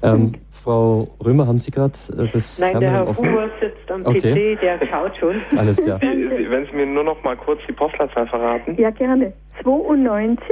Ähm, 0.04 0.34
Frau 0.64 1.08
Römer, 1.24 1.48
haben 1.48 1.60
Sie 1.60 1.72
gerade 1.72 1.94
äh, 2.18 2.28
das 2.32 2.60
Nein, 2.60 2.72
Terminal 2.72 2.80
der 2.80 2.92
Herr 2.92 3.08
offen? 3.10 3.32
Huber 3.32 3.50
sitzt 3.60 3.92
am 3.92 4.06
okay. 4.06 4.56
PC, 4.56 4.62
der 4.62 4.88
schaut 4.88 5.16
schon. 5.18 5.42
Alles 5.58 5.82
klar. 5.82 6.00
Wenn 6.02 6.66
Sie 6.68 6.76
mir 6.76 6.86
nur 6.86 7.04
noch 7.04 7.24
mal 7.24 7.36
kurz 7.36 7.60
die 7.68 7.74
Postleitzahl 7.74 8.28
verraten. 8.28 8.76
Ja, 8.80 8.92
gerne. 8.92 9.34
92 9.64 10.46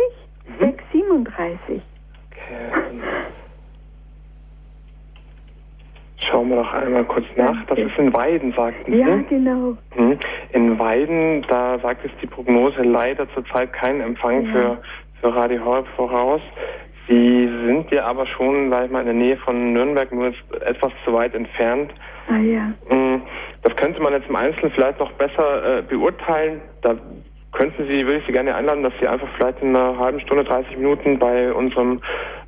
mhm. 0.48 0.66
637. 0.66 1.82
Okay. 2.32 2.80
Schauen 6.18 6.50
wir 6.50 6.58
doch 6.58 6.74
einmal 6.74 7.06
kurz 7.06 7.26
nach. 7.36 7.66
Das 7.68 7.78
ist 7.78 7.98
in 7.98 8.14
Weiden, 8.14 8.52
sagten 8.54 8.92
Sie. 8.92 9.00
Ja, 9.00 9.16
genau. 9.30 9.78
Mhm. 9.96 10.18
In 10.52 10.80
Weiden, 10.80 11.46
da 11.48 11.80
sagt 11.80 12.04
es 12.04 12.12
die 12.22 12.28
Prognose 12.28 12.82
leider 12.82 13.28
zurzeit 13.34 13.72
keinen 13.74 14.02
Empfang 14.02 14.46
ja. 14.46 14.52
für, 14.52 14.78
für 15.22 15.36
Radio 15.36 15.64
Horeb 15.64 15.88
voraus. 15.96 16.42
Sie 17.10 17.50
sind 17.66 17.90
ja 17.92 18.06
aber 18.06 18.28
schon, 18.28 18.70
sag 18.70 18.86
ich 18.86 18.92
mal, 18.92 19.00
in 19.00 19.06
der 19.08 19.16
Nähe 19.16 19.38
von 19.38 19.74
Nürnberg, 19.74 20.12
nur 20.14 20.32
etwas 20.62 20.92
zu 21.04 21.12
weit 21.12 21.34
entfernt. 21.34 21.92
Ah 22.28 22.38
ja. 22.38 22.74
Mm, 22.96 23.24
das 23.64 23.76
könnte 23.76 24.00
man 24.00 24.14
jetzt 24.14 24.30
im 24.30 24.36
Einzelnen 24.36 24.72
vielleicht 24.72 25.00
noch 25.00 25.12
besser 25.14 25.80
äh, 25.80 25.82
beurteilen. 25.82 26.62
Da 26.82 26.96
könnten 27.52 27.88
Sie, 27.88 28.06
würde 28.06 28.20
ich 28.20 28.26
Sie 28.28 28.32
gerne 28.32 28.54
einladen, 28.54 28.84
dass 28.84 28.94
Sie 29.02 29.08
einfach 29.08 29.28
vielleicht 29.36 29.60
in 29.62 29.76
einer 29.76 29.98
halben 29.98 30.20
Stunde, 30.20 30.44
30 30.44 30.78
Minuten 30.78 31.18
bei 31.18 31.52
unserem, 31.52 32.00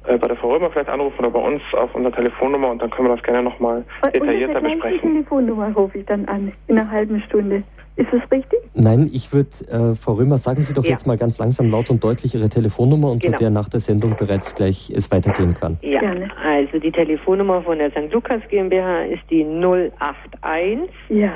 äh, 0.05 0.19
bei 0.19 0.27
der 0.27 0.37
Frau 0.37 0.53
Römer 0.53 0.69
vielleicht 0.69 0.89
anrufen 0.89 1.19
oder 1.19 1.31
bei 1.31 1.39
uns 1.39 1.61
auf 1.73 1.95
unserer 1.95 2.13
Telefonnummer 2.13 2.69
und 2.69 2.83
dann 2.83 2.91
können 2.91 3.07
wir 3.07 3.15
das 3.15 3.23
gerne 3.23 3.41
nochmal 3.41 3.83
detaillierter 4.13 4.61
besprechen. 4.61 5.13
Telefonnummer 5.13 5.73
rufe 5.73 5.97
ich 5.97 6.05
dann 6.05 6.25
an, 6.25 6.53
in 6.67 6.77
einer 6.77 6.91
halben 6.91 7.19
Stunde. 7.21 7.63
Ist 8.01 8.11
das 8.11 8.31
richtig? 8.31 8.59
Nein, 8.73 9.11
ich 9.13 9.31
würde, 9.31 9.49
äh, 9.69 9.95
Frau 9.95 10.13
Römer, 10.13 10.39
sagen 10.39 10.63
Sie 10.63 10.73
doch 10.73 10.83
ja. 10.83 10.91
jetzt 10.91 11.05
mal 11.05 11.17
ganz 11.17 11.37
langsam 11.37 11.69
laut 11.69 11.91
und 11.91 12.03
deutlich 12.03 12.33
Ihre 12.33 12.49
Telefonnummer, 12.49 13.11
unter 13.11 13.27
genau. 13.27 13.37
der 13.37 13.49
nach 13.51 13.69
der 13.69 13.79
Sendung 13.79 14.15
bereits 14.17 14.55
gleich 14.55 14.91
es 14.95 15.11
weitergehen 15.11 15.53
kann. 15.53 15.77
Ja, 15.83 15.99
Gerne. 15.99 16.27
also 16.43 16.79
die 16.79 16.91
Telefonnummer 16.91 17.61
von 17.61 17.77
der 17.77 17.91
St. 17.91 18.11
Lukas 18.11 18.41
GmbH 18.49 19.03
ist 19.03 19.21
die 19.29 19.43
081 19.43 20.89
ja. 21.09 21.31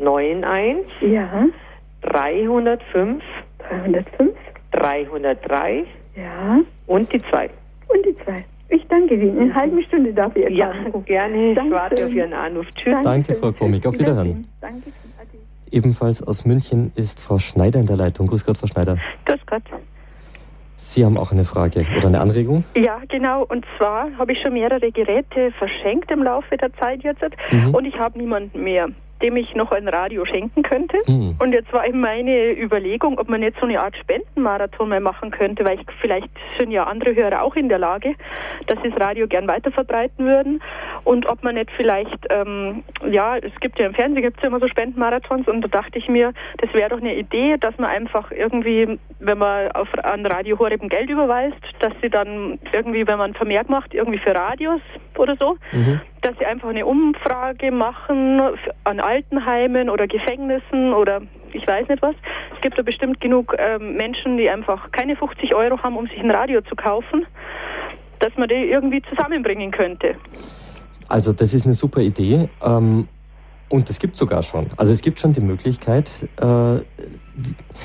91 0.00 1.12
ja. 1.12 1.46
305 2.02 3.22
305 3.68 4.32
303 4.72 5.84
ja. 6.16 6.60
und 6.88 7.12
die 7.12 7.22
2. 7.30 7.50
Und 7.86 8.04
die 8.04 8.16
2. 8.24 8.44
Ich 8.70 8.84
danke 8.88 9.14
Ihnen. 9.14 9.38
Eine 9.38 9.54
halbe 9.54 9.80
Stunde 9.84 10.12
darf 10.12 10.34
ich 10.34 10.48
Ja, 10.56 10.72
gerne. 11.04 11.52
Ich 11.52 11.70
warte 11.70 12.06
auf 12.06 12.12
Ihren 12.12 12.32
Anruf. 12.32 12.66
Tschüss. 12.74 12.96
Danke, 13.04 13.34
Frau 13.34 13.52
Komik. 13.52 13.86
Auf 13.86 13.94
Wiederhören. 13.94 14.44
Danke. 14.60 14.90
Ebenfalls 15.70 16.22
aus 16.22 16.44
München 16.44 16.92
ist 16.94 17.20
Frau 17.20 17.38
Schneider 17.38 17.80
in 17.80 17.86
der 17.86 17.96
Leitung. 17.96 18.26
Grüß 18.26 18.44
Gott, 18.44 18.58
Frau 18.58 18.66
Schneider. 18.66 18.98
Grüß 19.24 19.40
Gott. 19.46 19.62
Sie 20.76 21.04
haben 21.04 21.18
auch 21.18 21.30
eine 21.30 21.44
Frage 21.44 21.86
oder 21.96 22.08
eine 22.08 22.20
Anregung? 22.20 22.64
Ja, 22.74 23.00
genau. 23.08 23.44
Und 23.44 23.66
zwar 23.76 24.08
habe 24.16 24.32
ich 24.32 24.40
schon 24.40 24.54
mehrere 24.54 24.90
Geräte 24.90 25.52
verschenkt 25.58 26.10
im 26.10 26.22
Laufe 26.22 26.56
der 26.56 26.72
Zeit 26.74 27.02
jetzt 27.02 27.22
mhm. 27.52 27.74
und 27.74 27.84
ich 27.84 27.98
habe 27.98 28.18
niemanden 28.18 28.64
mehr 28.64 28.88
dem 29.22 29.36
ich 29.36 29.54
noch 29.54 29.70
ein 29.72 29.88
Radio 29.88 30.24
schenken 30.24 30.62
könnte. 30.62 30.96
Mhm. 31.06 31.36
Und 31.38 31.52
jetzt 31.52 31.72
war 31.72 31.86
eben 31.86 32.00
meine 32.00 32.52
Überlegung, 32.52 33.18
ob 33.18 33.28
man 33.28 33.42
jetzt 33.42 33.58
so 33.60 33.66
eine 33.66 33.80
Art 33.80 33.96
Spendenmarathon 33.96 34.88
mal 34.88 35.00
machen 35.00 35.30
könnte, 35.30 35.64
weil 35.64 35.80
ich, 35.80 35.86
vielleicht 36.00 36.28
sind 36.58 36.70
ja 36.70 36.84
andere 36.84 37.14
Hörer 37.14 37.42
auch 37.42 37.56
in 37.56 37.68
der 37.68 37.78
Lage, 37.78 38.14
dass 38.66 38.78
sie 38.82 38.90
das 38.90 39.00
Radio 39.00 39.26
gern 39.26 39.46
weiter 39.48 39.70
verbreiten 39.70 40.26
würden. 40.26 40.62
Und 41.04 41.26
ob 41.26 41.42
man 41.42 41.54
nicht 41.54 41.70
vielleicht, 41.76 42.26
ähm, 42.30 42.82
ja, 43.10 43.36
es 43.36 43.52
gibt 43.60 43.78
ja 43.78 43.86
im 43.86 43.94
Fernsehen 43.94 44.22
gibt 44.22 44.38
es 44.38 44.42
ja 44.42 44.48
immer 44.48 44.60
so 44.60 44.68
Spendenmarathons 44.68 45.48
und 45.48 45.62
da 45.62 45.68
dachte 45.68 45.98
ich 45.98 46.08
mir, 46.08 46.32
das 46.58 46.72
wäre 46.74 46.90
doch 46.90 47.00
eine 47.00 47.14
Idee, 47.14 47.56
dass 47.58 47.76
man 47.78 47.90
einfach 47.90 48.30
irgendwie, 48.30 48.98
wenn 49.18 49.38
man 49.38 49.70
auf, 49.72 49.88
an 50.02 50.26
Radio 50.26 50.58
Horeb 50.58 50.80
Geld 50.88 51.10
überweist, 51.10 51.60
dass 51.80 51.92
sie 52.00 52.08
dann 52.08 52.58
irgendwie, 52.72 53.06
wenn 53.06 53.18
man 53.18 53.34
Vermerk 53.34 53.68
macht, 53.68 53.94
irgendwie 53.94 54.18
für 54.18 54.34
Radios 54.34 54.80
oder 55.16 55.36
so, 55.36 55.56
mhm. 55.72 56.00
Dass 56.22 56.36
sie 56.38 56.46
einfach 56.46 56.68
eine 56.68 56.86
Umfrage 56.86 57.70
machen 57.70 58.40
an 58.84 59.00
Altenheimen 59.00 59.88
oder 59.88 60.06
Gefängnissen 60.06 60.92
oder 60.92 61.22
ich 61.52 61.66
weiß 61.66 61.88
nicht 61.88 62.02
was. 62.02 62.14
Es 62.54 62.60
gibt 62.60 62.78
da 62.78 62.82
bestimmt 62.82 63.20
genug 63.20 63.54
ähm, 63.58 63.96
Menschen, 63.96 64.36
die 64.36 64.48
einfach 64.48 64.90
keine 64.92 65.16
50 65.16 65.54
Euro 65.54 65.82
haben, 65.82 65.96
um 65.96 66.06
sich 66.06 66.18
ein 66.18 66.30
Radio 66.30 66.60
zu 66.62 66.76
kaufen, 66.76 67.26
dass 68.18 68.36
man 68.36 68.48
die 68.48 68.54
irgendwie 68.54 69.02
zusammenbringen 69.02 69.70
könnte. 69.70 70.14
Also 71.08 71.32
das 71.32 71.54
ist 71.54 71.64
eine 71.64 71.74
super 71.74 72.00
Idee. 72.00 72.48
Ähm, 72.62 73.08
und 73.70 73.88
es 73.88 73.98
gibt 73.98 74.16
sogar 74.16 74.42
schon. 74.42 74.66
Also 74.76 74.92
es 74.92 75.00
gibt 75.00 75.20
schon 75.20 75.32
die 75.32 75.40
Möglichkeit, 75.40 76.28
äh, 76.40 76.80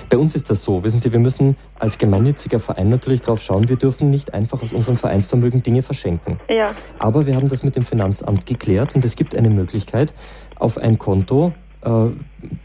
bei 0.09 0.17
uns 0.17 0.35
ist 0.35 0.49
das 0.49 0.63
so, 0.63 0.83
wissen 0.83 0.99
Sie, 0.99 1.11
wir 1.11 1.19
müssen 1.19 1.55
als 1.79 1.97
gemeinnütziger 1.97 2.59
Verein 2.59 2.89
natürlich 2.89 3.21
darauf 3.21 3.41
schauen, 3.41 3.69
wir 3.69 3.75
dürfen 3.75 4.09
nicht 4.09 4.33
einfach 4.33 4.61
aus 4.61 4.73
unserem 4.73 4.97
Vereinsvermögen 4.97 5.63
Dinge 5.63 5.81
verschenken. 5.81 6.39
Ja. 6.49 6.73
Aber 6.99 7.25
wir 7.25 7.35
haben 7.35 7.49
das 7.49 7.63
mit 7.63 7.75
dem 7.75 7.85
Finanzamt 7.85 8.45
geklärt 8.45 8.95
und 8.95 9.05
es 9.05 9.15
gibt 9.15 9.35
eine 9.35 9.49
Möglichkeit, 9.49 10.13
auf 10.55 10.77
ein 10.77 10.97
Konto 10.97 11.53
äh, 11.81 12.07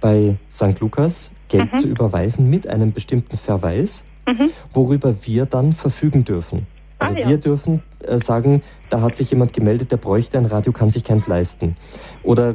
bei 0.01 0.37
St. 0.51 0.81
Lukas 0.81 1.31
Geld 1.49 1.73
mhm. 1.73 1.79
zu 1.79 1.89
überweisen 1.89 2.49
mit 2.49 2.67
einem 2.67 2.93
bestimmten 2.93 3.37
Verweis, 3.37 4.05
mhm. 4.27 4.51
worüber 4.73 5.15
wir 5.23 5.47
dann 5.47 5.73
verfügen 5.73 6.25
dürfen. 6.25 6.67
Also 7.01 7.15
ah, 7.15 7.19
ja. 7.19 7.29
wir 7.31 7.39
dürfen 7.39 7.83
äh, 8.01 8.19
sagen, 8.19 8.63
da 8.91 9.01
hat 9.01 9.17
sich 9.17 9.31
jemand 9.31 9.55
gemeldet, 9.55 9.91
der 9.91 9.97
bräuchte 9.97 10.37
ein 10.37 10.45
Radio, 10.45 10.71
kann 10.71 10.91
sich 10.91 11.03
keins 11.03 11.27
leisten. 11.27 11.77
Oder 12.23 12.51
äh, 12.51 12.55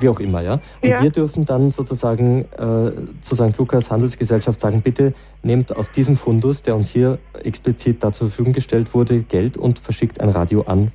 wie 0.00 0.08
auch 0.08 0.20
immer, 0.20 0.40
ja. 0.40 0.54
Und 0.80 0.88
ja. 0.88 1.02
wir 1.02 1.10
dürfen 1.10 1.44
dann 1.44 1.70
sozusagen 1.70 2.46
äh, 2.52 2.92
zu 3.20 3.34
St. 3.34 3.56
Lukas 3.58 3.90
Handelsgesellschaft 3.90 4.58
sagen, 4.58 4.80
bitte 4.80 5.12
nehmt 5.42 5.76
aus 5.76 5.90
diesem 5.90 6.16
Fundus, 6.16 6.62
der 6.62 6.76
uns 6.76 6.88
hier 6.88 7.18
explizit 7.42 8.02
da 8.02 8.10
zur 8.10 8.28
Verfügung 8.28 8.54
gestellt 8.54 8.94
wurde, 8.94 9.20
Geld 9.20 9.58
und 9.58 9.78
verschickt 9.78 10.20
ein 10.20 10.30
Radio 10.30 10.62
an 10.62 10.90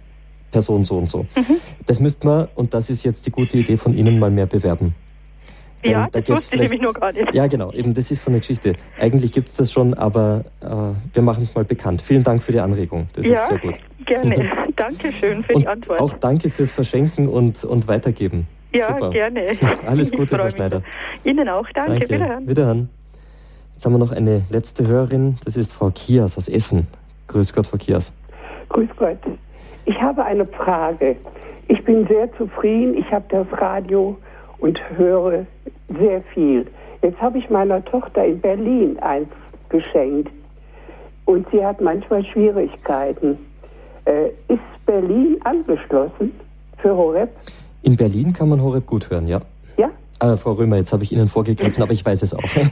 Person 0.52 0.84
so 0.84 0.98
und 0.98 1.08
so. 1.08 1.28
Mhm. 1.36 1.58
Das 1.86 2.00
müsste 2.00 2.26
man, 2.26 2.48
und 2.56 2.74
das 2.74 2.90
ist 2.90 3.04
jetzt 3.04 3.26
die 3.28 3.32
gute 3.32 3.58
Idee 3.58 3.78
von 3.78 3.96
Ihnen, 3.96 4.18
mal 4.18 4.32
mehr 4.32 4.48
bewerben. 4.48 4.96
Ja, 5.84 6.08
da 6.12 6.20
das 6.20 6.30
wusste 6.30 6.56
ich 6.56 6.62
nämlich 6.62 6.82
nur 6.82 6.94
gar 6.94 7.12
nicht. 7.12 7.34
Ja, 7.34 7.48
genau, 7.48 7.72
eben 7.72 7.94
das 7.94 8.12
ist 8.12 8.24
so 8.24 8.32
eine 8.32 8.40
Geschichte. 8.40 8.74
Eigentlich 9.00 9.32
gibt 9.32 9.48
es 9.48 9.56
das 9.56 9.72
schon, 9.72 9.94
aber 9.94 10.44
äh, 10.62 10.66
wir 11.14 11.22
machen 11.22 11.44
es 11.44 11.56
mal 11.56 11.64
bekannt. 11.64 12.02
Vielen 12.02 12.24
Dank 12.24 12.44
für 12.44 12.52
die 12.52 12.60
Anregung, 12.60 13.08
das 13.14 13.26
ja, 13.26 13.42
ist 13.42 13.48
sehr 13.48 13.58
gut. 13.60 13.80
gerne. 14.06 14.52
danke 14.76 15.12
schön 15.14 15.44
für 15.44 15.54
und 15.54 15.62
die 15.62 15.68
Antwort. 15.68 16.00
Auch 16.00 16.14
danke 16.14 16.50
fürs 16.50 16.72
Verschenken 16.72 17.28
und, 17.30 17.64
und 17.64 17.88
Weitergeben. 17.88 18.48
Ja, 18.74 18.94
Super. 18.94 19.10
gerne. 19.12 19.58
Alles 19.88 20.12
Gute, 20.12 20.38
Frau 20.38 20.50
Schneider. 20.50 20.84
Ihnen 21.24 21.48
auch, 21.50 21.66
danke. 21.74 22.00
danke. 22.00 22.10
Wiederhören. 22.10 22.48
Wiederhören. 22.48 22.90
Jetzt 23.74 23.86
haben 23.86 23.94
wir 23.94 24.00
noch 24.00 24.12
eine 24.12 24.44
letzte 24.50 24.86
Hörerin, 24.86 25.38
das 25.46 25.56
ist 25.56 25.72
Frau 25.72 25.90
Kias 25.90 26.38
aus 26.38 26.50
Essen. 26.50 26.88
Grüß 27.28 27.54
Gott, 27.54 27.68
Frau 27.68 27.78
Kias. 27.78 28.12
Grüß 28.68 28.90
Gott. 28.98 29.20
Ich 29.86 30.00
habe 30.02 30.24
eine 30.26 30.46
Frage. 30.46 31.16
Ich 31.70 31.84
bin 31.86 32.06
sehr 32.08 32.32
zufrieden. 32.36 32.96
Ich 32.98 33.10
habe 33.12 33.26
das 33.30 33.48
Radio 33.60 34.18
und 34.60 34.80
höre 34.98 35.46
sehr 36.00 36.22
viel. 36.34 36.66
Jetzt 37.02 37.22
habe 37.22 37.38
ich 37.38 37.50
meiner 37.50 37.84
Tochter 37.86 38.26
in 38.26 38.40
Berlin 38.40 39.00
eins 39.00 39.30
geschenkt 39.70 40.32
und 41.26 41.48
sie 41.52 41.64
hat 41.66 41.80
manchmal 41.80 42.26
Schwierigkeiten. 42.26 43.38
Äh, 44.06 44.30
ist 44.48 44.86
Berlin 44.86 45.38
angeschlossen 45.44 46.34
für 46.78 46.96
Horeb? 46.96 47.30
In 47.84 47.96
Berlin 47.96 48.34
kann 48.34 48.50
man 48.50 48.62
Horeb 48.62 48.86
gut 48.86 49.10
hören, 49.10 49.28
ja. 49.28 49.40
Ja? 49.78 49.90
Ah, 50.20 50.36
Frau 50.36 50.54
Römer, 50.54 50.78
jetzt 50.78 50.92
habe 50.92 51.04
ich 51.04 51.12
Ihnen 51.12 51.28
vorgegriffen, 51.28 51.82
aber 51.84 51.94
ich 51.94 52.06
weiß 52.06 52.24
es 52.24 52.34
auch. 52.34 52.44
Ja, 52.56 52.64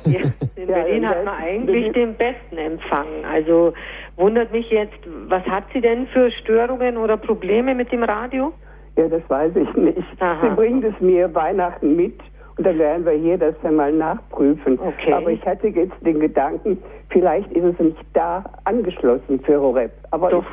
in 0.56 0.68
Berlin 0.68 1.08
hat 1.08 1.24
man 1.24 1.36
eigentlich 1.36 1.94
den 1.94 2.16
besten 2.16 2.58
Empfang. 2.58 3.08
Also 3.32 3.74
wundert 4.18 4.52
mich 4.52 4.70
jetzt, 4.70 4.98
was 5.28 5.44
hat 5.46 5.64
sie 5.74 5.80
denn 5.80 6.08
für 6.08 6.32
Störungen 6.32 6.98
oder 6.98 7.16
Probleme 7.16 7.76
mit 7.76 7.92
dem 7.92 8.04
Radio? 8.04 8.52
Ja, 8.98 9.08
das 9.08 9.22
weiß 9.30 9.56
ich 9.56 9.74
nicht. 9.76 10.22
Aha. 10.22 10.41
Sie 10.41 10.56
bringt 10.56 10.84
es 10.84 11.00
mir 11.00 11.34
Weihnachten 11.34 11.95
mit 11.95 12.20
und 12.58 12.66
dann 12.66 12.80
werden 12.80 13.06
wir 13.06 13.14
hier 13.14 13.38
das 13.38 13.56
dann 13.62 13.76
mal 13.76 13.91
nachprüfen. 13.93 14.80
Okay. 14.80 15.14
Aber 15.14 15.30
ich 15.30 15.45
hatte 15.45 15.68
jetzt 15.68 15.95
den 16.02 16.20
Gedanken, 16.20 16.82
vielleicht 17.10 17.52
ist 17.52 17.64
es 17.64 17.80
nicht 17.80 18.06
da 18.14 18.43
angeschlossen 18.64 19.39
für 19.41 19.62
Horeb. 19.62 19.91
Aber 20.12 20.30
Doch. 20.30 20.45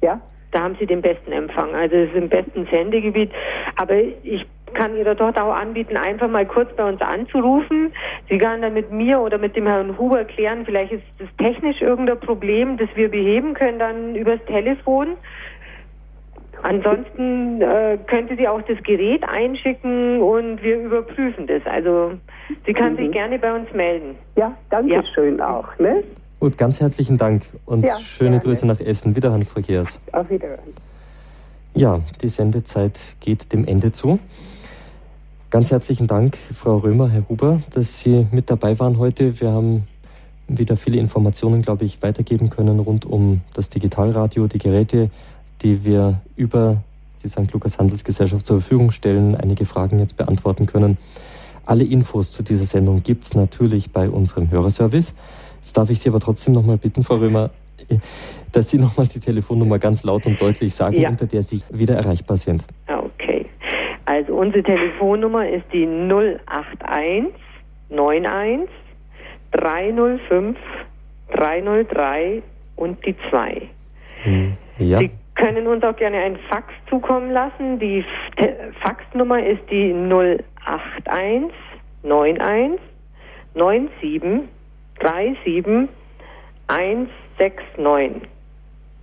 Ich, 0.00 0.02
ja? 0.02 0.20
Da 0.50 0.62
haben 0.62 0.76
Sie 0.78 0.86
den 0.86 1.02
besten 1.02 1.32
Empfang. 1.32 1.74
Also 1.74 1.96
es 1.96 2.10
ist 2.10 2.16
im 2.16 2.28
besten 2.28 2.66
Sendegebiet. 2.70 3.30
Aber 3.76 3.94
ich 3.94 4.46
kann 4.74 4.96
Ihrer 4.96 5.16
Tochter 5.16 5.44
auch 5.44 5.54
anbieten, 5.54 5.96
einfach 5.96 6.28
mal 6.28 6.46
kurz 6.46 6.74
bei 6.76 6.88
uns 6.88 7.00
anzurufen. 7.00 7.92
Sie 8.28 8.38
kann 8.38 8.62
dann 8.62 8.74
mit 8.74 8.90
mir 8.92 9.20
oder 9.20 9.38
mit 9.38 9.56
dem 9.56 9.66
Herrn 9.66 9.96
Huber 9.98 10.24
klären, 10.24 10.64
vielleicht 10.64 10.92
ist 10.92 11.04
das 11.18 11.28
technisch 11.38 11.80
irgendein 11.80 12.20
Problem, 12.20 12.76
das 12.76 12.88
wir 12.94 13.08
beheben 13.08 13.54
können 13.54 13.78
dann 13.78 14.14
übers 14.14 14.44
Telefon. 14.46 15.16
Ansonsten 16.64 17.60
äh, 17.60 17.98
könnte 18.06 18.36
sie 18.36 18.48
auch 18.48 18.62
das 18.62 18.82
Gerät 18.84 19.22
einschicken 19.22 20.22
und 20.22 20.62
wir 20.62 20.80
überprüfen 20.80 21.46
das. 21.46 21.60
Also 21.66 22.12
sie 22.64 22.72
kann 22.72 22.94
mhm. 22.94 22.96
sich 22.96 23.12
gerne 23.12 23.38
bei 23.38 23.54
uns 23.54 23.70
melden. 23.74 24.16
Ja, 24.34 24.56
danke 24.70 24.94
ja. 24.94 25.02
schön 25.14 25.42
auch. 25.42 25.66
Ne? 25.78 26.02
Gut, 26.40 26.56
ganz 26.56 26.80
herzlichen 26.80 27.18
Dank 27.18 27.42
und 27.66 27.84
ja, 27.84 27.98
schöne 27.98 28.30
gerne. 28.30 28.44
Grüße 28.44 28.66
nach 28.66 28.80
Essen. 28.80 29.14
Wiederhören, 29.14 29.44
Frau 29.44 29.60
Geers. 29.60 30.00
Auf 30.12 30.30
Wiederhören. 30.30 30.72
Ja, 31.74 32.00
die 32.22 32.28
Sendezeit 32.30 32.98
geht 33.20 33.52
dem 33.52 33.66
Ende 33.66 33.92
zu. 33.92 34.18
Ganz 35.50 35.70
herzlichen 35.70 36.06
Dank, 36.06 36.38
Frau 36.54 36.78
Römer, 36.78 37.10
Herr 37.10 37.28
Huber, 37.28 37.60
dass 37.74 38.00
Sie 38.00 38.26
mit 38.32 38.48
dabei 38.48 38.78
waren 38.78 38.98
heute. 38.98 39.38
Wir 39.38 39.50
haben 39.50 39.86
wieder 40.48 40.78
viele 40.78 40.98
Informationen, 40.98 41.60
glaube 41.60 41.84
ich, 41.84 42.02
weitergeben 42.02 42.48
können 42.48 42.80
rund 42.80 43.04
um 43.04 43.42
das 43.52 43.68
Digitalradio, 43.68 44.46
die 44.46 44.58
Geräte, 44.58 45.10
die 45.64 45.84
wir 45.84 46.20
über 46.36 46.82
die 47.24 47.28
St. 47.28 47.50
Lukas 47.52 47.78
Handelsgesellschaft 47.78 48.44
zur 48.44 48.60
Verfügung 48.60 48.92
stellen, 48.92 49.34
einige 49.34 49.64
Fragen 49.64 49.98
jetzt 49.98 50.16
beantworten 50.16 50.66
können. 50.66 50.98
Alle 51.64 51.84
Infos 51.84 52.30
zu 52.30 52.42
dieser 52.42 52.66
Sendung 52.66 53.02
gibt 53.02 53.24
es 53.24 53.34
natürlich 53.34 53.90
bei 53.90 54.10
unserem 54.10 54.50
Hörerservice. 54.50 55.14
Jetzt 55.56 55.76
darf 55.76 55.88
ich 55.88 55.98
Sie 56.00 56.10
aber 56.10 56.20
trotzdem 56.20 56.52
nochmal 56.52 56.76
bitten, 56.76 57.02
Frau 57.02 57.16
Römer, 57.16 57.50
dass 58.52 58.68
Sie 58.68 58.78
nochmal 58.78 59.06
die 59.06 59.18
Telefonnummer 59.18 59.78
ganz 59.78 60.04
laut 60.04 60.26
und 60.26 60.38
deutlich 60.40 60.74
sagen, 60.74 61.00
ja. 61.00 61.08
unter 61.08 61.26
der 61.26 61.42
Sie 61.42 61.62
wieder 61.70 61.96
erreichbar 61.96 62.36
sind. 62.36 62.64
Okay. 62.86 63.46
Also 64.04 64.34
unsere 64.34 64.62
Telefonnummer 64.62 65.48
ist 65.48 65.64
die 65.72 65.86
081 65.86 67.32
91 67.90 68.68
305 69.52 70.58
303 71.32 72.42
und 72.76 73.04
die 73.06 73.14
2. 73.30 73.62
Hm. 74.24 74.56
Ja. 74.78 74.98
Sie 74.98 75.10
können 75.34 75.66
uns 75.66 75.82
auch 75.82 75.96
gerne 75.96 76.18
ein 76.18 76.38
Fax 76.48 76.72
zukommen 76.88 77.30
lassen. 77.30 77.78
Die 77.78 78.04
Faxnummer 78.82 79.44
ist 79.44 79.62
die 79.70 79.92
081 79.92 81.52
91 82.04 82.80
97 83.54 84.48
37 85.44 85.88
169. 86.66 88.22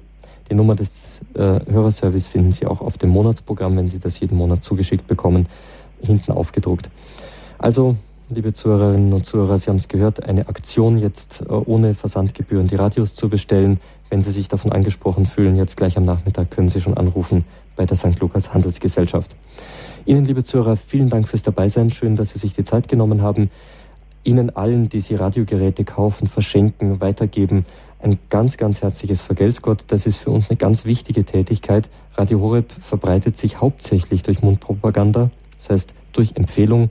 Die 0.50 0.56
Nummer 0.56 0.76
des 0.76 1.22
äh, 1.36 1.60
Hörerservice 1.70 2.28
finden 2.28 2.52
Sie 2.52 2.66
auch 2.66 2.82
auf 2.82 2.98
dem 2.98 3.10
Monatsprogramm, 3.10 3.78
wenn 3.78 3.88
Sie 3.88 4.00
das 4.00 4.20
jeden 4.20 4.38
Monat 4.38 4.64
zugeschickt 4.64 5.08
bekommen, 5.08 5.48
hinten 6.02 6.32
aufgedruckt. 6.32 6.90
Also, 7.60 7.96
liebe 8.30 8.54
Zuhörerinnen 8.54 9.14
und 9.14 9.26
Zuhörer, 9.26 9.60
Sie 9.60 9.70
haben 9.70 9.78
es 9.78 9.88
gehört, 9.88 10.24
eine 10.24 10.48
Aktion 10.48 10.98
jetzt 10.98 11.42
äh, 11.42 11.52
ohne 11.52 11.94
Versandgebühren 11.94 12.68
die 12.68 12.76
Radios 12.76 13.14
zu 13.14 13.30
bestellen. 13.30 13.80
Wenn 14.10 14.22
Sie 14.22 14.32
sich 14.32 14.48
davon 14.48 14.72
angesprochen 14.72 15.26
fühlen, 15.26 15.56
jetzt 15.56 15.78
gleich 15.78 15.98
am 15.98 16.06
Nachmittag 16.06 16.50
können 16.50 16.70
Sie 16.70 16.82
schon 16.82 16.98
anrufen 16.98 17.46
bei 17.76 17.86
der 17.86 17.96
St. 17.96 18.20
Lukas 18.20 18.54
Handelsgesellschaft. 18.54 19.36
Ihnen, 20.06 20.26
liebe 20.26 20.44
Zuhörer, 20.44 20.78
vielen 20.78 21.10
Dank 21.10 21.28
fürs 21.28 21.44
Dabeisein. 21.44 21.92
Schön, 21.92 22.16
dass 22.16 22.32
Sie 22.32 22.40
sich 22.40 22.54
die 22.54 22.64
Zeit 22.64 22.88
genommen 22.88 23.22
haben. 23.22 23.52
Ihnen 24.24 24.56
allen, 24.56 24.90
die 24.90 25.00
Sie 25.00 25.16
Radiogeräte 25.16 25.84
kaufen, 25.84 26.28
verschenken, 26.28 27.00
weitergeben, 27.00 27.66
ein 28.02 28.18
ganz, 28.30 28.58
ganz 28.58 28.82
herzliches 28.82 29.22
Vergelt's 29.22 29.62
Gott. 29.62 29.84
Das 29.88 30.06
ist 30.06 30.18
für 30.18 30.32
uns 30.32 30.50
eine 30.50 30.58
ganz 30.58 30.86
wichtige 30.86 31.26
Tätigkeit. 31.26 31.90
Radio 32.16 32.40
Horeb 32.40 32.72
verbreitet 32.82 33.38
sich 33.38 33.62
hauptsächlich 33.62 34.24
durch 34.24 34.42
Mundpropaganda, 34.42 35.30
das 35.58 35.70
heißt 35.70 35.94
durch 36.14 36.36
Empfehlung. 36.36 36.90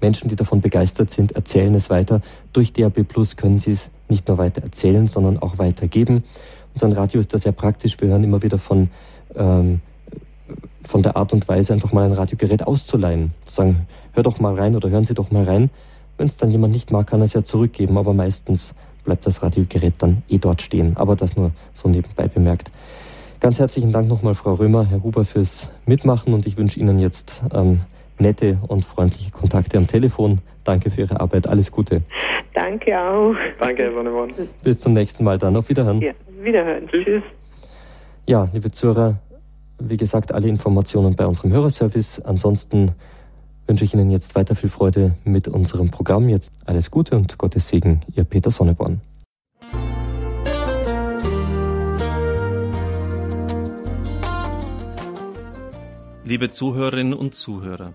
Menschen, 0.00 0.28
die 0.28 0.36
davon 0.36 0.60
begeistert 0.60 1.10
sind, 1.10 1.32
erzählen 1.32 1.74
es 1.74 1.90
weiter. 1.90 2.22
Durch 2.52 2.72
DAB 2.72 3.04
Plus 3.04 3.36
können 3.36 3.58
sie 3.58 3.72
es 3.72 3.90
nicht 4.10 4.28
nur 4.28 4.38
weiter 4.38 4.62
erzählen, 4.62 5.06
sondern 5.06 5.38
auch 5.38 5.58
weitergeben. 5.58 6.24
Unser 6.74 6.96
Radio 6.96 7.20
ist 7.20 7.32
da 7.34 7.38
sehr 7.38 7.52
praktisch. 7.52 8.00
Wir 8.00 8.08
hören 8.08 8.24
immer 8.24 8.42
wieder 8.42 8.58
von, 8.58 8.90
ähm, 9.34 9.80
von 10.84 11.02
der 11.02 11.16
Art 11.16 11.32
und 11.32 11.48
Weise, 11.48 11.72
einfach 11.72 11.92
mal 11.92 12.04
ein 12.04 12.12
Radiogerät 12.12 12.66
auszuleihen. 12.66 13.32
Sagen, 13.44 13.86
hör 14.12 14.22
doch 14.22 14.38
mal 14.40 14.54
rein 14.54 14.76
oder 14.76 14.88
hören 14.90 15.04
Sie 15.04 15.14
doch 15.14 15.30
mal 15.30 15.44
rein. 15.44 15.70
Wenn 16.16 16.28
es 16.28 16.36
dann 16.36 16.50
jemand 16.50 16.72
nicht 16.72 16.90
mag, 16.90 17.06
kann 17.06 17.20
er 17.20 17.24
es 17.24 17.32
ja 17.32 17.44
zurückgeben, 17.44 17.96
aber 17.96 18.12
meistens 18.12 18.74
bleibt 19.04 19.26
das 19.26 19.42
Radiogerät 19.42 19.94
dann 19.98 20.22
eh 20.28 20.38
dort 20.38 20.62
stehen. 20.62 20.96
Aber 20.96 21.16
das 21.16 21.36
nur 21.36 21.52
so 21.74 21.88
nebenbei 21.88 22.28
bemerkt. 22.28 22.70
Ganz 23.40 23.60
herzlichen 23.60 23.92
Dank 23.92 24.08
nochmal, 24.08 24.34
Frau 24.34 24.54
Römer, 24.54 24.84
Herr 24.86 25.02
Huber, 25.02 25.24
fürs 25.24 25.70
Mitmachen 25.86 26.34
und 26.34 26.46
ich 26.46 26.56
wünsche 26.56 26.80
Ihnen 26.80 26.98
jetzt 26.98 27.40
ähm, 27.52 27.82
nette 28.20 28.58
und 28.68 28.84
freundliche 28.84 29.30
Kontakte 29.30 29.78
am 29.78 29.86
Telefon. 29.86 30.40
Danke 30.64 30.90
für 30.90 31.02
Ihre 31.02 31.20
Arbeit. 31.20 31.48
Alles 31.48 31.70
Gute. 31.70 32.02
Danke 32.54 32.98
auch. 32.98 33.34
Danke, 33.58 33.84
Herr 33.84 33.92
Sonneborn. 33.92 34.32
Bis 34.62 34.78
zum 34.80 34.92
nächsten 34.92 35.24
Mal 35.24 35.38
dann. 35.38 35.56
Auf 35.56 35.68
Wiederhören. 35.68 36.00
Ja, 36.00 36.12
Wiederhören. 36.42 36.88
Tschüss. 36.88 37.22
Ja, 38.26 38.48
liebe 38.52 38.70
Zuhörer, 38.70 39.20
wie 39.78 39.96
gesagt, 39.96 40.32
alle 40.32 40.48
Informationen 40.48 41.14
bei 41.14 41.26
unserem 41.26 41.52
Hörerservice. 41.52 42.20
Ansonsten 42.20 42.92
wünsche 43.66 43.84
ich 43.84 43.94
Ihnen 43.94 44.10
jetzt 44.10 44.34
weiter 44.34 44.54
viel 44.54 44.70
Freude 44.70 45.14
mit 45.24 45.48
unserem 45.48 45.90
Programm. 45.90 46.28
Jetzt 46.28 46.52
alles 46.66 46.90
Gute 46.90 47.16
und 47.16 47.38
Gottes 47.38 47.68
Segen, 47.68 48.00
Ihr 48.14 48.24
Peter 48.24 48.50
Sonneborn. 48.50 49.00
Liebe 56.24 56.50
Zuhörerinnen 56.50 57.14
und 57.14 57.34
Zuhörer, 57.34 57.94